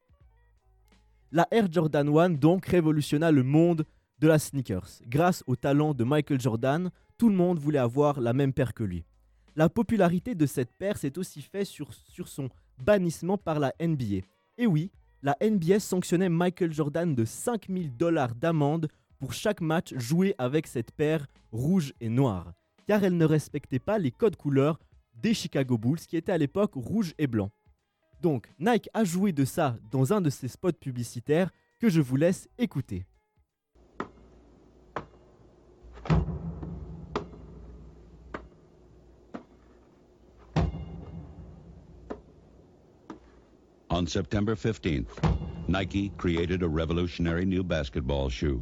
[1.32, 3.84] La Air Jordan 1 donc révolutionna le monde
[4.20, 5.02] de la sneakers.
[5.06, 8.84] Grâce au talent de Michael Jordan, tout le monde voulait avoir la même paire que
[8.84, 9.04] lui.
[9.58, 11.90] La popularité de cette paire s'est aussi faite sur,
[12.28, 12.48] son
[12.80, 14.24] bannissement par la NBA.
[14.56, 18.86] Et oui, la NBA sanctionnait Michael Jordan de 5000 dollars d'amende
[19.18, 22.52] pour chaque match joué avec cette paire rouge et noire,
[22.86, 24.78] car elle ne respectait pas les codes couleurs
[25.20, 27.50] des Chicago Bulls qui étaient à l'époque rouge et blanc.
[28.22, 32.14] Donc Nike a joué de ça dans un de ses spots publicitaires que je vous
[32.14, 33.06] laisse écouter.
[44.08, 45.10] On September 15th,
[45.68, 48.58] Nike created a revolutionary new basketball shoe.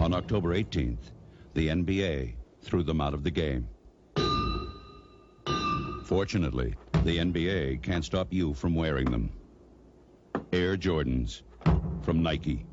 [0.00, 1.12] On October 18th,
[1.52, 2.32] the NBA
[2.62, 3.68] threw them out of the game.
[6.06, 6.74] Fortunately,
[7.04, 9.30] the NBA can't stop you from wearing them.
[10.50, 11.42] Air Jordans
[12.00, 12.64] from Nike.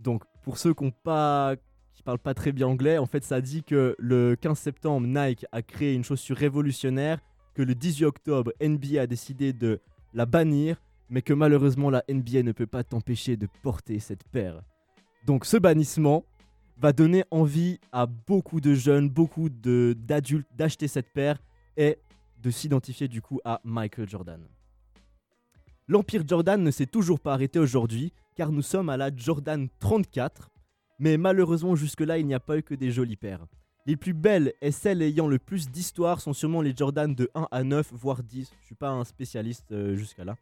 [0.00, 1.54] Donc, pour ceux qui ne pas,
[1.94, 5.46] qui parlent pas très bien anglais, en fait, ça dit que le 15 septembre, Nike
[5.52, 7.20] a créé une chaussure révolutionnaire,
[7.54, 9.80] que le 18 octobre, NBA a décidé de
[10.14, 14.62] la bannir, mais que malheureusement, la NBA ne peut pas t'empêcher de porter cette paire.
[15.26, 16.24] Donc, ce bannissement
[16.78, 21.38] va donner envie à beaucoup de jeunes, beaucoup d'adultes d'acheter cette paire
[21.76, 21.98] et
[22.42, 24.42] de s'identifier du coup à Michael Jordan.
[25.86, 30.50] L'Empire Jordan ne s'est toujours pas arrêté aujourd'hui, car nous sommes à la Jordan 34,
[30.98, 33.46] mais malheureusement jusque-là il n'y a pas eu que des jolies paires.
[33.86, 37.48] Les plus belles et celles ayant le plus d'histoire sont sûrement les Jordan de 1
[37.50, 38.52] à 9, voire 10.
[38.60, 40.36] Je suis pas un spécialiste euh, jusqu'à là.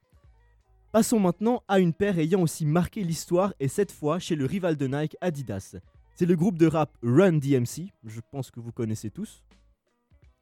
[0.93, 4.77] Passons maintenant à une paire ayant aussi marqué l'histoire et cette fois chez le rival
[4.77, 5.77] de Nike, Adidas.
[6.15, 9.43] C'est le groupe de rap Run DMC, je pense que vous connaissez tous,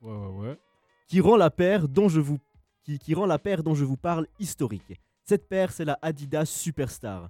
[0.01, 0.59] Ouais, ouais, ouais.
[1.07, 2.39] qui rend la paire dont je vous
[2.83, 4.99] qui, qui rend la paire dont je vous parle historique.
[5.25, 7.29] Cette paire, c'est la Adidas Superstar.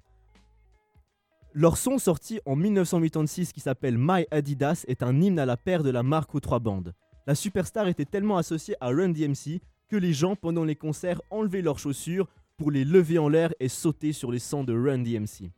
[1.61, 5.83] Leur son sorti en 1986 qui s'appelle My Adidas est un hymne à la paire
[5.83, 6.95] de la marque aux trois bandes.
[7.27, 11.61] La Superstar était tellement associée à Run DMC que les gens pendant les concerts enlevaient
[11.61, 12.29] leurs chaussures
[12.59, 15.51] pour les lever en l'air et sauter sur les sons de Run DMC.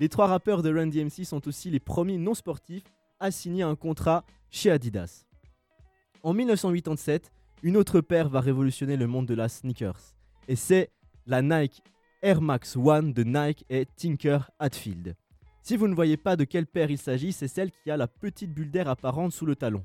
[0.00, 2.90] Les trois rappeurs de Run DMC sont aussi les premiers non sportifs
[3.20, 5.24] à signer un contrat chez Adidas.
[6.24, 7.30] En 1987,
[7.62, 10.16] une autre paire va révolutionner le monde de la sneakers.
[10.48, 10.90] Et c'est
[11.26, 11.80] la Nike
[12.22, 15.14] Air Max One de Nike et Tinker Hatfield.
[15.66, 18.06] Si vous ne voyez pas de quelle paire il s'agit, c'est celle qui a la
[18.06, 19.82] petite bulle d'air apparente sous le talon.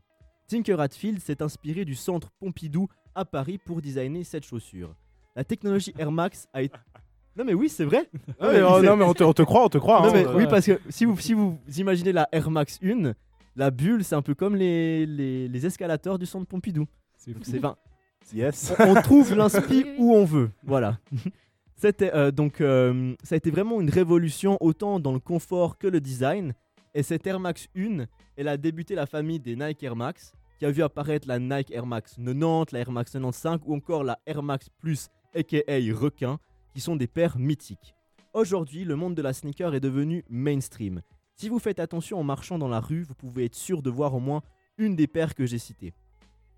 [0.49, 4.93] Tinker Hatfield s'est inspiré du centre Pompidou à Paris pour designer cette chaussure.
[5.37, 6.77] La technologie Air Max a été...
[7.37, 8.09] Non mais oui, c'est vrai.
[8.41, 10.01] Mais, oh, non, mais on te, on te croit, on te croit.
[10.01, 10.11] Non, hein.
[10.13, 13.13] mais Euh, oui, parce que si vous, si vous imaginez la Air Max 1,
[13.55, 16.87] La bulle, c'est un peu comme les, les, les escalators du centre Pompidou.
[17.15, 17.51] C'est Donc fou.
[17.51, 17.77] c'est 20.
[18.33, 18.73] Yes.
[18.79, 20.51] On, on trouve l'inspi où on veut.
[20.65, 20.99] Voilà.
[21.81, 25.87] C'était euh, donc euh, ça a été vraiment une révolution autant dans le confort que
[25.87, 26.53] le design.
[26.93, 30.65] Et cette Air Max 1, elle a débuté la famille des Nike Air Max, qui
[30.65, 34.19] a vu apparaître la Nike Air Max 90, la Air Max 95 ou encore la
[34.25, 35.61] Air Max Plus, aka
[35.93, 36.37] requin,
[36.73, 37.95] qui sont des paires mythiques.
[38.33, 41.01] Aujourd'hui, le monde de la sneaker est devenu mainstream.
[41.35, 44.13] Si vous faites attention en marchant dans la rue, vous pouvez être sûr de voir
[44.13, 44.41] au moins
[44.77, 45.93] une des paires que j'ai citées.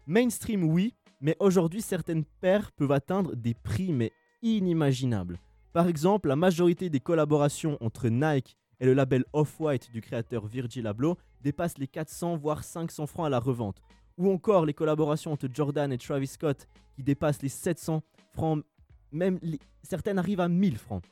[0.07, 4.11] Mainstream, oui, mais aujourd'hui, certaines paires peuvent atteindre des prix mais
[4.41, 5.39] inimaginables.
[5.73, 10.85] Par exemple, la majorité des collaborations entre Nike et le label Off-White du créateur Virgil
[10.87, 13.81] Abloh dépassent les 400 voire 500 francs à la revente.
[14.17, 18.01] Ou encore les collaborations entre Jordan et Travis Scott qui dépassent les 700
[18.33, 18.63] francs,
[19.11, 19.39] même
[19.83, 21.03] certaines arrivent à 1000 francs.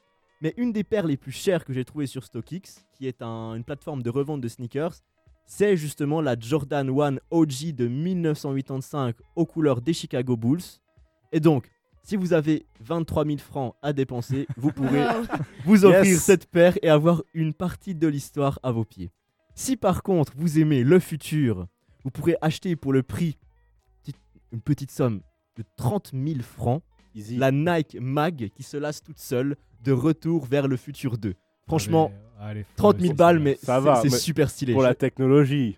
[0.41, 3.55] Mais une des paires les plus chères que j'ai trouvées sur StockX, qui est un-
[3.55, 4.95] une plateforme de revente de sneakers,
[5.45, 10.61] c'est justement la Jordan 1 OG de 1985 aux couleurs des Chicago Bulls.
[11.31, 11.69] Et donc,
[12.09, 15.05] si vous avez 23 000 francs à dépenser, vous pourrez
[15.65, 16.23] vous offrir Yes.
[16.23, 19.11] cette paire et avoir une partie de l'histoire à vos pieds.
[19.53, 21.67] Si par contre vous aimez le futur,
[22.03, 23.37] vous pourrez acheter pour le prix,
[24.51, 25.21] une petite somme
[25.55, 26.81] de 30 000 francs,
[27.13, 27.37] Easy.
[27.37, 31.35] la Nike Mag qui se lasse toute seule de retour vers le futur 2.
[31.67, 34.49] Franchement, Allez, allez, faut 30 000 laisser balles, mais Ça c'est- va, c'est mais super
[34.49, 34.73] stylé.
[34.73, 35.77] Pour la technologie.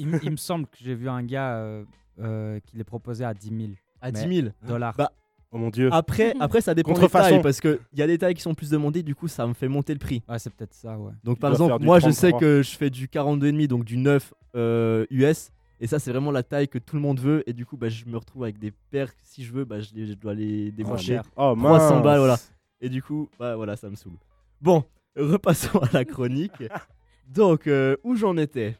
[0.00, 1.84] il, me- il me semble que j'ai vu un gars euh,
[2.18, 3.60] euh, qui les proposait à 10 000
[4.00, 4.48] À mais 10 000.
[4.66, 4.94] dollars.
[4.98, 5.12] Bah,
[5.52, 5.90] Oh mon dieu.
[5.92, 8.70] Après, après, ça dépend des tailles parce qu'il y a des tailles qui sont plus
[8.70, 10.22] demandées, du coup, ça me fait monter le prix.
[10.28, 11.12] Ouais, c'est peut-être ça, ouais.
[11.24, 12.40] Donc, par exemple, moi, je sais 33.
[12.40, 15.50] que je fais du 42,5, donc du 9 euh, US.
[15.78, 17.42] Et ça, c'est vraiment la taille que tout le monde veut.
[17.48, 19.10] Et du coup, bah, je me retrouve avec des paires.
[19.22, 21.04] Si je veux, bah, je, les- je dois les Moins débourser.
[21.04, 21.22] cher.
[21.36, 22.02] Oh 300 mince.
[22.04, 22.36] balles, voilà.
[22.80, 24.12] Et du coup, bah, voilà, ça me saoule.
[24.60, 24.84] Bon,
[25.16, 26.62] repassons à la chronique.
[27.28, 28.76] Donc, euh, où j'en étais?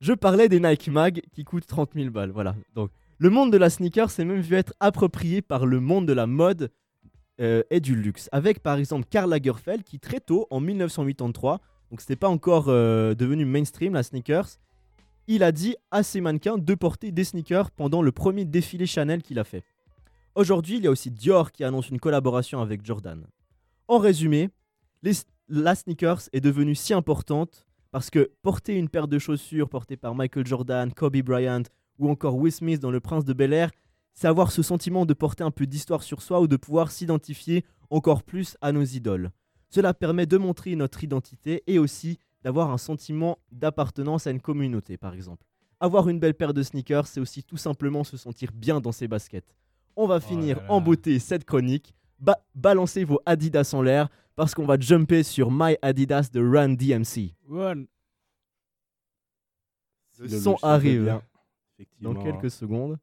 [0.00, 2.30] Je parlais des Nike Mag qui coûtent 30 000 balles.
[2.30, 2.54] Voilà.
[2.74, 6.12] Donc, le monde de la sneaker s'est même vu être approprié par le monde de
[6.12, 6.70] la mode
[7.40, 8.28] euh, et du luxe.
[8.32, 13.14] Avec par exemple Karl Lagerfeld qui, très tôt, en 1983, donc c'était pas encore euh,
[13.14, 14.48] devenu mainstream la sneakers,
[15.26, 19.22] il a dit à ses mannequins de porter des sneakers pendant le premier défilé Chanel
[19.22, 19.64] qu'il a fait.
[20.34, 23.26] Aujourd'hui, il y a aussi Dior qui annonce une collaboration avec Jordan.
[23.88, 24.50] En résumé,
[25.48, 30.14] la sneakers est devenue si importante parce que porter une paire de chaussures portées par
[30.14, 31.62] Michael Jordan, Kobe Bryant
[31.98, 33.70] ou encore Will Smith dans Le Prince de Bel Air,
[34.14, 37.64] c'est avoir ce sentiment de porter un peu d'histoire sur soi ou de pouvoir s'identifier
[37.90, 39.30] encore plus à nos idoles.
[39.70, 44.96] Cela permet de montrer notre identité et aussi d'avoir un sentiment d'appartenance à une communauté,
[44.96, 45.44] par exemple.
[45.80, 49.06] Avoir une belle paire de sneakers, c'est aussi tout simplement se sentir bien dans ses
[49.08, 49.54] baskets.
[49.94, 50.72] On va finir là là.
[50.72, 51.94] en beauté cette chronique.
[52.18, 56.70] Ba- balancez vos Adidas en l'air parce qu'on va jumper sur My Adidas de Run
[56.70, 57.34] DMC.
[57.48, 57.86] One.
[60.18, 61.20] Le Si son arrive
[61.78, 62.98] bien, dans effectivement, quelques secondes.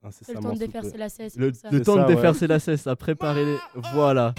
[0.00, 1.30] C'est incessamment le temps de ses lacets.
[1.30, 2.14] c'est Le, le temps ça, de ouais.
[2.14, 3.56] défaire ses lacets, à préparer les...
[3.94, 4.34] Voilà.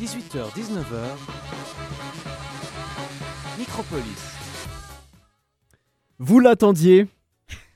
[0.00, 1.16] 18h, 19h.
[3.58, 4.04] Micropolis.
[6.20, 7.08] Vous l'attendiez,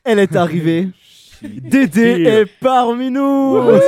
[0.04, 0.90] elle est arrivée.
[1.42, 3.56] Dédé est parmi nous.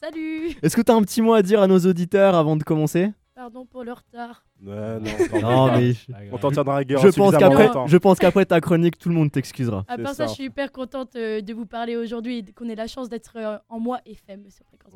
[0.00, 2.64] Salut Est-ce que tu as un petit mot à dire à nos auditeurs avant de
[2.64, 3.12] commencer?
[3.36, 4.44] Pardon pour le retard.
[4.60, 5.94] Ouais, non, Non, mais
[6.32, 7.00] on t'en tiendra rigueur.
[7.00, 9.84] je pense qu'après, je pense qu'après ta chronique, tout le monde t'excusera.
[9.86, 12.74] À part ça, je suis hyper contente euh, de vous parler aujourd'hui et qu'on ait
[12.74, 14.92] la chance d'être euh, en moi FM sur Fréquence.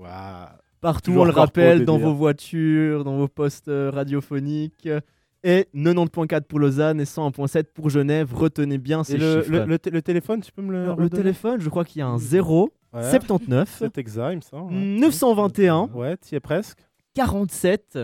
[0.81, 4.89] Partout, Toujours on le rappelle, dans vos voitures, dans vos postes euh, radiophoniques.
[5.45, 8.35] Et 90.4 pour Lausanne et 101.7 pour Genève.
[8.35, 9.53] Retenez bien ces Et le, chiffres.
[9.53, 10.83] le, le té- le téléphone, tu peux me le.
[10.83, 13.03] Alors, le téléphone, je crois qu'il y a un 0, Ouais.
[13.11, 14.73] 79, C'est exact, il me semble.
[14.73, 14.79] ouais.
[14.99, 16.79] 921, Ouais, tu y es presque.
[17.15, 17.99] 47,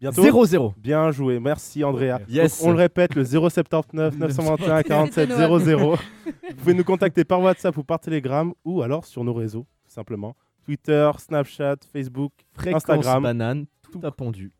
[0.00, 0.74] Bientôt 00.
[0.78, 2.20] Bien joué, merci Andrea.
[2.28, 2.58] Yes.
[2.60, 5.96] Donc, on le répète, le 079 921 47 00.
[5.96, 9.90] Vous pouvez nous contacter par WhatsApp ou par Telegram ou alors sur nos réseaux, tout
[9.94, 10.36] simplement.
[10.72, 13.22] Twitter, Snapchat, Facebook, Fréquence Instagram.
[13.22, 14.52] banane, tout a pendu.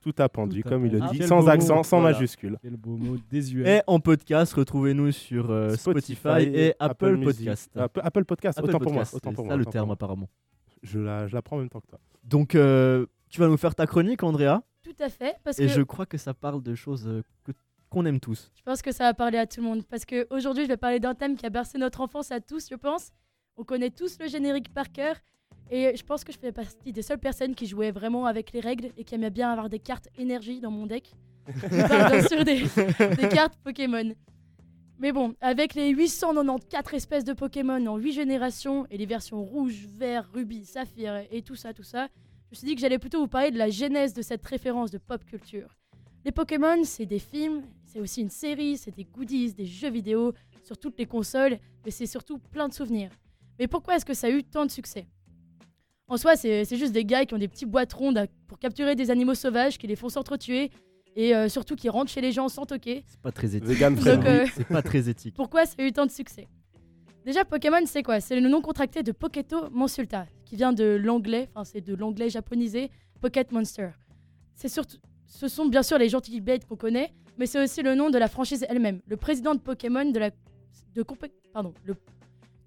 [0.00, 1.82] Tout a pendu, Tout comme il le dit, Quel sans accent, mot.
[1.84, 2.16] sans Voilà.
[2.16, 2.58] majuscule.
[2.60, 3.76] Quel beau mot désuet.
[3.78, 7.36] Et en podcast, retrouvez-nous sur euh, Spotify, et Apple, Music.
[7.46, 7.70] Podcast.
[7.76, 9.04] Apple, Apple Podcast, Apple autant pour moi.
[9.04, 10.28] C'est ça le terme apparemment.
[10.82, 12.00] Je la, je la prends en même temps que toi.
[12.24, 14.62] Donc, euh, tu vas nous faire ta chronique, Andrea.
[14.82, 17.52] Tout à fait, parce Et que je crois que ça parle de choses euh, que-
[17.88, 18.50] qu'on aime tous.
[18.56, 19.84] je pense que ça va parler à tout le monde.
[19.88, 22.74] Parce qu'aujourd'hui, je vais parler d'un thème qui a bercé notre enfance à tous, je
[22.74, 23.12] pense.
[23.56, 25.14] On connaît tous le générique par cœur.
[25.70, 28.60] Et je pense que je fais partie des seules personnes qui jouaient vraiment avec les
[28.60, 31.12] règles et qui aimaient bien avoir des cartes énergie dans mon deck.
[31.46, 32.62] Je parle bien sûr des,
[33.16, 34.12] des cartes Pokémon.
[35.00, 39.88] Mais bon, avec les 894 espèces de Pokémon en 8 générations et les versions rouge,
[39.98, 42.06] vert, rubis, saphir et tout ça, tout ça,
[42.46, 44.90] je me suis dit que j'allais plutôt vous parler de la genèse de cette référence
[44.92, 45.76] de pop culture.
[46.24, 50.34] Les Pokémon, c'est des films, c'est aussi une série, c'est des goodies, des jeux vidéo
[50.62, 53.10] sur toutes les consoles, mais c'est surtout plein de souvenirs.
[53.58, 55.06] Mais pourquoi est-ce que ça a eu tant de succès?
[56.08, 58.58] En soi, c'est c'est juste des gars qui ont des petits boîtes rondes à- pour
[58.58, 60.70] capturer des animaux sauvages, qui les font s'entretuer,
[61.16, 63.04] et euh, surtout qui rentrent chez les gens sans toquer.
[63.06, 63.80] C'est pas très éthique.
[63.82, 65.34] Euh, C'est pas très éthique.
[65.34, 66.48] pourquoi ça a eu tant de succès?
[67.24, 68.20] Déjà, Pokémon, c'est quoi?
[68.20, 72.28] C'est le nom contracté de Poketo Monsulta, qui vient de l'anglais, enfin c'est de l'anglais
[72.28, 73.90] japonisé, Pocket Monster.
[74.54, 77.94] C'est surtout, ce sont bien sûr les gentils bêtes qu'on connaît, mais c'est aussi le
[77.94, 79.00] nom de la franchise elle-même.
[79.06, 80.30] Le président de Pokémon de la,
[80.94, 81.04] de
[81.52, 81.94] pardon, le,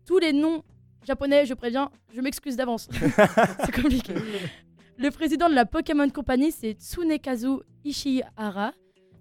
[0.06, 0.64] tous les noms
[1.06, 2.88] japonais, je préviens, je m'excuse d'avance.
[3.65, 4.14] c'est compliqué.
[4.98, 8.73] Le président de la Pokémon Company, c'est Tsunekazu Ishihara,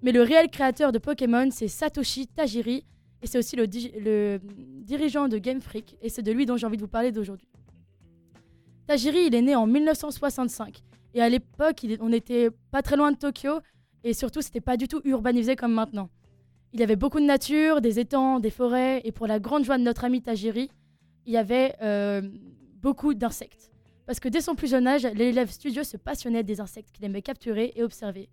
[0.02, 2.84] mais le réel créateur de Pokémon, c'est Satoshi Tajiri,
[3.22, 4.38] et c'est aussi le, di- le
[4.82, 7.48] dirigeant de Game Freak, et c'est de lui dont j'ai envie de vous parler d'aujourd'hui.
[8.86, 10.82] Tajiri, il est né en 1965,
[11.14, 13.60] et à l'époque, on n'était pas très loin de Tokyo,
[14.04, 16.10] et surtout, c'était pas du tout urbanisé comme maintenant.
[16.72, 19.78] Il y avait beaucoup de nature, des étangs, des forêts, et pour la grande joie
[19.78, 20.70] de notre ami Tajiri,
[21.26, 22.22] il y avait euh,
[22.82, 23.70] beaucoup d'insectes.
[24.06, 27.22] Parce que dès son plus jeune âge, l'élève studieux se passionnait des insectes qu'il aimait
[27.22, 28.28] capturer et observer.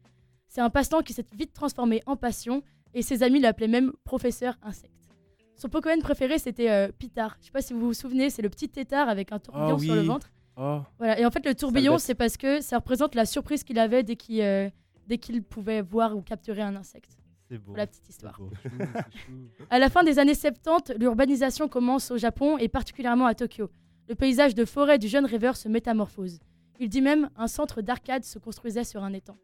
[0.48, 2.62] C'est un passe-temps qui s'est vite transformé en passion,
[2.94, 5.08] et ses amis l'appelaient même professeur insecte.
[5.56, 7.38] Son Pokémon préféré, c'était euh, Pitar.
[7.40, 9.96] Je sais pas si vous vous souvenez, c'est le petit tétard avec un tourbillon sur
[9.96, 10.32] le ventre.
[10.58, 10.80] Oh.
[10.98, 11.20] Voilà.
[11.20, 14.16] Et en fait, le tourbillon, c'est parce que ça représente la surprise qu'il avait dès
[14.16, 14.70] qu'il euh,
[15.08, 17.18] dès qu'il pouvait voir ou capturer un insecte.
[17.58, 17.76] Beau.
[17.76, 18.40] La petite histoire.
[19.70, 23.70] À la fin des années 70, l'urbanisation commence au Japon et particulièrement à Tokyo.
[24.08, 26.40] Le paysage de forêt du jeune rêveur se métamorphose.
[26.80, 29.38] Il dit même un centre d'arcade se construisait sur un étang.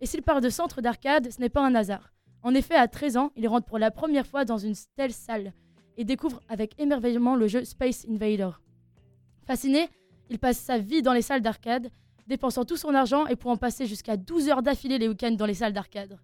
[0.00, 2.12] Et s'il parle de centre d'arcade, ce n'est pas un hasard.
[2.42, 5.52] En effet, à 13 ans, il rentre pour la première fois dans une telle salle
[5.96, 8.50] et découvre avec émerveillement le jeu Space Invader.
[9.46, 9.88] Fasciné,
[10.30, 11.90] il passe sa vie dans les salles d'arcade,
[12.26, 15.54] dépensant tout son argent et pouvant passer jusqu'à 12 heures d'affilée les week-ends dans les
[15.54, 16.18] salles d'arcade.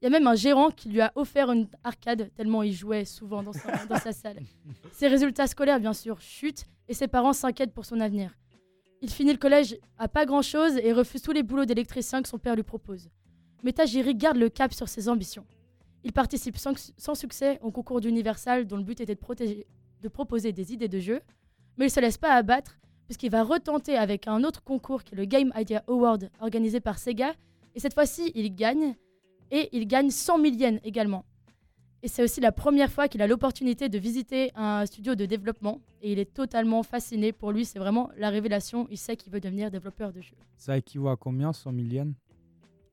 [0.00, 3.04] Il y a même un gérant qui lui a offert une arcade tellement il jouait
[3.04, 4.40] souvent dans sa, dans sa salle.
[4.92, 8.34] Ses résultats scolaires, bien sûr, chutent et ses parents s'inquiètent pour son avenir.
[9.02, 12.38] Il finit le collège à pas grand-chose et refuse tous les boulots d'électricien que son
[12.38, 13.08] père lui propose.
[13.62, 15.46] Mais Tajiri garde le cap sur ses ambitions.
[16.02, 19.66] Il participe sans, sans succès au concours d'Universal dont le but était de, protéger-
[20.00, 21.20] de proposer des idées de jeu,
[21.76, 25.14] mais il ne se laisse pas abattre puisqu'il va retenter avec un autre concours qui
[25.14, 27.34] est le Game Idea Award organisé par Sega,
[27.74, 28.94] et cette fois-ci il gagne,
[29.50, 31.24] et il gagne 100 000 yens également.
[32.02, 35.80] Et c'est aussi la première fois qu'il a l'opportunité de visiter un studio de développement,
[36.00, 37.32] et il est totalement fasciné.
[37.32, 38.86] Pour lui, c'est vraiment la révélation.
[38.90, 40.36] Il sait qu'il veut devenir développeur de jeux.
[40.56, 42.14] Ça équivaut à combien 100 000 yens?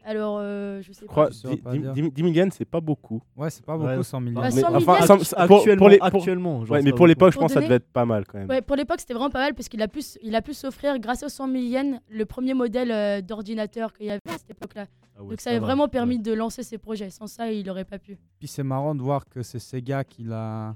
[0.10, 1.32] Alors, euh, je sais Je crois pas.
[1.32, 1.94] Je saurais pas 10 dire.
[1.94, 3.22] 10 000 yens, c'est pas beaucoup.
[3.36, 4.04] Ouais, c'est pas beaucoup, Ouais.
[4.04, 4.54] 100 000 Bah, yens.
[4.54, 7.60] 100 Mais 000 enfin, pour- les- pour- actuellement, Ouais, mais pour l'époque, je pense que
[7.60, 8.48] ça devait être pas mal quand même.
[8.50, 10.54] Ouais, pour l'époque, c'était vraiment pas mal parce qu'il a pu, s- il a pu
[10.54, 14.38] s'offrir, grâce aux 100 000 yens, le premier modèle euh, d'ordinateur qu'il y avait à
[14.38, 14.86] cette époque-là.
[15.18, 17.10] Ah ouais, Donc ça ça avait va, vraiment permis de lancer ses projets.
[17.10, 18.18] Sans ça, il aurait pas pu.
[18.40, 20.74] Puis c'est marrant de voir que c'est Sega qui l'a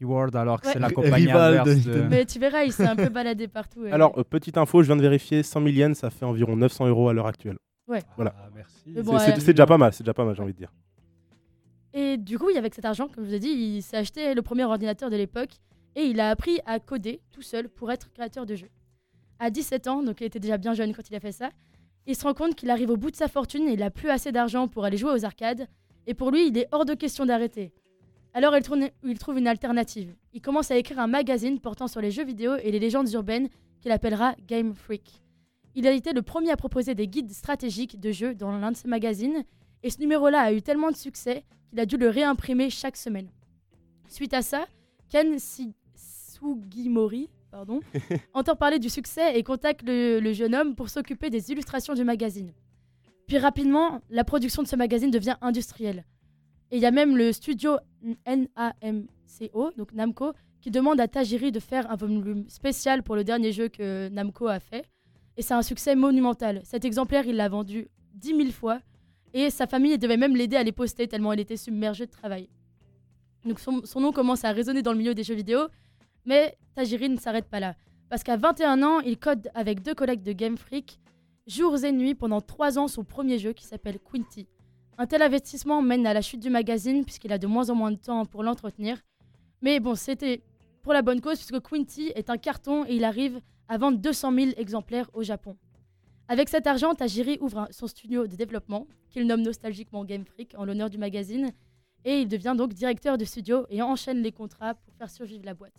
[0.00, 0.72] Reward alors que Ouais.
[0.74, 1.68] c'est la compagnie inverse.
[1.84, 3.80] de de- Mais tu verras, il s'est un peu baladé partout.
[3.84, 3.92] ouais.
[3.92, 6.86] Alors, euh, petite info, je viens de vérifier, 100 000 yens, ça fait environ 900
[6.86, 7.56] euros à l'heure actuelle.
[7.88, 8.02] Ouais.
[8.16, 8.34] Voilà.
[8.38, 8.74] Ah, merci.
[8.94, 9.40] C'est bon, c'est- ouais.
[9.40, 10.72] c'est déjà pas mal, c'est déjà pas mal, j'ai envie de dire.
[11.92, 14.42] Et du coup, avec cet argent, comme je vous ai dit, il s'est acheté le
[14.42, 15.50] premier ordinateur de l'époque
[15.94, 18.68] et il a appris à coder tout seul pour être créateur de jeux.
[19.38, 21.50] À 17 ans, donc il était déjà bien jeune quand il a fait ça,
[22.06, 24.10] il se rend compte qu'il arrive au bout de sa fortune et il a plus
[24.10, 25.66] assez d'argent pour aller jouer aux arcades.
[26.06, 27.72] Et pour lui, il est hors de question d'arrêter.
[28.34, 30.14] Alors il, tourne- il trouve une alternative.
[30.34, 33.48] Il commence à écrire un magazine portant sur les jeux vidéo et les légendes urbaines
[33.80, 35.22] qu'il appellera Game Freak.
[35.78, 38.76] Il a été le premier à proposer des guides stratégiques de jeux dans l'un de
[38.76, 39.44] ses magazines
[39.82, 43.28] et ce numéro-là a eu tellement de succès qu'il a dû le réimprimer chaque semaine.
[44.08, 44.66] Suite à ça,
[45.10, 47.80] Ken Si- Sugimori pardon,
[48.34, 52.04] entend parler du succès et contacte le, le jeune homme pour s'occuper des illustrations du
[52.04, 52.52] magazine.
[53.26, 56.04] Puis rapidement, la production de ce magazine devient industrielle.
[56.70, 57.76] Et il y a même le studio
[58.26, 63.52] NAMCO, donc Namco, qui demande à Tajiri de faire un volume spécial pour le dernier
[63.52, 64.84] jeu que Namco a fait.
[65.36, 66.60] Et c'est un succès monumental.
[66.64, 68.80] Cet exemplaire, il l'a vendu 10 000 fois.
[69.34, 72.48] Et sa famille devait même l'aider à les poster tellement elle était submergée de travail.
[73.44, 75.68] Donc son, nom commence à résonner dans le milieu des jeux vidéo.
[76.24, 77.76] Mais Tajiri ne s'arrête pas là.
[78.08, 80.98] Parce qu'à 21 ans, il code avec deux collègues de Game Freak,
[81.46, 84.48] jours et nuits pendant 3 ans son premier jeu qui s'appelle Quinty.
[84.98, 87.92] Un tel investissement mène à la chute du magazine puisqu'il a de moins en moins
[87.92, 88.98] de temps pour l'entretenir.
[89.60, 90.42] Mais bon, c'était
[90.82, 94.32] pour la bonne cause puisque Quinty est un carton et il arrive à vendre 200
[94.34, 95.56] 000 exemplaires au Japon.
[96.28, 100.64] Avec cet argent, Tajiri ouvre son studio de développement, qu'il nomme nostalgiquement Game Freak en
[100.64, 101.52] l'honneur du magazine,
[102.04, 105.54] et il devient donc directeur de studio et enchaîne les contrats pour faire survivre la
[105.54, 105.74] boîte.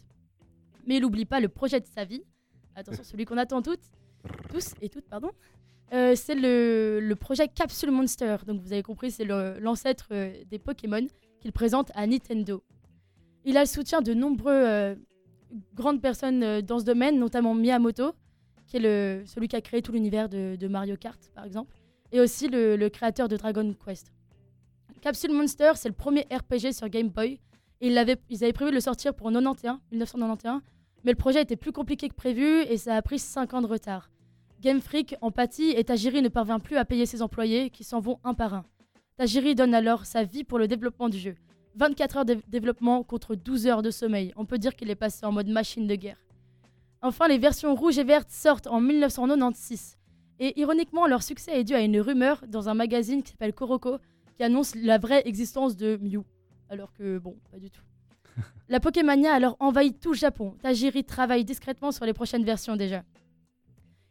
[0.86, 2.24] Mais il n'oublie pas le projet de sa vie,
[2.76, 3.84] attention, celui qu'on attend toutes,
[4.50, 5.32] tous et toutes, pardon,
[5.94, 8.36] Euh, c'est le, le projet Capsule Monster.
[8.46, 11.06] Donc vous avez compris, c'est l'ancêtre euh, des Pokémon
[11.40, 12.62] qu'il présente à Nintendo.
[13.46, 14.96] Il a le soutien de nombreux euh,
[15.74, 18.14] grandes personnes euh, dans ce domaine, notamment Miyamoto,
[18.68, 21.74] qui est le, celui qui a créé tout l'univers de, Mario Kart, par exemple,
[22.12, 24.12] et aussi le, le créateur de Dragon Quest.
[25.02, 27.40] Capsule Monster, c'est le premier RPG sur Game Boy.
[27.80, 30.62] Et ils, avaient, ils avaient prévu de le sortir pour 91, 1991,
[31.04, 33.68] mais le projet était plus compliqué que prévu et ça a pris 5 ans de
[33.68, 34.10] retard.
[34.60, 38.00] Game Freak en pâtit et Tajiri ne parvient plus à payer ses employés qui s'en
[38.00, 38.66] vont un par un.
[39.18, 41.36] Tajiri donne alors sa vie pour le développement du jeu.
[41.78, 44.34] 24 heures de développement contre 12 heures de sommeil.
[44.36, 46.18] On peut dire qu'il est passé en mode machine de guerre.
[47.04, 49.98] Enfin, les versions rouges et vertes sortent en 1996.
[50.40, 53.98] Et ironiquement, leur succès est dû à une rumeur dans un magazine qui s'appelle Koroko
[54.36, 56.24] qui annonce la vraie existence de Mew.
[56.70, 57.82] Alors que, bon, pas du tout.
[58.70, 60.56] La Pokémania alors envahi tout le Japon.
[60.62, 63.04] Tajiri travaille discrètement sur les prochaines versions déjà.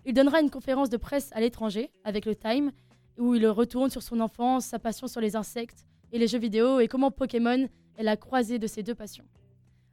[0.05, 2.70] Il donnera une conférence de presse à l'étranger avec le Time
[3.18, 6.80] où il retourne sur son enfance, sa passion sur les insectes et les jeux vidéo
[6.80, 9.24] et comment Pokémon est la croisée de ces deux passions.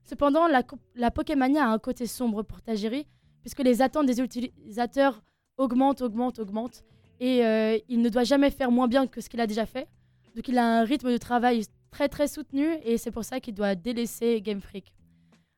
[0.03, 0.64] Cependant, la,
[0.95, 3.07] la Pokémania a un côté sombre pour Tajiri
[3.41, 5.22] puisque les attentes des utilisateurs
[5.57, 6.84] augmentent, augmentent, augmentent
[7.19, 9.88] et euh, il ne doit jamais faire moins bien que ce qu'il a déjà fait.
[10.35, 13.53] Donc il a un rythme de travail très très soutenu et c'est pour ça qu'il
[13.53, 14.94] doit délaisser Game Freak.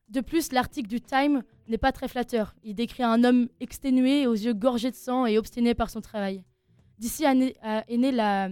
[0.08, 2.54] De plus, l'article du Time n'est pas très flatteur.
[2.62, 6.44] Il décrit un homme exténué, aux yeux gorgés de sang et obstiné par son travail.
[6.98, 8.48] D'ici est née la,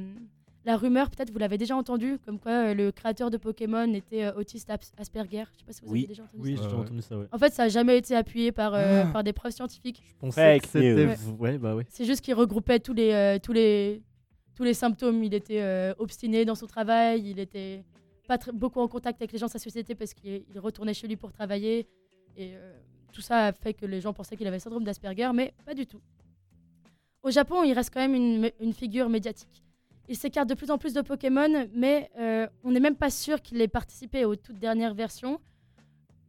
[0.64, 4.24] la rumeur, peut-être vous l'avez déjà entendu, comme quoi euh, le créateur de Pokémon était
[4.24, 5.44] euh, autiste Ap- Asperger.
[5.52, 5.98] Je sais pas si vous Oui.
[6.00, 6.62] avez déjà entendu Oui, ça.
[6.62, 7.26] j'ai déjà entendu ça, ouais.
[7.32, 9.10] En fait, ça n'a jamais été appuyé par, euh, Ah.
[9.12, 10.02] par des preuves scientifiques.
[10.06, 11.06] Je pensais que c'était.
[11.06, 11.16] Ouais.
[11.38, 11.84] Ouais, bah ouais.
[11.90, 14.02] C'est juste qu'il regroupait tous les, euh, tous, les,
[14.54, 15.22] tous les symptômes.
[15.22, 17.84] Il était euh, obstiné dans son travail, il était
[18.26, 20.94] pas très- beaucoup en contact avec les gens de sa société parce qu'il il retournait
[20.94, 21.86] chez lui pour travailler.
[22.38, 22.72] Et euh,
[23.12, 25.74] tout ça a fait que les gens pensaient qu'il avait le syndrome d'Asperger, mais pas
[25.74, 26.00] du tout.
[27.22, 29.62] Au Japon, il reste quand même une, une figure médiatique.
[30.08, 33.40] Il s'écarte de plus en plus de Pokémon, mais euh, on n'est même pas sûr
[33.40, 35.40] qu'il ait participé aux toutes dernières versions.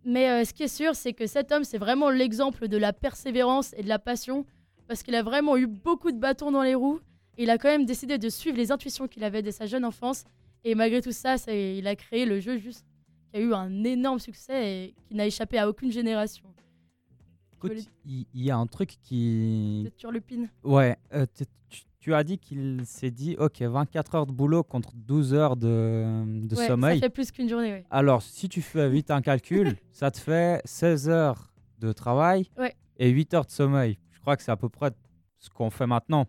[0.05, 2.93] Mais euh, ce qui est sûr, c'est que cet homme, c'est vraiment l'exemple de la
[2.93, 4.45] persévérance et de la passion,
[4.87, 6.99] parce qu'il a vraiment eu beaucoup de bâtons dans les roues.
[7.37, 9.83] Et il a quand même décidé de suivre les intuitions qu'il avait dès sa jeune
[9.83, 10.23] enfance.
[10.63, 12.85] Et malgré tout ça, ça- il a créé le jeu juste
[13.31, 16.45] qui a eu un énorme succès et qui n'a échappé à aucune génération.
[17.55, 19.81] Écoute, il y, a un truc qui.
[19.83, 20.49] Peut-être Turlupine.
[20.63, 21.25] Ouais, euh,
[21.69, 25.55] tu, tu- as dit qu'il s'est dit, ok, 24 heures de boulot contre 12 heures
[25.57, 26.99] de, de Ouais, sommeil.
[26.99, 27.85] Ça fait plus qu'une journée, ouais.
[27.89, 32.75] Alors, si tu fais vite un calcul, ça te fait 16 heures de travail Ouais.
[32.97, 33.97] et 8 heures de sommeil.
[34.11, 34.91] Je crois que c'est à peu près
[35.39, 36.25] ce qu'on fait maintenant.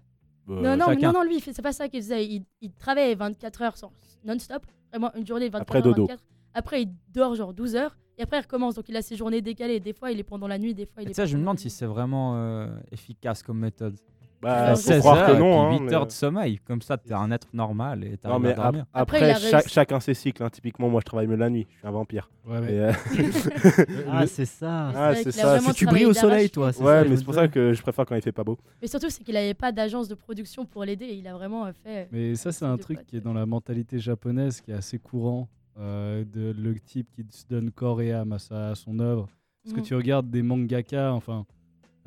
[0.47, 2.27] non, non, non, non, lui, c'est pas ça qu'il faisait.
[2.27, 3.93] Il, il travaillait 24 heures sans-
[4.25, 5.85] non-stop, vraiment une journée 24 Après heures.
[5.95, 6.07] dodo.
[6.07, 6.25] 24.
[6.55, 7.97] Après, il dort genre 12 heures.
[8.19, 8.77] Et après, il recommence.
[8.77, 9.79] Donc, il a ses journées décalées.
[9.79, 11.35] Des fois, il est pendant la nuit, des fois, il Et est Tu sais, je
[11.37, 13.99] me demande si c'est vraiment euh, efficace comme méthode.
[14.47, 16.59] Bah, faut 16 croire que heures, non, puis hein, 8 mais- heures de sommeil.
[16.67, 18.83] Comme ça, t'es un être normal et t'as Non, mais à dormir.
[18.83, 20.43] ap- Après, cha- chacun ses cycles.
[20.43, 20.51] hein.
[20.51, 21.67] Typiquement, moi, je travaille mieux la nuit.
[21.75, 22.31] Je suis un vampire.
[22.47, 22.93] Ouais, mais- Et, euh,
[24.11, 24.93] Ah, c'est ça.
[24.95, 25.59] Ah, C'est ça.
[25.61, 26.71] Si tu brilles au soleil, toi.
[26.81, 28.59] Ouais, mais c'est pour ça que je préfère quand il fait pas beau.
[28.81, 31.07] Mais surtout, c'est qu'il n'avait pas d'agence de production pour l'aider.
[31.07, 32.09] Il a vraiment euh, fait.
[32.13, 35.49] Mais ça, c'est un truc qui est dans la mentalité japonaise qui est assez courant.
[35.79, 39.29] euh, de le type qui se donne corps et âme à, sa, à son œuvre.
[39.63, 39.83] Parce Mhm.
[39.83, 41.45] que tu regardes des mangaka, enfin,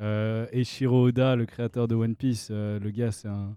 [0.00, 3.54] euh, Eiichiro Oda, le créateur de One Piece, euh, le gars, c'est un,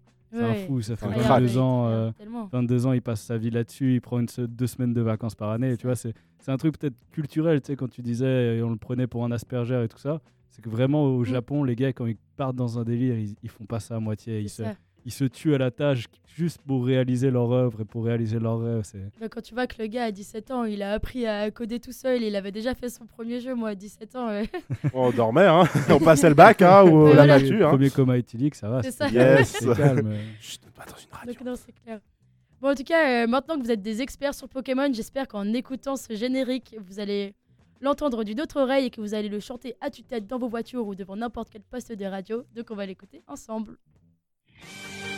[0.67, 0.81] fou.
[0.81, 1.57] Ça fait Un 22 crack.
[1.57, 2.47] ans, euh, Tellement.
[2.51, 3.95] 22 ans, il passe sa vie là-dessus.
[3.95, 5.77] Il prend une, deux semaines de vacances par année.
[5.77, 6.13] Tu vois, c'est
[6.47, 7.61] un truc peut-être culturel.
[7.61, 10.21] Tu sais, quand tu disais, et on le prenait pour un aspergeur et tout ça.
[10.49, 13.49] C'est que vraiment au Japon, les gars, quand ils partent dans un délire, ils, ils
[13.49, 14.39] font pas ça à moitié.
[14.41, 14.75] Ils se, ça.
[15.05, 16.05] Ils se tuent à la tâche
[16.35, 18.81] juste pour réaliser leur œuvre et pour réaliser leur rêve.
[18.83, 21.49] C'est Bah, Quand tu vois que le gars à 17 ans, il a appris à
[21.51, 24.29] coder tout seul, il avait déjà fait son premier jeu, moi à 17 ans.
[24.93, 25.63] On dormait, hein.
[25.89, 27.39] on passait le bac hein, ou la voilà.
[27.39, 27.67] nature.
[27.67, 27.71] Hein.
[27.71, 28.81] Premier coma éthylique, ça va.
[28.81, 29.07] C'est ça.
[29.09, 29.65] Yes.
[29.75, 30.13] calme.
[30.41, 31.33] Chut, pas dans une radio.
[31.33, 31.99] Donc non, c'est clair.
[32.61, 35.45] Bon, en tout cas, euh, maintenant que vous êtes des experts sur Pokémon, j'espère qu'en
[35.53, 37.35] écoutant ce générique, vous allez
[37.81, 40.87] l'entendre d'une autre oreille et que vous allez le chanter à tue-tête dans vos voitures
[40.87, 42.45] ou devant n'importe quel poste de radio.
[42.55, 43.77] Donc on va l'écouter ensemble.
[44.65, 45.12] thank you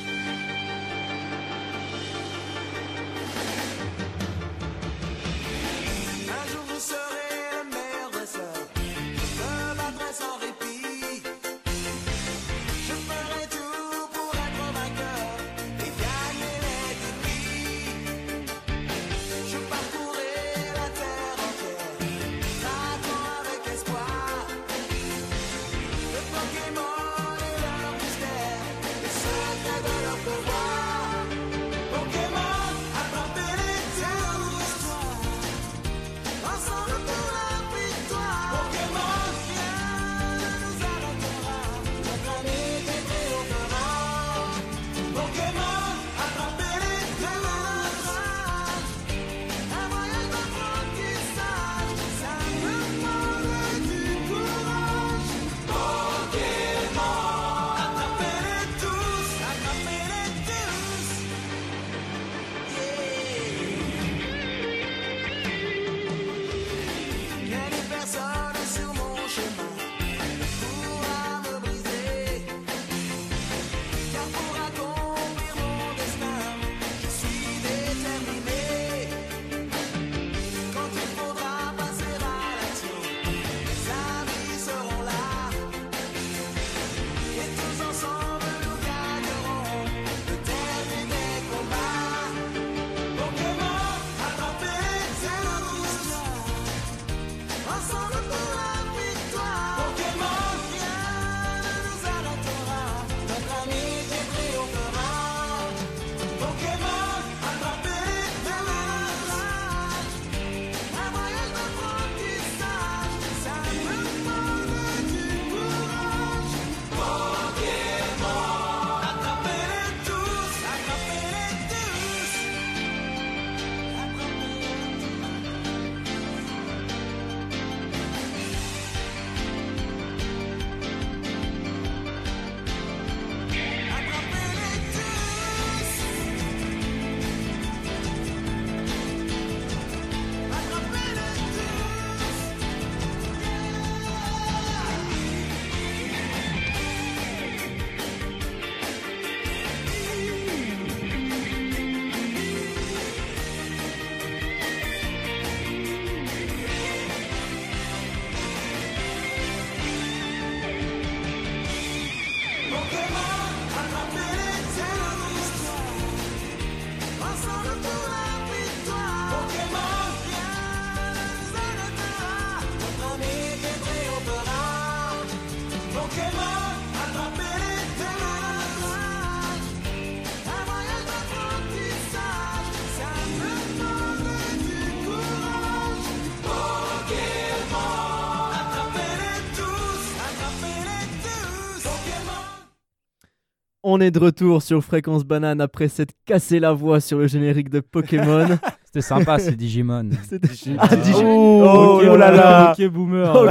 [193.88, 197.70] On est de retour sur Fréquence Banane après s'être cassé la voix sur le générique
[197.70, 198.48] de Pokémon.
[198.86, 200.10] C'était sympa, c'est Digimon.
[200.28, 202.72] C'était Digi- Ah, Digi- Oh, Oh là là.
[202.78, 203.30] Ok, boomer.
[203.36, 203.50] Ok,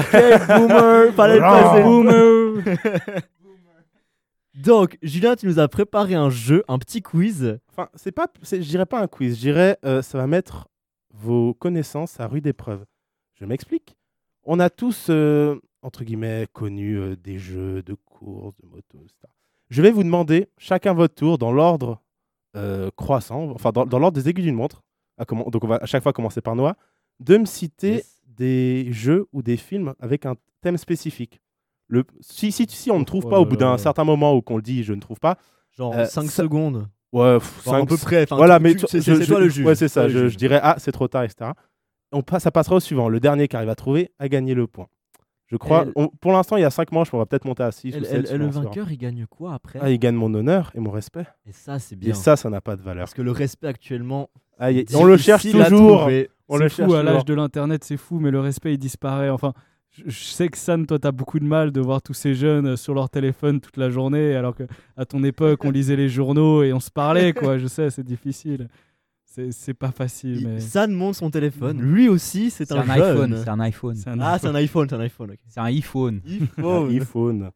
[0.59, 1.83] boomer, fallait le passer.
[1.85, 2.63] Boomer.
[4.55, 7.59] Donc, Julien, tu nous as préparé un jeu, un petit quiz.
[7.71, 9.37] Enfin, c'est pas, c'est- je dirais pas un quiz.
[9.37, 10.69] Je dirais, euh, ça va mettre
[11.13, 12.85] vos connaissances à rude épreuve.
[13.35, 13.97] Je m'explique.
[14.45, 19.13] On a tous, euh, entre guillemets, connu euh, des jeux de course, de moto, etc.
[19.71, 22.01] Je vais vous demander, chacun votre tour, dans l'ordre
[22.57, 24.83] euh, croissant, enfin dans, dans l'ordre des aiguilles d'une montre,
[25.19, 26.77] à comment- donc on va à chaque fois commencer par Noah,
[27.21, 31.41] de me citer des jeux ou des films avec un thème spécifique.
[31.89, 34.35] Le, si, si, si on ne trouve Oh pas là au bout d'un certain moment
[34.35, 35.37] ou qu'on le dit, je ne trouve pas.
[35.73, 36.89] Genre euh, 5 ça- secondes.
[37.13, 40.09] Ouais, pff, Enfin, à peu près, voilà, mais c'est- toi le juge, Ouais, c'est ça.
[40.09, 41.51] Je, dirais ah, c'est trop tard, etc.
[42.11, 43.09] On passe, ça passera au suivant.
[43.09, 44.87] Le dernier qui arrive à trouver a gagné le point.
[45.55, 45.83] Je crois.
[45.87, 47.71] Elle- on- pour l'instant, il y a 5 manches, mais on va peut-être monter à
[47.73, 48.31] 6 Et, ou et- 7.
[48.33, 51.27] et le vainqueur, il gagne quoi après Ah, il gagne mon honneur et mon respect.
[51.47, 52.11] Et ça, c'est bien.
[52.11, 53.03] Et ça, ça n'a pas de valeur.
[53.05, 54.29] Parce que le respect actuellement.
[54.59, 56.09] Ah, y- on le cherche toujours.
[56.49, 57.15] On le C'est cherche fou, à toujours.
[57.15, 59.31] l'âge de l'internet, c'est fou, mais le respect il disparaît.
[59.31, 59.53] Enfin,
[59.97, 62.77] je, sais que San, toi, t'as beaucoup de mal de voir tous ces jeunes euh,
[62.77, 64.65] sur leur téléphone toute la journée, alors que
[64.97, 67.59] à ton époque, on lisait les journaux et on se parlait, quoi.
[67.59, 68.69] Je sais, c'est difficile.
[69.51, 70.61] C'est pas facile, mais.
[70.61, 71.81] San monte son téléphone.
[71.81, 72.91] Lui aussi, c'est un, un jeune.
[73.03, 73.97] iPhone, c'est un iPhone.
[74.21, 75.31] Ah, c'est un iPhone, c'est un iPhone.
[75.33, 75.39] ok.
[75.49, 76.21] C'est un iPhone.
[76.27, 76.91] iPhone.
[76.95, 77.51] iPhone.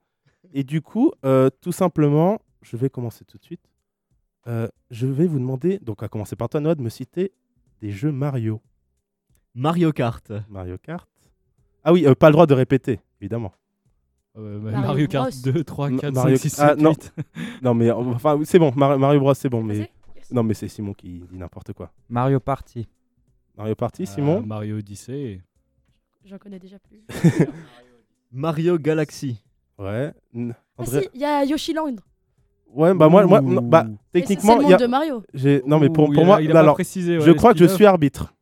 [0.52, 3.60] Et du coup, euh, tout simplement, je vais commencer tout de suite.
[4.46, 7.32] Euh, je vais vous demander, donc à commencer par toi, Noah, de me citer
[7.80, 8.60] des jeux Mario.
[9.54, 10.32] Mario Kart.
[10.48, 11.08] Mario Kart.
[11.84, 13.52] Ah oui, euh, pas le droit de répéter, évidemment.
[14.36, 15.52] Euh, bah, Mario Mario Kart Bros.
[15.52, 16.90] 2, 3, Ma- 4, Mario- 5, 6, ah, 7, non.
[16.90, 17.12] 8.
[17.62, 19.90] Non, mais euh, enfin, c'est bon, Mar- Mario Bros, c'est bon, mais.
[20.30, 21.90] Non, mais c'est Simon qui dit n'importe quoi.
[22.08, 22.86] Mario Party.
[23.56, 25.40] Mario Party, Euh, Simon Mario Odyssey.
[26.24, 27.02] J'en connais déjà plus.
[28.32, 29.42] Mario Galaxy.
[29.78, 30.12] Ouais.
[30.34, 31.96] N- Ah André- si, il y a Yoshi Land.
[32.74, 34.86] Ouais, bah moi, moi non, bah, c'est- techniquement, c'est le il y a- monde de
[34.90, 35.22] Mario.
[35.32, 37.20] j'ai- non, mais pour, Ouh, pour il a- moi, il a pas alors, précisé, ouais,
[37.24, 37.76] je le crois que je spin-off.
[37.76, 38.34] suis arbitre.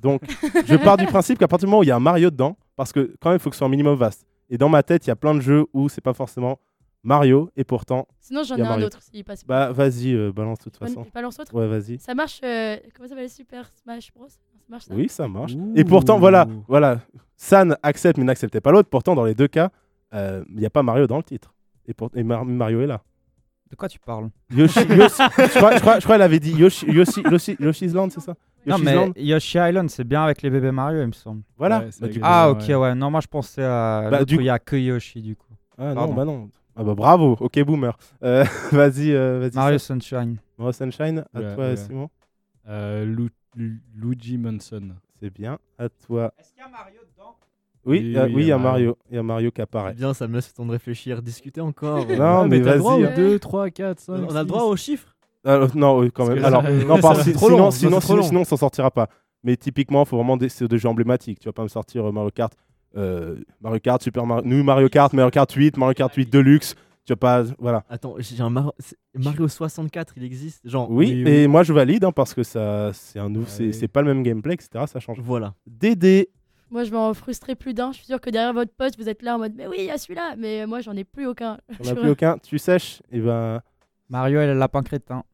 [0.00, 0.22] Donc,
[0.66, 2.56] je pars du principe qu'à partir du moment où il y a un Mario dedans,
[2.76, 4.26] parce que quand même, il faut que ce soit un minimum vaste.
[4.50, 6.58] Et dans ma tête, il y a plein de jeux où c'est pas forcément
[7.04, 8.06] Mario, et pourtant.
[8.20, 8.86] Sinon, j'en ai un Mario.
[8.86, 9.44] autre s'il passe.
[9.46, 11.06] Bah, vas-y, euh, balance de toute façon.
[11.14, 11.98] balance autre Ouais, vas-y.
[11.98, 12.40] Ça marche.
[12.44, 14.28] euh, comment ça s'appelle Super Smash Bros?
[14.28, 14.36] Ça
[14.68, 15.52] marche ça Oui, ça marche.
[15.76, 17.00] Et pourtant, voilà, voilà,
[17.36, 18.88] San accepte mais n'acceptait pas l'autre.
[18.90, 19.70] Pourtant, dans les deux cas,
[20.12, 21.54] euh, il n'y a pas Mario dans le titre.
[21.86, 23.00] Et, pour- et Mar- Mario est là.
[23.70, 24.28] De quoi tu parles?
[24.50, 27.92] Yoshi, Yoshi- je crois, je crois, je crois qu'elle avait dit Yoshi, Yoshi, Yoshi- Yoshi's
[27.94, 28.34] Land, c'est ça?
[28.66, 29.12] Non, Yoshi's mais Land?
[29.16, 31.42] Yoshi Island, c'est bien avec les bébés Mario, il me semble.
[31.56, 31.80] Voilà.
[31.80, 32.94] Ouais, c'est Bah, avec les Ah, ok, ouais.
[32.94, 34.08] Non, moi, je pensais à.
[34.10, 35.46] Bah, l'autre du où il y a que Yoshi, du coup.
[35.78, 36.14] Ah non, Pardon.
[36.14, 36.50] bah non.
[36.78, 37.96] Ah bah bravo, ok boomer.
[38.22, 39.54] Euh, vas-y, euh, vas-y.
[39.56, 40.00] Mario Sam.
[40.00, 40.36] Sunshine.
[40.56, 41.76] Mario Sunshine, à Ouais, toi ouais.
[41.76, 42.08] Simon.
[42.68, 44.90] Euh, Lu- Lu- Luigi Manson.
[45.20, 46.32] C'est bien, à toi.
[46.38, 47.36] Est-ce qu'il y a Mario dedans?
[47.84, 48.96] Oui, Oui, il y a- oui, oui, il y a Mario.
[49.10, 49.94] Il y a Mario qui apparaît.
[49.94, 52.06] Bien, ça me laisse le temps de réfléchir, discuter encore.
[52.18, 53.12] Non, mais t'as le droit vas-y.
[53.12, 54.12] aux 2, 3, 4, 5.
[54.28, 56.44] On a le droit aux chiffres Euh, non, oui, quand même.
[56.44, 58.06] Alors, ça- non, ça parce va que être trop sinon, long, non, sinon, c'est trop
[58.12, 58.28] sinon, long.
[58.28, 59.08] sinon, on s'en sortira pas.
[59.42, 61.38] Mais typiquement, faut vraiment des, c'est des jeux emblématiques.
[61.40, 62.56] Tu vas pas me sortir euh, Mario Kart, euh,
[62.94, 66.74] Mario Kart, Super Mario, nous Mario Kart, Mario Kart 8, Mario Kart 8 Deluxe.
[67.04, 67.84] Tu pas, voilà.
[67.88, 68.74] Attends, j'ai un Mar-
[69.14, 71.48] Mario 64, il existe Genre, Oui, Oui, et oui.
[71.48, 74.52] moi je valide hein, parce que ça, c'est un nou- c'est pas le même gameplay,
[74.54, 74.84] etc.
[74.86, 75.18] Ça change.
[75.20, 75.54] voilà.
[75.66, 76.28] Dédé,
[76.70, 77.92] Moi, je vais en frustrer plus d'un.
[77.92, 79.84] Je suis sûr que derrière votre poste, vous êtes là en mode Mais oui, il
[79.86, 80.34] y a celui-là.
[80.36, 81.56] Mais moi, j'en ai plus aucun.
[81.82, 82.36] on a plus aucun.
[82.36, 83.62] Tu sèches, et ben
[84.10, 85.24] Mario et le lapin crétin.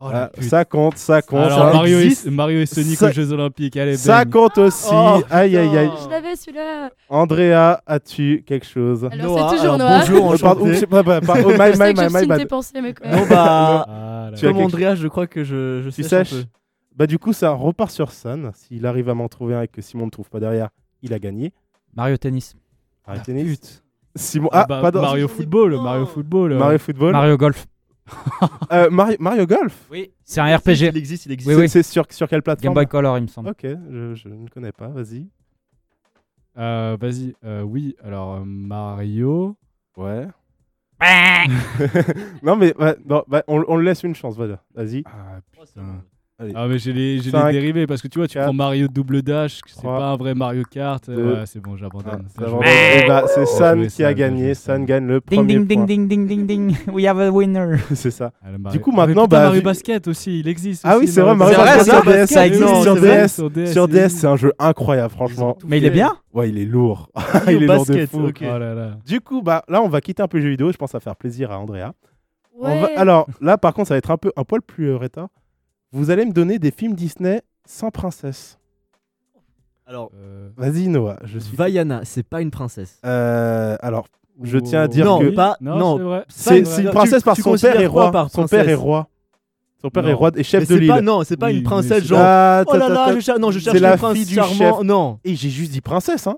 [0.00, 1.40] Oh, ah, ça compte, ça compte.
[1.40, 3.76] Alors, ça Mario, et, Mario et Sonic Ça- aux Jeux Olympiques.
[3.76, 4.32] Allez, Ça bang.
[4.32, 4.88] compte aussi.
[4.92, 5.90] Oh, aïe aïe aïe.
[6.04, 6.90] Je l'avais celui-là.
[7.08, 9.08] Andrea, as-tu quelque chose?
[9.10, 9.98] Alors, Noah, c'est toujours alors, Noah.
[9.98, 10.62] bonjour, Oh, enchanté.
[10.62, 12.94] oups, c'est pas- pas- pas- oh, my, Je sais my, que my, my pensées, mais
[12.94, 16.02] quand Bon, bah, Ah, Tu as comme quelque- Andrea, je crois que je, je Tu
[16.04, 16.30] sèche un sèches?
[16.42, 16.44] peu.
[16.94, 18.50] Bah du coup ça repart sur San.
[18.54, 20.68] S'il arrive à m'en trouver un et que Simon ne trouve pas derrière,
[21.02, 21.52] il a gagné.
[21.96, 22.54] Mario Tennis.
[23.06, 23.82] Mario Ah, tennis?
[24.16, 26.52] Simon, Ah, ah, bah, pas dans- Mario Football, Mario Football.
[26.52, 26.58] euh.
[26.58, 27.12] Mario Football.
[27.12, 27.66] Mario Golf.
[28.72, 29.86] Euh, Mario, Mario Golf.
[29.90, 30.10] Oui.
[30.24, 30.88] C'est un RPG.
[30.92, 31.48] Il existe, il existe.
[31.48, 31.68] Oui, C'est- oui.
[31.68, 33.48] C'est sur, sur quelle Game plateforme Boy Color, il me semble.
[33.50, 34.88] Ok, je, je ne connais pas.
[34.88, 35.26] Vas-y.
[36.58, 39.56] Euh, Vas-y, euh, oui, alors euh, Mario.
[39.96, 40.26] Ouais.
[42.42, 44.36] non mais ouais, non, bah, on, on le laisse une chance.
[44.36, 44.62] Voilà.
[44.74, 45.02] Vas-y.
[45.06, 46.02] Ah putain.
[46.40, 46.52] Allez.
[46.54, 48.86] Ah, mais j'ai les, j'ai les dérivés parce que tu vois, tu quatre, prends Mario
[48.86, 51.08] double dash, c'est trois, pas un vrai Mario Kart.
[51.08, 52.26] euh, deux, ouais, c'est bon, Ah, j'abandonne.
[52.28, 52.64] c'est joué.
[53.02, 54.54] Eh bah, c'est Bien San qui a gagné.
[54.54, 55.86] San gagne le Ding premier ding ding point.
[55.86, 56.76] ding ding ding ding.
[56.92, 57.78] We have a winner.
[57.94, 58.30] c'est ça.
[58.40, 60.82] Ah, Mario- coup, Ah, maintenant, putain, bah, Mario Basket aussi, il existe.
[60.86, 62.94] Ah oui, c'est vrai, Mario Basket ça, existe sur
[63.50, 63.72] DS.
[63.72, 65.58] Sur DS, c'est un jeu incroyable, franchement.
[65.66, 67.10] Mais il est bien Ouais, il est lourd.
[67.48, 68.28] il est lourd de fou.
[68.28, 68.90] Oh.
[69.04, 70.70] Du coup, bah là, on va quitter un peu le jeu vidéo.
[70.70, 71.94] Je pense à faire plaisir à Andrea.
[72.60, 72.90] Va-.
[72.96, 75.28] Alors là, par contre, ça va être un peu un poil plus euh, rétard.
[75.92, 78.58] Vous allez me donner des films Disney sans princesse.
[79.86, 81.16] Alors, Euh, Vas-y, Noah.
[81.24, 81.56] Je suis.
[81.56, 82.98] Vaiana, c'est pas une princesse.
[83.06, 84.06] Euh, alors,
[84.42, 87.42] je tiens à dire Non, que pas- Non, non, c'est une tu- princesse par tu
[87.42, 88.10] son considères père est roi.
[88.12, 89.08] par son père est roi.
[89.80, 90.08] Son père Non.
[90.10, 91.04] est roi et chef Mais de l'île.
[91.04, 92.18] non, c'est pas Oui, une princesse genre.
[92.20, 93.14] Ah, oh là ta, là, ta.
[93.14, 94.54] je cherche, non, je C'est cherche la le prince fille du charmant.
[94.54, 94.80] chef.
[94.82, 95.20] Non.
[95.24, 96.36] Et j'ai juste dit princesse, hein.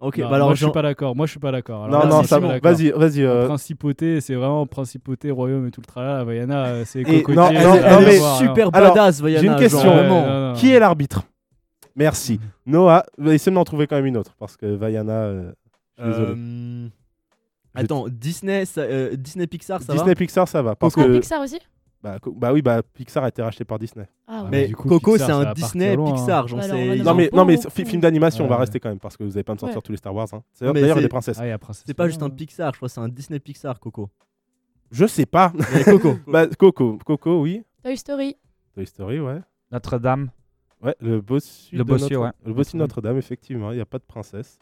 [0.00, 1.16] Ok, Non, bah alors moi je suis pas d'accord.
[1.16, 1.88] Moi je suis pas d'accord.
[1.88, 2.70] Non, non, ça d'accord.
[2.72, 3.22] Vas-y, vas-y.
[3.24, 6.22] Euh, Principauté, c'est vraiment principauté, royaume et tout le tralala.
[6.22, 7.34] Vaiana, euh, c'est cocotier.
[7.34, 7.50] non,
[8.18, 9.40] voir, super Alors, badass, Vaiana.
[9.40, 9.92] j'ai une question.
[9.92, 10.22] vraiment.
[10.22, 10.54] Ouais, non, non.
[10.54, 11.22] Qui est l'arbitre?
[11.96, 12.38] Merci.
[12.64, 15.12] Noah, va essayer de m'en trouver quand même une autre parce que Vaiana.
[15.12, 15.52] euh,
[15.98, 16.34] je suis désolé.
[16.38, 16.88] Euh,
[17.74, 20.74] Attends, Disney, ça- euh, Disney Pixar, ça Disney va Pixar, ça va.
[20.76, 21.58] Parce Ah, que, Pixar aussi?
[22.02, 24.06] Bah, bah oui, bah Pixar a été racheté par Disney.
[24.26, 24.48] Ah ouais.
[24.50, 26.46] Mais du coup, Coco, Pixar, c'est un Disney loin, Pixar, hein.
[26.46, 26.96] j'en Bah sais.
[26.98, 29.36] Non a- mais, non mais film d'animation, on va rester quand même parce que vous
[29.36, 29.82] avez pas me sortir Ouais.
[29.82, 30.28] tous les Star Wars.
[30.32, 30.42] Hein.
[30.52, 31.38] C'est- mais D'ailleurs, il y a c'est- des princesses.
[31.40, 32.30] Ah, Princesse C'est pas juste un hein.
[32.30, 34.10] Pixar, je crois que c'est un Disney Pixar, Coco.
[34.90, 35.52] Je sais pas.
[35.74, 36.14] Mais Coco.
[36.28, 37.62] bah, Coco, Coco, oui.
[37.82, 38.36] Toy Story.
[38.74, 39.40] Toy Story, ouais.
[39.72, 40.30] Notre-Dame.
[40.82, 41.74] Ouais, le bossu.
[41.74, 42.30] Le de bossu, Notre- ouais.
[42.46, 43.72] Le bossu de Notre-Dame, effectivement.
[43.72, 44.58] Il n'y a pas de princesse.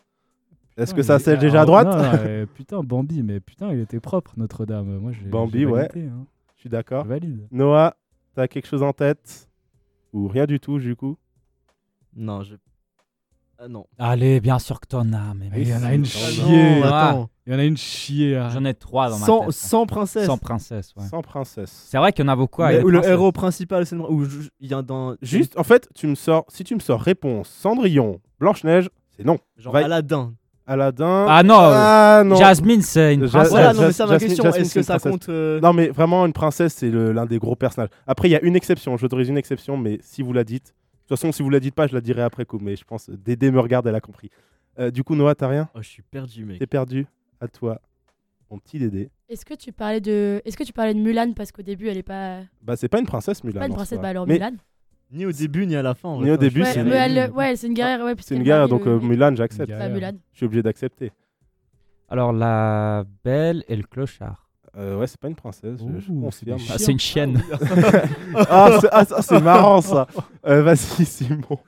[0.78, 1.86] Est-ce Putain, que ça c'est déjà à droite?
[2.26, 4.98] euh, Putain, Bambi, mais putain, il était propre, Notre-Dame.
[4.98, 5.26] Moi, j'ai.
[5.26, 5.88] Bambi, ouais.
[6.66, 6.68] Hein.
[6.68, 7.04] Suis d'accord.
[7.04, 7.46] Valide.
[7.50, 7.96] Noah,
[8.34, 9.48] t'as quelque chose en tête?
[10.12, 11.16] Ou rien du tout, du coup?
[12.14, 12.54] Non, je.
[13.58, 13.86] Ah non.
[13.98, 15.32] Allez, bien sûr que t'en as.
[15.34, 16.80] Mais Il y en a une chier.
[16.80, 17.30] non, attends.
[17.46, 18.36] Il y en a une chier.
[18.36, 18.50] hein.
[18.50, 19.50] J'en ai trois dans ma Sans, tête.
[19.52, 20.26] sans princesse.
[20.26, 21.06] Sans princesse, ouais.
[21.06, 21.70] Sans princesse.
[21.88, 22.62] C'est vrai qu'il y en a beaucoup.
[22.66, 24.26] Des le héros principal, c'est le- ou
[24.60, 26.44] il y a dans Juste, en fait, tu me sors.
[26.48, 29.38] Si tu me sors réponse Cendrillon, Blanche-Neige, c'est non.
[29.56, 30.34] genre Va- Aladdin.
[30.66, 31.26] Aladdin.
[31.28, 32.34] Ah non, Ah non.
[32.36, 33.50] Jasmine, c'est une Ja- princesse.
[33.50, 34.44] Voilà, non mais c'est ça ma Jasmine- question.
[34.44, 35.12] Jasmine, Est-ce c'est que une ça princesse.
[35.12, 37.90] compte euh, Non, mais vraiment, une princesse, c'est le- l'un des gros personnages.
[38.06, 38.96] Après, il y a une exception.
[38.96, 40.66] J'autorise une exception, mais si vous la dites.
[40.66, 42.58] De toute façon, si vous la dites pas, je la dirai après coup.
[42.60, 44.28] Mais je pense Dédé me regarde, elle a compris.
[44.80, 45.68] Euh, du coup, Noah, t'as rien?
[45.74, 46.58] Oh, je suis perdu, mec.
[46.58, 47.06] T'es perdu?
[47.40, 47.80] À toi,
[48.50, 49.08] mon petit Dédé.
[49.28, 51.32] Est-ce que tu parlais de Est-ce que tu parlais de Mulan?
[51.34, 53.60] Parce qu'au début elle est pas Bah, c'est pas une princesse, Mulan.
[53.60, 54.52] pas une princesse bah alors Mais Mulan.
[55.12, 56.08] Ni au début ni à la fin.
[56.08, 57.68] en Ni au je début, c'est ouais, une ouais, c'est
[58.16, 59.70] puisqu'elle une guerre, donc euh, Mulan, j'accepte.
[59.70, 60.12] Bah, Mulan.
[60.32, 61.12] Je suis obligé d'accepter.
[62.08, 64.48] Alors, la belle et le clochard.
[64.76, 66.60] Euh, ouais, c'est pas une princesse, je confirme.
[66.70, 67.40] Ah, c'est une chienne.
[68.34, 70.06] ah, c'est- ah, ça, c'est marrant ça.
[70.46, 71.58] Euh, Vas-y, Simon.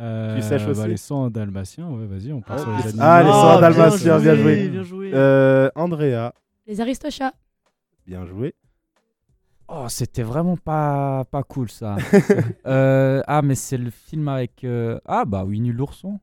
[0.00, 2.98] Euh, Tu sèches bah, aussi les 100 dalmatiens, ouais, vas-y, on part sur les animaux.
[3.00, 4.68] Ah, les Ah, 100 bien dalmatiens, bien joué, joué.
[4.68, 5.10] bien joué.
[5.14, 6.32] Euh, Andrea,
[6.66, 7.32] Les Aristochats.
[8.06, 8.54] bien joué.
[9.76, 11.96] Oh, c'était vraiment pas, pas cool ça.
[12.66, 14.64] Euh, ah, mais c'est le film avec.
[14.64, 16.20] euh, Ah, bah Winnie l'ourson.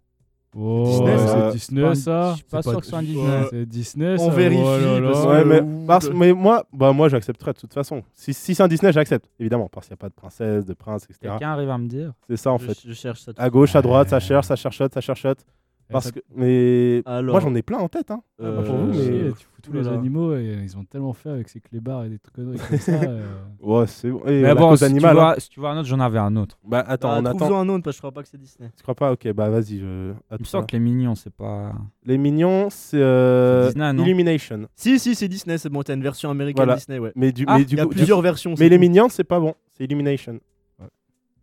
[0.57, 2.29] Oh, Disney, c'est ça Disney, Pas- ça.
[2.31, 3.43] Je suis pas C'est sûr que ce soit un Disney.
[3.49, 4.35] C'est Disney, On ça.
[4.35, 5.07] vérifie, Oh là là.
[5.11, 8.03] parce que- Ouais, mais, parce- moi, bah, moi j'accepterais de toute façon.
[8.13, 10.73] Si, si c'est un Disney, j'accepte, évidemment, parce qu'il n'y a pas de princesse, de
[10.73, 11.19] prince, etc.
[11.21, 12.77] Quelqu'un arrive à me dire C'est ça en Je- fait.
[12.85, 13.33] Je cherche ça.
[13.33, 15.45] tout À gauche, à droite, ça cherche, ça cherchote, ça cherchote.
[15.91, 18.11] Parce que, mais Alors, moi j'en ai plein en tête.
[18.11, 18.21] Hein.
[18.41, 21.29] euh, pas pour vous, mais- tu fous tous les animaux, et ils ont tellement fait
[21.29, 22.91] avec ces clébards et des trucs conneries comme ça.
[23.03, 23.21] euh.
[23.61, 24.21] Ouais, c'est bon.
[24.25, 25.13] Et Mais bon, si tu, animale, hein.
[25.21, 26.57] vois, si tu vois un autre, j'en avais un autre.
[26.63, 27.59] Bah attends, bah, on attend.
[27.59, 28.71] un autre parce que je crois pas que c'est Disney.
[28.75, 29.11] Tu crois pas?
[29.11, 29.77] Ok, bah vas-y.
[29.79, 30.13] Je...
[30.31, 31.73] Il me semble que les mignons, c'est pas.
[32.05, 34.67] Les mignons, c'est euh, C'est Disney, non Illumination.
[34.75, 36.75] Si, si, c'est Disney, c'est bon, t'as une version américaine Voilà.
[36.77, 37.11] Disney, ouais.
[37.15, 38.55] Mais du, Ah, mais du Il y a coup, plusieurs versions.
[38.59, 39.53] mais les mignons, c'est pas bon.
[39.77, 40.39] C'est Illumination.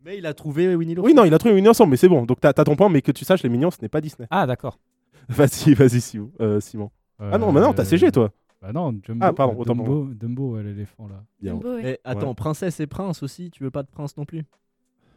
[0.08, 1.06] Mais il a trouvé Winnie l'ourson.
[1.06, 2.24] Oui, non, il a trouvé Mignon ensemble, mais c'est bon.
[2.24, 4.26] Donc t'as t'as ton point, mais que tu saches, les mignons, ce n'est pas Disney.
[4.30, 4.78] Ah, d'accord.
[5.28, 6.30] Vas-y, vas-y, Simon.
[6.40, 6.90] Euh, Simon.
[7.20, 8.30] Ah non, mais non, t'as Euh, CG, toi.
[8.62, 9.22] Bah non, Jumbo.
[9.26, 11.22] Ah, pardon, autant Dumbo, Dumbo, ouais, l'éléphant là.
[11.40, 11.52] Bien.
[11.52, 11.82] Dumbo, ouais.
[11.82, 12.34] Mais attends, Ouais.
[12.34, 14.44] princesse et prince aussi, tu veux pas de prince non plus?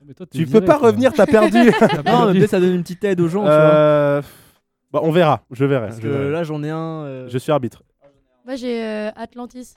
[0.06, 1.72] Mais toi, t'es Tu viré, peux pas revenir, t'as perdu.
[2.06, 3.54] Non, mais ça donne une petite aide aux gens, tu vois.
[3.54, 4.22] Euh,
[4.92, 5.44] bah, on verra.
[5.52, 5.88] Je verrai.
[5.88, 6.32] Parce je que verrai.
[6.32, 7.04] là, j'en ai un.
[7.06, 7.84] euh, Je suis arbitre.
[8.46, 9.76] Moi j'ai euh, Atlantis.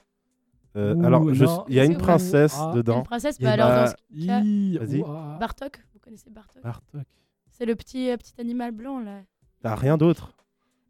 [0.77, 1.65] Euh, Ouh, alors, je- non.
[1.69, 2.69] il y a une que vous- princesse Ah.
[2.71, 3.03] Une dedans.
[3.03, 5.01] princesse, Il y a bah une- alors dans ce cas, Ih, Vas-y.
[5.03, 5.37] ouah.
[5.39, 7.03] Bartok, vous connaissez Bartok Bartok.
[7.51, 9.21] C'est le petit, euh, petit animal blanc là.
[9.63, 10.33] T'as rien d'autre.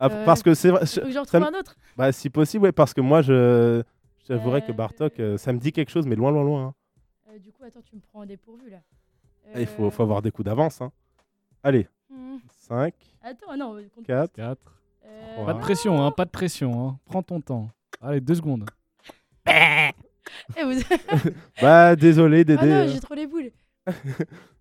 [0.01, 0.87] Ah, Euh, Parce que c'est vrai.
[0.87, 1.77] Faut que j'en ça retrouve un autre.
[1.97, 3.83] Bah, si possible, ouais, parce que moi, je.
[4.27, 6.65] J'avouerais que Euh, Bartok, euh, ça me dit quelque chose, mais loin, loin, loin.
[6.69, 6.75] hein.
[7.31, 8.79] Euh, du coup, attends, tu me prends en dépourvu là.
[9.55, 10.81] Ah, Il faut, Euh, faut avoir des coups d'avance.
[10.81, 10.91] hein.
[11.63, 12.39] Allez, hmm.
[12.49, 14.33] 5, Attends, non, euh, compte 4.
[14.33, 14.81] 4.
[15.05, 16.89] Euh, Pas de pression, hein, pas de pression.
[16.89, 16.99] Hein.
[17.05, 17.69] Prends ton temps.
[18.01, 18.65] Allez, deux secondes.
[19.47, 19.91] Eh,
[20.65, 21.31] vous-
[21.63, 22.61] Bah, désolé, Dédé.
[22.63, 23.51] Ah non, euh, j'ai trop les boules.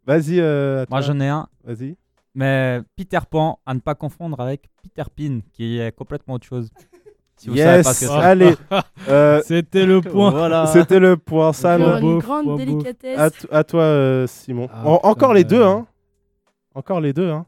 [0.06, 1.48] Vas-y, euh, Moi, j'en ai un.
[1.64, 1.96] Vas-y.
[2.36, 6.70] Mais Peter Pan, à ne pas confondre avec Peter Pan, qui est complètement autre chose.
[7.38, 8.12] Si vous savez Yes, pas ce que c'est.
[8.18, 8.54] allez.
[9.08, 10.32] euh, C'était le point.
[10.32, 10.66] Voilà.
[10.68, 11.52] C'était le point.
[11.52, 13.46] Ne- une beau, grande délicatesse.
[13.52, 14.68] à, toi, euh, Simon.
[14.72, 15.86] Ah, En- putain, encore les deux, hein.
[16.76, 17.46] Encore les deux, hein.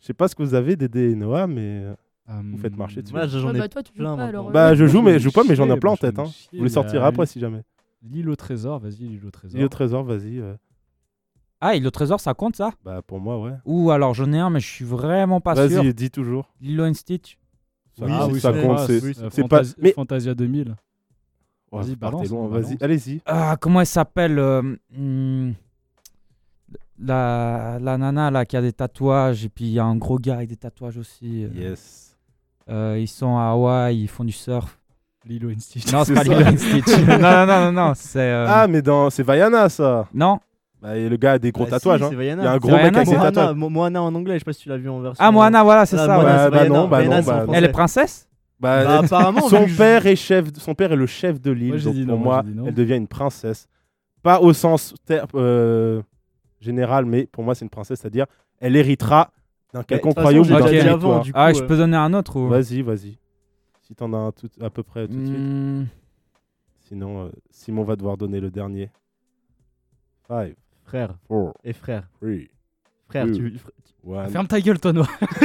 [0.00, 1.94] Je sais pas ce que vous avez, Dédé et Noah, mais euh,
[2.28, 3.14] vous faites marcher dessus.
[3.14, 5.02] Moi, j'en Ouais, ai bah, toi, tu joues plein pas, alors, Bah, euh, je joue,
[5.02, 6.18] mais je joue pas, mais j'en ai plein en tête.
[6.18, 6.30] Hein.
[6.52, 7.62] Vous les a sortirez après si jamais.
[8.02, 9.60] L'île au trésor, vas-y, l'île au trésor.
[9.60, 10.38] Au trésor, vas-y.
[10.38, 10.54] euh.
[11.60, 12.70] Ah, et le trésor, ça compte ça?
[12.84, 13.54] Bah, pour moi, ouais.
[13.64, 15.82] Ou alors j'en ai un, mais je suis vraiment pas sûr.
[15.82, 16.54] Vas-y, dis toujours.
[16.60, 17.36] Lilo and Stitch.
[17.98, 18.78] Ça, Oui, ah, ça compte.
[18.78, 19.62] Ah, c'est euh, pas.
[19.64, 20.76] Fantasia- Mais Fantasia 2000.
[21.72, 22.46] Oh, Vas-y, balance, loin.
[22.48, 23.20] Vas-y, allez-y.
[23.26, 24.62] Ah, comment elle s'appelle euh,
[24.96, 25.50] hmm,
[27.00, 30.18] la, la nana là qui a des tatouages, et puis il y a un gros
[30.18, 31.44] gars avec des tatouages aussi.
[31.44, 31.48] euh.
[31.54, 32.07] Yes.
[32.70, 34.78] Euh, ils sont à Hawaï, ils font du surf.
[35.24, 35.90] Lilo and Stitch.
[35.92, 36.32] Non, c'est pas ça.
[36.34, 36.86] Lilo and Stitch.
[37.06, 38.18] non, non, non, non, non, c'est.
[38.20, 39.10] euh, Ah, mais dans...
[39.10, 40.06] c'est Vaiana, ça.
[40.14, 40.38] Non
[40.80, 42.00] Bah, et le gars a des gros Bah, tatouages.
[42.00, 42.18] si, hein.
[42.20, 43.56] Il y a un gros mec avec des Moana, tatouages.
[43.56, 45.22] Mo- Moana en anglais, je sais pas si tu l'as vu en version.
[45.24, 46.14] Ah, Moana, voilà, c'est Ah, ça.
[46.16, 46.50] Moana.
[46.50, 46.68] Bah, Vaiana.
[47.22, 47.52] non, non.
[47.52, 48.28] Elle est princesse?
[48.60, 51.76] Bah, Bah, apparemment, son père est chef, son père est le chef de l'île, Moi,
[51.78, 53.68] j'ai donc dit pour moi, elle devient une princesse.
[54.22, 56.02] Pas au sens ter- euh,
[56.60, 58.26] général, mais pour moi, c'est une princesse, c'est-à-dire
[58.60, 59.30] elle héritera
[59.86, 61.78] Quelqu'un croyant ou pas avant, du ah, coup, Ah, je peux euh.
[61.78, 62.48] donner un autre ou...
[62.48, 63.18] Vas-y, vas-y.
[63.82, 65.26] Si t'en as un tout, à peu près tout de mmh.
[65.26, 65.38] suite.
[65.38, 65.86] Hmm.
[66.88, 68.90] Sinon, euh, Simon va devoir donner le dernier.
[70.26, 70.54] Five.
[70.84, 71.14] Frère.
[71.26, 71.54] Four.
[71.64, 72.08] Et frère.
[72.20, 72.50] Three.
[73.08, 73.58] Frère, two, tu.
[73.58, 73.70] Fr...
[74.06, 74.30] One.
[74.30, 75.06] Ferme ta gueule, toi, Noah.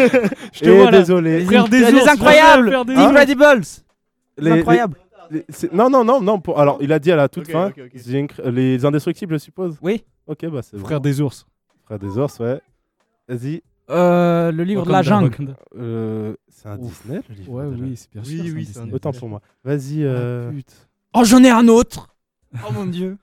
[0.53, 1.39] je te Et vois désolé.
[1.39, 1.45] Là.
[1.45, 2.67] Frère des, des ours, incroyables.
[2.67, 3.61] Frère hein Incredibles.
[4.37, 4.97] Les, incroyables.
[5.31, 6.39] Les, les, non, non, non, non.
[6.39, 6.59] Pour...
[6.59, 8.17] Alors, il a dit à la toute okay, fin okay, okay.
[8.17, 8.37] Inc...
[8.45, 9.77] les indestructibles, je suppose.
[9.81, 10.03] Oui.
[10.27, 11.45] Ok, bah c'est Frère des ours.
[11.83, 12.61] Frère des ours, ouais.
[13.27, 13.61] Vas-y.
[13.89, 15.55] Euh, le livre de la jungle.
[15.77, 18.43] Euh, c'est un Disney, le livre Ouais, oui, c'est bien sûr.
[18.43, 18.93] Oui, oui, c'est un Disney.
[18.95, 19.41] Autant pour moi.
[19.63, 20.03] Vas-y.
[20.03, 20.61] Ah, euh,
[21.15, 22.15] Oh, j'en ai un autre
[22.67, 23.17] Oh mon dieu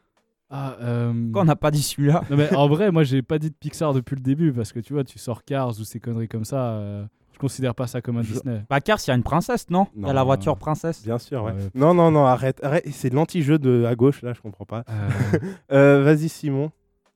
[0.48, 2.22] Ah, euh, Pourquoi on n'a pas dit celui-là
[2.54, 5.04] en vrai, moi, j'ai pas dit de Pixar depuis le début parce que tu vois,
[5.04, 6.72] tu sors Cars ou ces conneries comme ça.
[6.72, 8.62] euh, je considère pas ça comme un Disney.
[8.68, 11.02] Bah, Cars, il y a une princesse, non Il y a la voiture princesse.
[11.02, 11.54] Bien sûr, ouais.
[11.74, 12.62] Non, non, non, arrête.
[12.62, 12.84] arrête.
[12.92, 14.84] C'est l'anti-jeu de à gauche, là, je comprends pas.
[14.88, 15.38] Euh,
[15.72, 16.70] euh Vas-y, Simon.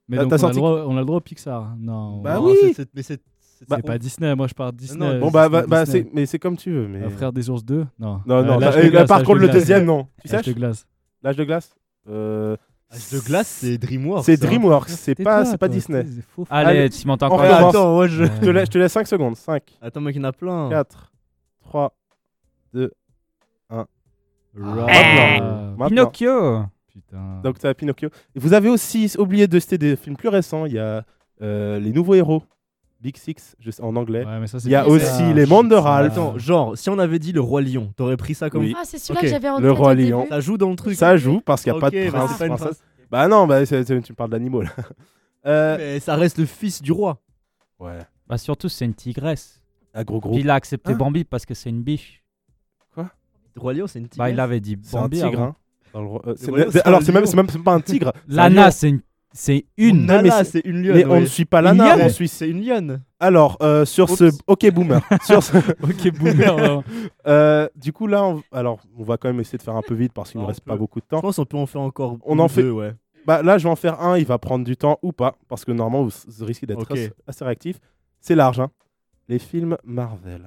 [0.09, 1.62] mais on a, le droit, au Pixar.
[1.62, 1.77] Hein.
[1.79, 2.23] Non.
[2.23, 2.75] Bah oui.
[2.95, 3.21] Mais c'est
[3.69, 5.19] bah, c'est pas Disney, moi je pars Disney.
[5.19, 6.89] Bon, bah, bah, bah c'est, mais c'est comme tu veux.
[6.89, 7.09] Mais...
[7.11, 8.20] Frère des ours 2 Non.
[8.27, 8.59] Non, euh, non,
[9.07, 10.07] par bah, contre, le deuxième, non.
[10.23, 10.86] Tu sais L'âge de glace.
[11.23, 11.74] L'âge de glace.
[12.09, 12.57] Euh,
[12.91, 14.24] l'âge de glace, c'est DreamWorks.
[14.24, 14.47] C'est hein.
[14.47, 16.05] DreamWorks, ah, c'est pas, c'est pas Disney.
[16.51, 17.41] Allez, tu m'entends encore?
[17.43, 18.24] Attends, moi je.
[18.24, 19.36] Je te laisse 5 secondes.
[19.36, 19.62] 5.
[19.81, 20.69] Attends, mec, il y en a plein.
[20.70, 21.12] 4,
[21.62, 21.95] 3,
[22.74, 22.91] 2,
[23.70, 23.86] 1.
[25.89, 26.65] Pinocchio
[26.95, 27.41] Putain.
[27.43, 28.09] Donc t'as Pinocchio.
[28.36, 30.65] Vous avez aussi oublié de citer des films plus récents.
[30.66, 31.03] Il y a
[31.43, 32.45] euh, Les Nouveaux Héros.
[33.05, 34.25] Big Six en anglais.
[34.65, 36.19] Il y a aussi les mondes de Ralph.
[36.39, 38.67] Genre, si on avait dit le Roi Lion, t'aurais pris ça comme.
[38.75, 40.27] Ah, c'est celui-là que j'avais en Le Roi Lion.
[40.31, 40.97] Ça joue dans le truc.
[40.97, 42.39] Ça joue parce qu'il n'y a pas de prince.
[42.39, 42.71] Bah,
[43.11, 44.71] bah non, bah, tu me parles d'animaux là.
[45.47, 47.21] Euh, mais ça reste le fils du roi.
[47.79, 47.99] Ouais.
[48.27, 49.61] Bah surtout, c'est une tigresse.
[49.93, 50.39] Un gros gros.
[50.39, 52.25] Il a accepté hein Bambi parce que c'est une biche.
[52.95, 53.11] Quoi?
[53.55, 54.33] Le Roi Lion, c'est une bah, tigresse.
[54.33, 55.19] Il avait dit Bambi.
[55.19, 55.57] C'est un tigre, hein.
[55.93, 56.23] alors,
[57.03, 58.15] c'est même, c'est même, pas un tigre.
[58.27, 59.03] Lana, c'est une
[59.36, 60.06] c'est une.
[60.06, 60.97] Non, mais c'est une lionne.
[60.97, 63.02] Mais on ne suit pas la nana, on suit c'est une lionne.
[63.19, 64.31] Alors, euh, sur ce.
[64.47, 65.01] Ok, boomer.
[65.24, 65.56] sur ce...
[65.59, 66.82] ok, boomer.
[67.74, 68.43] du coup, là, on...
[68.52, 70.61] alors, on va quand même essayer de faire un peu vite parce qu'il ne reste
[70.61, 71.19] pas beaucoup de temps.
[71.19, 72.70] Je pense qu'on peut en faire encore on en deux, fait...
[72.70, 72.94] ouais.
[73.27, 75.65] Bah, là, je vais en faire un, il va prendre du temps ou pas, parce
[75.65, 76.86] que normalement, vous risquez d'être
[77.27, 77.81] assez réactif.
[78.20, 78.61] C'est large.
[78.61, 78.70] Hein.
[79.28, 80.43] Les films Marvel.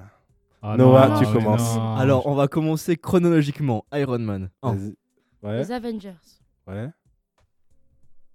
[0.62, 1.78] Ah Noah, tu ah commences.
[1.98, 3.84] Alors, on va commencer chronologiquement.
[3.92, 4.50] Iron Man.
[5.42, 6.14] Les Avengers.
[6.66, 6.88] Ouais.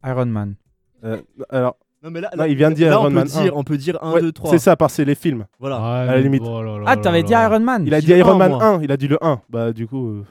[0.06, 0.56] Iron Man.
[1.04, 3.28] Euh, alors, non, mais là, là, il vient de dire là, Iron on, peut Man
[3.28, 3.58] dire, 1.
[3.58, 4.52] on peut dire 1, Ouais, 2, 3.
[4.52, 5.46] C'est ça, par c'est les films.
[5.60, 5.78] Voilà.
[5.78, 6.44] Ah, à la limite.
[6.86, 8.64] Ah, t'avais dit Iron Man Il a dit Iron Man moi.
[8.64, 9.42] 1, il a dit le 1.
[9.50, 10.10] Bah, du coup.
[10.10, 10.24] euh,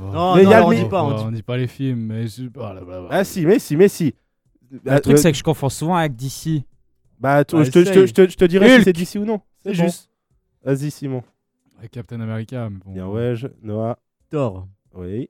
[0.00, 1.02] Non, Mais y a non, le on dit pas.
[1.02, 2.26] on dit- on dit pas les films, mais.
[2.26, 3.08] je- ah, là, là, là.
[3.10, 4.14] Ah, si, mais si, mais si.
[4.70, 6.62] Le bah, Euh, truc, c'est que je confonds souvent avec DC.
[7.18, 9.40] Bah, t- Bah, je te- je dirai si c'est d'ici ou non.
[9.64, 9.84] C'est bon.
[9.84, 10.08] juste
[10.62, 11.22] Vas-y, Simon.
[11.78, 12.92] Avec Captain America, mais bon.
[12.92, 13.98] Bien, ouais, je- Noah.
[14.30, 14.66] Thor.
[14.94, 15.28] Oui.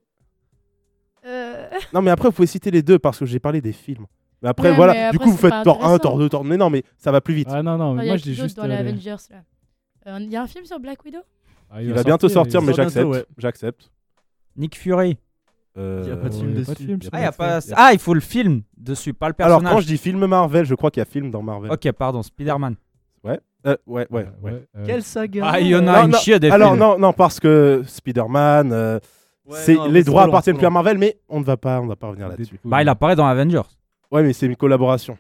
[1.29, 1.69] Euh.
[1.93, 4.07] Non, mais après, vous pouvez citer les deux parce que j'ai parlé des films.
[4.43, 6.45] Mais après, voilà, du coup, vous faites Thor 1, Thor 2, Thor.
[6.45, 7.49] Mais non, mais ça va plus vite.
[7.51, 8.57] Ah non, non, mais moi je dis juste.
[8.57, 9.43] dans Avengers là.
[10.07, 11.19] Euh, il y a un film sur Black Widow?
[11.71, 13.27] Ah, il va bientôt sortir, mais j'accepte.
[13.37, 13.91] J'accepte.
[14.57, 15.19] Nick Fury.
[15.77, 16.99] Euh, il y a pas de film dessus.
[17.13, 17.31] Ah,
[17.77, 19.61] ah, il faut le film dessus, pas le personnage.
[19.61, 21.71] Alors, quand je dis film Marvel, je crois qu'il y a film dans Marvel.
[21.71, 22.75] Ok, pardon, Spider-Man.
[23.67, 24.65] Euh, ouais, ouais, ouais.
[24.87, 26.81] Quelle saga Ah, il y en a Non, une non, chier des Alors, films.
[26.81, 29.01] non, non, parce que Spider-Man,
[29.49, 32.09] Ouais, les droits appartiennent plus à Marvel, mais on ne va pas, on va pas
[32.09, 32.61] revenir là-dessus.
[32.65, 33.63] Bah, il apparaît dans Avengers.
[34.11, 35.19] Ouais, mais c'est une collaboration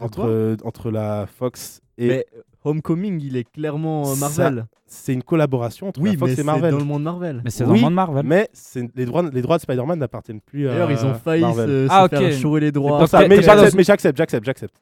[0.00, 2.08] entre, euh, entre la Fox et.
[2.08, 4.66] Mais euh, Homecoming, il est clairement euh, Marvel.
[4.86, 6.72] C'est une collaboration entre oui, la Fox et Marvel.
[6.72, 7.40] Dans le monde Marvel.
[7.42, 8.26] Mais c'est oui, dans le monde Marvel.
[8.26, 8.50] Mais
[8.94, 10.72] les droits, les droits de Spider-Man n'appartiennent plus à.
[10.72, 13.06] D'ailleurs, ils ont failli se, ah, se les droits.
[13.28, 13.42] Mais
[13.82, 14.74] j'accepte, j'accepte, j'accepte.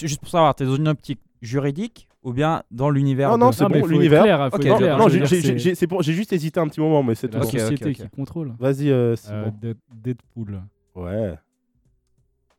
[0.00, 3.68] Juste pour savoir, t'es dans une optique juridique ou bien dans l'univers Non, non, c'est
[3.68, 4.50] bon, l'univers.
[4.52, 7.44] Okay, non, j'ai juste hésité un petit moment, mais c'est La bon.
[7.44, 8.52] société okay, okay, qui contrôle.
[8.58, 9.74] Vas-y, euh, euh.
[9.94, 10.60] Deadpool.
[10.96, 11.04] Ouais.
[11.04, 11.38] Euh,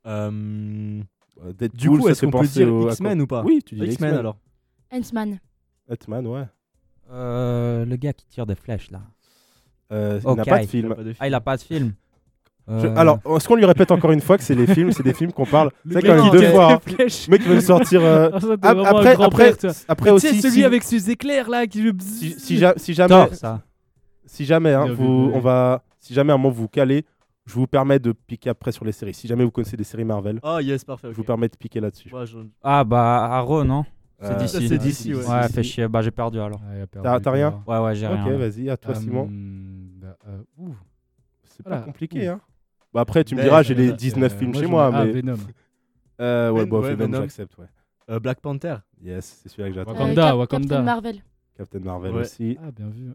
[0.05, 1.01] euh...
[1.57, 2.69] Deadpool, du coup, est-ce qu'on peut dire.
[2.91, 4.37] X-Men ou pas Oui, tu dis X-Men alors.
[4.89, 5.37] Ant-Man.
[5.91, 6.45] Ant-Man, ouais.
[7.11, 9.01] Euh, le gars qui tire des flèches là.
[9.91, 10.95] Euh, il n'a pas de film.
[11.19, 11.93] Ah, il n'a pas de film.
[12.67, 15.31] Alors, est-ce qu'on lui répète encore une fois que c'est les films, c'est des films
[15.31, 16.73] qu'on parle, c'est quand même deux fois.
[16.73, 16.79] Hein.
[17.29, 18.01] mec qui veut sortir.
[18.03, 18.29] Euh,
[18.61, 20.27] après, après, père, après aussi.
[20.27, 21.89] C'est celui avec ses éclairs là qui.
[21.99, 23.29] Si, si, si jamais,
[24.25, 27.05] si jamais, hein, si jamais un moment vous calez,
[27.45, 29.13] je vous permets de piquer après sur les séries.
[29.13, 31.79] Si jamais vous connaissez des séries Marvel, oh, yes, parfait, je vous permets de piquer
[31.79, 32.11] là-dessus.
[32.61, 33.85] Ah bah Arrow non.
[34.21, 34.67] Euh, c'est d'ici.
[34.67, 35.13] C'est d'ici.
[35.13, 35.87] Ouais, ouais fait chier.
[35.87, 36.59] Bah j'ai perdu alors.
[36.91, 37.63] T'as rien.
[37.65, 38.25] Ouais ouais j'ai rien.
[38.25, 39.29] Ok, vas-y, à toi Simon.
[41.45, 42.41] C'est pas compliqué hein.
[42.97, 44.89] Bah après, tu me diras, j'ai euh, les 19 films chez moi.
[44.91, 45.11] Ah, mais...
[45.11, 45.37] Venom.
[46.19, 47.55] Euh, ouais, bon, Venom, j'accepte.
[47.59, 47.67] Ouais.
[48.09, 48.77] Euh, Black Panther.
[49.03, 49.91] Yes, c'est celui-là que j'attends.
[49.91, 50.67] Wakanda, euh, Wakanda.
[50.67, 51.23] Captain Marvel.
[51.55, 52.57] Captain Marvel aussi.
[52.59, 53.13] Ah, bien vu.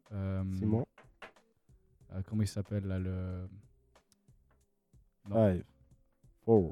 [0.57, 0.87] Simon.
[2.29, 3.49] comment il s'appelle là le.
[5.29, 5.65] 5, 4,
[6.43, 6.71] 3.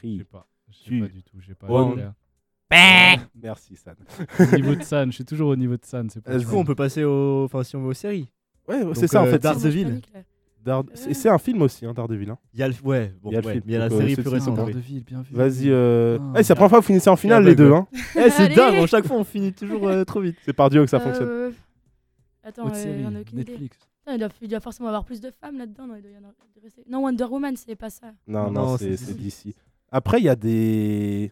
[0.00, 0.46] Je sais pas.
[0.70, 1.40] Je sais pas du tout.
[1.40, 1.66] J'ai pas.
[1.66, 3.16] Bah.
[3.34, 3.96] Merci San.
[4.38, 6.06] au niveau de San, je suis toujours au niveau de San.
[6.06, 7.46] Du coup, on peut passer aux...
[7.46, 8.30] Enfin, si on va aux séries.
[8.68, 9.40] Ouais, c'est ça en fait.
[9.40, 10.02] Daredevil.
[10.64, 12.30] Dare- C'est c'est un film aussi, hein, Daredevil.
[12.30, 12.38] Hein.
[12.52, 13.64] Il y a le, ouais, bon, Il y a le ouais, film.
[13.66, 14.50] mais il y a la euh, série plus récente.
[14.58, 14.64] oui.
[14.64, 15.34] Daredevil, bien vu.
[15.34, 15.70] Vas-y.
[15.70, 16.18] Euh...
[16.34, 16.42] Ah.
[16.42, 17.72] c'est la première fois que vous finissez en finale les deux.
[17.72, 17.86] Hein.
[18.30, 20.36] C'est dingue, à chaque fois on finit toujours euh, trop vite.
[20.44, 21.54] C'est par Dieu que ça Euh, fonctionne.
[22.42, 23.24] Attends, euh, idée.
[23.32, 23.76] Netflix.
[24.10, 25.86] Il, doit, il doit forcément avoir plus de femmes là-dedans.
[25.86, 28.12] Non, il doit y en avoir- il doit rester- non, Wonder Woman, c'est pas ça.
[28.26, 29.54] Non, Non, non, c'est DC.
[29.90, 31.30] Après, il y a des.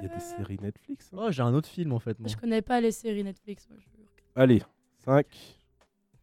[0.00, 1.10] Il y a des séries Netflix.
[1.12, 1.16] hein.
[1.20, 2.16] Oh, j'ai un autre film en fait.
[2.20, 2.28] Moi.
[2.28, 3.66] Je connais pas les séries Netflix.
[3.68, 4.62] Moi, je- Allez,
[5.04, 5.26] 5,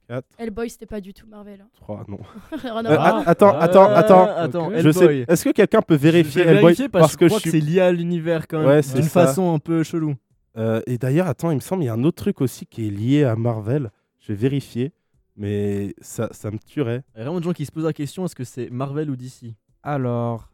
[0.07, 1.61] 4, Hellboy, c'était pas du tout Marvel.
[1.61, 1.67] hein.
[1.75, 2.19] 3, non.
[2.51, 3.17] Rien à Euh, voir.
[3.17, 4.27] att- attends, attends, attends.
[4.35, 4.99] attends, Je sais.
[5.05, 5.25] Hellboy.
[5.27, 7.57] Est-ce que quelqu'un peut vérifier Je vais Hellboy vérifier parce, que je crois suis que
[7.57, 8.67] c'est lié à l'univers quand même.
[8.67, 9.25] Ouais, c'est D'une ça.
[9.25, 10.15] façon un peu chelou.
[10.57, 12.87] Euh, et d'ailleurs, attends, il me semble il y a un autre truc aussi qui
[12.87, 13.89] est lié à Marvel.
[14.19, 14.93] Je vais vérifier,
[15.35, 17.03] mais ça, ça me tuerait.
[17.15, 19.09] Il y a vraiment de gens qui se posent la question est-ce que c'est Marvel
[19.09, 19.53] ou DC
[19.83, 20.49] Alors.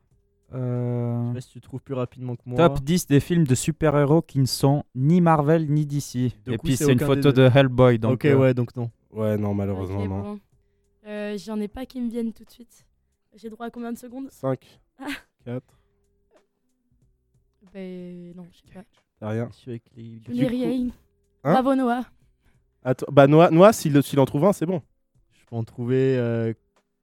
[0.55, 2.57] euh, Je sais pas si tu trouves plus rapidement que moi.
[2.57, 6.15] Top 10 des films de super-héros qui ne sont ni Marvel ni DC.
[6.15, 7.49] Et coup, puis c'est c'est une aucun photo des de.
[7.57, 7.99] Hellboy.
[7.99, 8.89] Donc, ok, euh, ouais, donc non.
[9.11, 10.21] Ouais, non, malheureusement, non.
[10.21, 10.39] bon.
[11.05, 12.85] Euh, J'en ai pas qui me viennent tout de suite.
[13.33, 14.29] J'ai droit à combien de secondes?
[14.31, 15.05] 5, Ah.
[15.45, 15.63] 4,
[17.73, 18.83] Ben non, je sais pas.
[19.19, 19.49] t'as rien.
[19.51, 20.89] Je suis avec les- Je n'ai rien.
[21.43, 21.53] Hein?
[21.53, 22.05] Bravo Noah.
[22.83, 24.81] Attends, bah, Noah, Noah s'il s'il en trouve un, c'est bon.
[25.33, 26.17] Je peux en trouver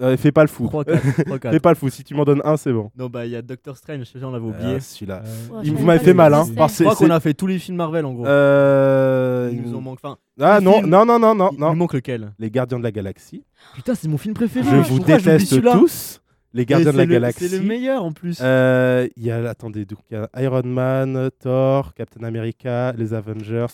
[0.00, 0.66] euh, fais pas le fou.
[0.68, 1.24] 3, 4.
[1.24, 1.52] 3, 4.
[1.52, 1.88] fais pas le fou.
[1.90, 2.90] Si tu m'en donnes un, c'est bon.
[2.96, 4.74] Non, bah il y a Doctor Strange, celui-là on l'avait oublié.
[4.76, 5.22] Ah, celui-là.
[5.62, 6.44] Il je vous m'avez fait mal, hein.
[6.48, 8.26] Je crois qu'on c'est- a fait tous les films Marvel en gros.
[8.26, 9.98] Euh, Il nous en manque.
[10.02, 12.84] Enfin, Ah non, films- non, non, non, non, il nous manque lequel Les Gardiens de
[12.84, 13.44] la Galaxie.
[13.74, 14.64] Putain, c'est mon film préféré.
[14.68, 16.20] Je vous Pourquoi j'oublie déteste tous.
[16.54, 17.48] Les Gardiens de la le- Galaxie.
[17.48, 18.38] C'est le meilleur en plus.
[18.40, 23.12] Euh, Il y a, attendez, donc il y a Iron Man, Thor, Captain America, les
[23.12, 23.66] Avengers.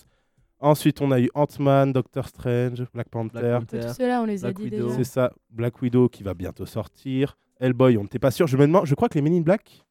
[0.65, 3.39] Ensuite, on a eu Ant-Man, Doctor Strange, Black Panther.
[3.41, 3.81] Black Panther.
[3.87, 4.87] Tous ceux-là, on les a dit Widow.
[4.89, 4.97] déjà.
[4.97, 7.37] C'est ça, Black Widow qui va bientôt sortir.
[7.61, 8.47] Hellboy, on n'était pas sûr.
[8.47, 9.85] Je me demande, je crois que les Men in Black,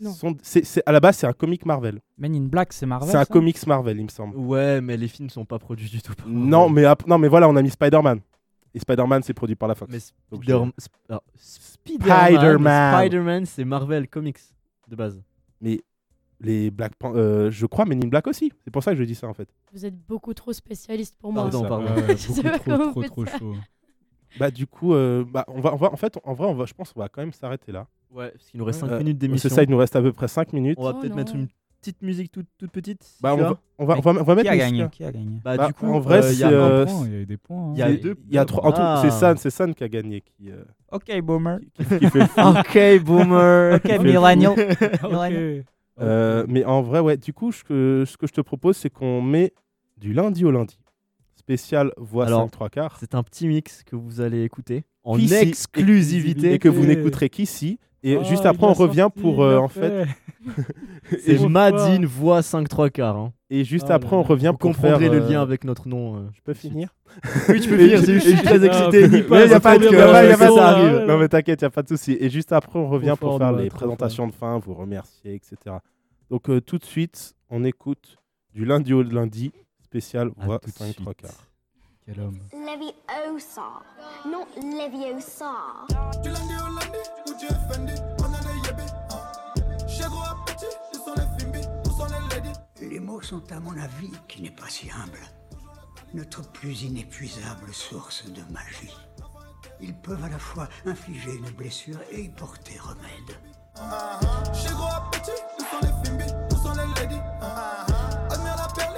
[0.00, 0.12] Non.
[0.12, 2.00] sont, c'est, c'est- à la base, c'est un comic Marvel.
[2.16, 3.08] Men in Black, c'est Marvel.
[3.10, 4.36] c'est un ça comics Marvel, il me semble.
[4.36, 6.14] Ouais, mais les films sont pas produits du tout.
[6.14, 8.20] par Non, mais, ap- non, mais voilà, on a mis Spider-Man.
[8.74, 9.92] Et Spider-Man, c'est produit par la Fox.
[9.92, 9.98] Mais
[10.30, 13.00] Donc, Spider- je- Sp- alors, Spider-Man, Spider-Man.
[13.02, 14.38] Spider-Man, c'est Marvel Comics
[14.88, 15.22] de base.
[15.60, 15.80] Mais
[16.40, 18.52] les Black Pan- euh, je crois Men in Black aussi.
[18.64, 19.48] C'est pour ça que je dis ça en fait.
[19.72, 21.44] Vous êtes beaucoup trop spécialiste pour moi.
[21.50, 21.86] Pardon, pardon.
[21.94, 23.54] ouais, Je beaucoup sais pas trop, comment trop, trop chaud.
[24.38, 26.66] Bah du coup, euh, bah, on va, on va, en fait, en vrai, on va,
[26.66, 27.86] je pense qu'on va quand même s'arrêter là.
[28.10, 29.48] Ouais, parce qu'il nous reste 5 Euh, minutes d'émission.
[29.48, 30.78] C'est ça, il nous reste à peu près 5 minutes.
[30.78, 31.48] On va Oh peut-être mettre une
[31.80, 33.06] petite musique toute, toute petite.
[33.22, 34.88] Bah, on va, on va, on va, on va Qui mettre a gagné.
[34.90, 36.84] Qui a gagné Bah, Bah, du coup, en vrai, euh, il y a c'est, un
[36.86, 37.68] Point, Il y a eu des points.
[37.68, 37.72] hein.
[37.74, 38.66] il y a deux- Il y a trois.
[38.66, 39.00] en tout- Ah.
[39.02, 40.62] C'est San, c'est San qui a gagné, qui, euh,
[40.92, 41.58] Ok, boomer.
[41.74, 42.40] qui, qui fait le fou.
[42.40, 43.74] Ok, boomer.
[43.76, 44.52] Ok, millennial.
[45.04, 45.64] Ok.
[46.00, 47.16] Euh, mais en vrai, ouais.
[47.16, 49.52] Du coup, ce que je te propose, c'est qu'on met
[49.96, 50.78] du lundi au lundi.
[51.48, 52.96] Spécial voix Alors, 5 3 quarts.
[53.00, 56.52] C'est un petit mix que vous allez écouter en Ici, exclusivité.
[56.52, 57.78] Et que vous n'écouterez qu'ici.
[58.02, 60.06] Et Oh, juste il après, on revient sorti, pour il euh, en fait.
[61.24, 63.16] C'est Madine voix 5 3 quarts.
[63.16, 63.32] Hein.
[63.48, 64.92] Et juste Oh là après, on revient pour faire.
[64.92, 66.16] comprendrez le euh, lien avec notre nom.
[66.16, 66.28] euh.
[66.34, 66.94] Je peux finir?
[67.48, 68.04] Oui, tu peux finir.
[68.04, 69.08] Je suis très excité.
[69.08, 71.06] Dis Mais y a pas de ça arrive.
[71.08, 72.14] Non mais t'inquiète, y a pas de souci.
[72.20, 75.76] Et juste après, on revient pour faire les présentations de fin, vous remercier, etc.
[76.30, 78.18] Donc euh, tout de suite, on écoute
[78.52, 79.50] du lundi au lundi
[79.92, 81.16] spécial À voix tout de 5 3 suite.
[81.22, 81.44] quarts.
[82.04, 82.38] Quel homme.
[82.52, 83.68] Leviosa,
[84.26, 85.52] not Leviosa.
[86.22, 89.88] Du lundi au lundi, où tu es Fendi, on a les yébés.
[89.88, 92.58] Chez gros à petit, où sont les Fimbi, où sont les ladies?
[92.80, 95.20] Les mots sont à mon avis, qui n'est pas si humble,
[96.14, 98.94] notre plus inépuisable source de magie.
[99.80, 103.36] Ils peuvent à la fois infliger une blessure et y porter remède.
[104.54, 107.20] Chez gros à petit, où sont les Fimbi, où sont les ladies?
[108.30, 108.96] Admire la perle,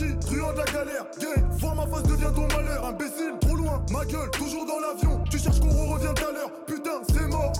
[0.00, 1.04] bandit, de la galère.
[1.18, 2.84] Gay, voir ma face devient ton malheur.
[2.84, 5.22] Imbécile, trop loin, ma gueule, toujours dans l'avion.
[5.30, 6.50] Tu cherches qu'on revient tout à l'heure.
[6.66, 7.52] Putain, c'est mort.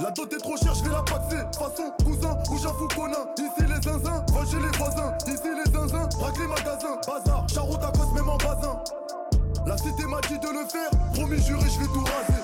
[0.00, 1.42] La dot est trop chère, je vais la paxer.
[1.56, 3.24] Façon, cousin ou j'avoue conin.
[3.38, 5.14] Ici les zinzins, va chez les voisins.
[5.26, 6.98] Ici les zinzins, braque les magasins.
[7.06, 8.78] Bazar, charroute à cause, même en basin.
[9.66, 12.43] La cité m'a dit de le faire, promis juré, je vais tout raser.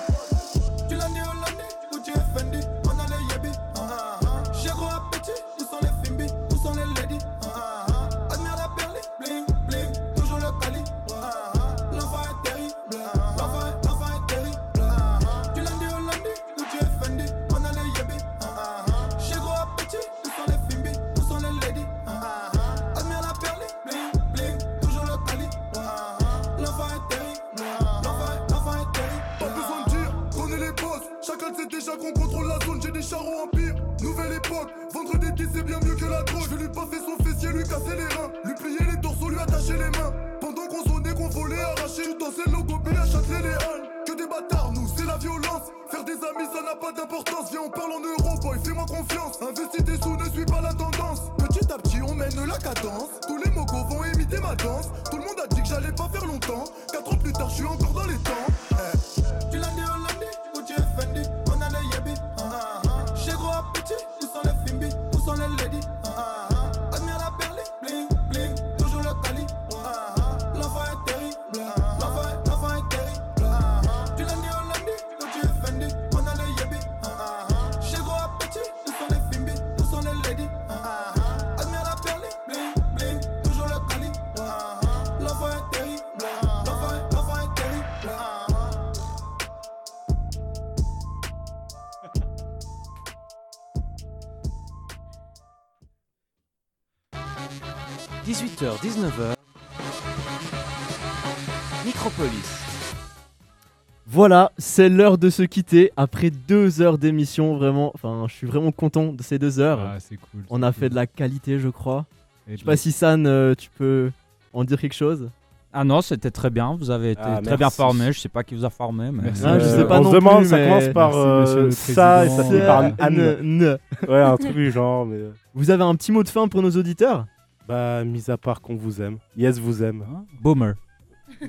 [104.21, 107.57] Voilà, c'est l'heure de se quitter après deux heures d'émission.
[107.57, 109.79] Vraiment, enfin, je suis vraiment content de ces deux heures.
[109.81, 112.05] Ah, c'est cool, On a fait de la qualité, je crois.
[112.47, 114.11] Je sais pas si San, euh, tu peux
[114.53, 115.27] en dire quelque chose.
[115.73, 116.75] Ah non, c'était très bien.
[116.79, 118.11] Vous avez été Ah, très bien formé.
[118.13, 119.23] Je sais pas qui vous a formé, mais.
[119.23, 119.41] Merci.
[119.43, 121.71] Ah, je sais Euh, pas on non se demande, plus, ça commence par Merci, euh,
[121.71, 123.77] ça et ça finit par Anne.
[124.07, 125.15] Ouais, un truc du genre, mais.
[125.15, 127.25] euh, Vous avez un petit mot de fin pour nos auditeurs
[127.67, 129.17] Bah, mis à part qu'on vous aime.
[129.35, 130.03] Yes, vous aime.
[130.43, 130.75] Boomer.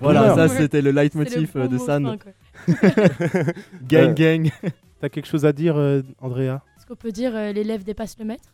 [0.01, 0.37] Voilà, Boomer.
[0.37, 2.07] ça c'était le leitmotiv de San.
[2.07, 2.33] fin, quoi.
[3.89, 4.51] gang, Euh, gang.
[5.01, 6.61] T'as quelque chose à dire, euh, Andrea?
[6.77, 8.45] Est-ce qu'on peut dire euh, l'élève dépasse le maître?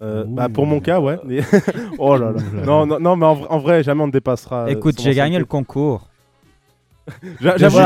[0.00, 1.18] Euh, bah pour mon cas, ouais.
[1.98, 2.40] oh là là.
[2.64, 4.70] Non, non, non, mais en, vrai- en vrai, jamais on ne dépassera.
[4.70, 6.08] Écoute, j'ai gagné le concours.
[7.40, 7.78] J'avoue,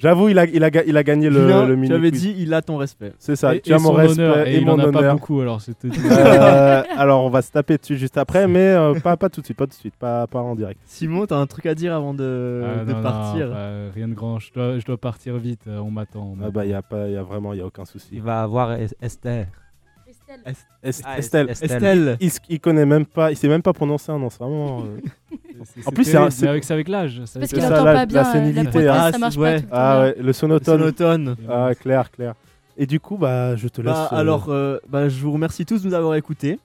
[0.00, 1.88] j'avoue, il a il a, il a, ga- il a gagné le, Julien, le mini
[1.88, 2.20] tu avais quiz.
[2.22, 3.12] dit, il a ton respect.
[3.18, 3.54] C'est ça.
[3.54, 5.14] Et- tu et as mon respect honneur, et, et il mon en a pas honneur.
[5.14, 5.88] beaucoup, alors c'était.
[5.88, 9.46] Euh, alors on va se taper dessus juste après, mais euh, pas, pas tout de
[9.46, 10.80] suite, pas tout de suite, pas, pas en direct.
[10.84, 14.08] Simon, t'as un truc à dire avant de, Ah, de non, non, partir bah, rien
[14.08, 14.38] de grand.
[14.38, 15.62] Je dois, je dois partir vite.
[15.68, 16.34] euh, on m'attend.
[16.44, 18.08] Ah bah il y a pas, il y a vraiment, il y a aucun souci.
[18.12, 19.46] Il va avoir Es- Esther.
[20.82, 21.04] Estelle.
[21.04, 22.18] Ah, Estelle, Estelle.
[22.48, 24.82] Il, connaît même pas, il sait même pas prononcer un nom, c'est vraiment.
[24.82, 24.98] euh,
[25.86, 27.22] En plus, c'est avec, l'âge.
[27.26, 28.20] c'est Parce avec qu'il entend la- pas la bien.
[28.28, 29.62] euh, sénilité, prothèse, ah, ça marche ouais.
[29.62, 29.68] pas le.
[29.72, 30.78] Ah ouais, le sonotone.
[30.80, 31.36] Sonotone.
[31.48, 32.34] Ah clair, clair.
[32.76, 33.92] Et du coup, bah je te laisse.
[33.92, 36.58] Bah, euh, alors, euh, bah, je vous remercie tous de nous avoir écoutés.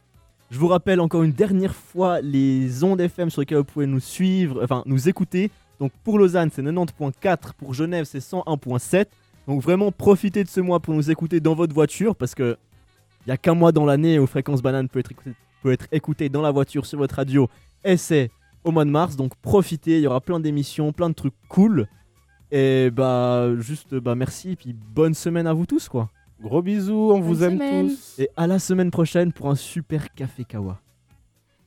[0.51, 3.99] Je vous rappelle encore une dernière fois les ondes FM sur lesquelles vous pouvez nous
[3.99, 5.51] suivre, enfin nous écouter.
[5.79, 9.05] Donc pour Lausanne, c'est 90.4, pour Genève, c'est 101.7.
[9.47, 12.57] Donc vraiment, profitez de ce mois pour nous écouter dans votre voiture parce que
[13.29, 15.85] il y a qu'un mois dans l'année où Fréquence Banane peut être écouté, peut être
[15.91, 17.47] écouté dans la voiture sur votre radio
[17.85, 18.31] et c'est
[18.63, 19.15] au mois de mars.
[19.15, 21.85] Donc profitez, il y aura plein d'émissions, plein de trucs cool.
[22.49, 26.09] Et bah juste bah merci et puis bonne semaine à vous tous quoi.
[26.41, 27.89] Gros bisous, on vous aime semaine.
[27.89, 28.15] tous.
[28.17, 30.81] Et à la semaine prochaine pour un super café kawa.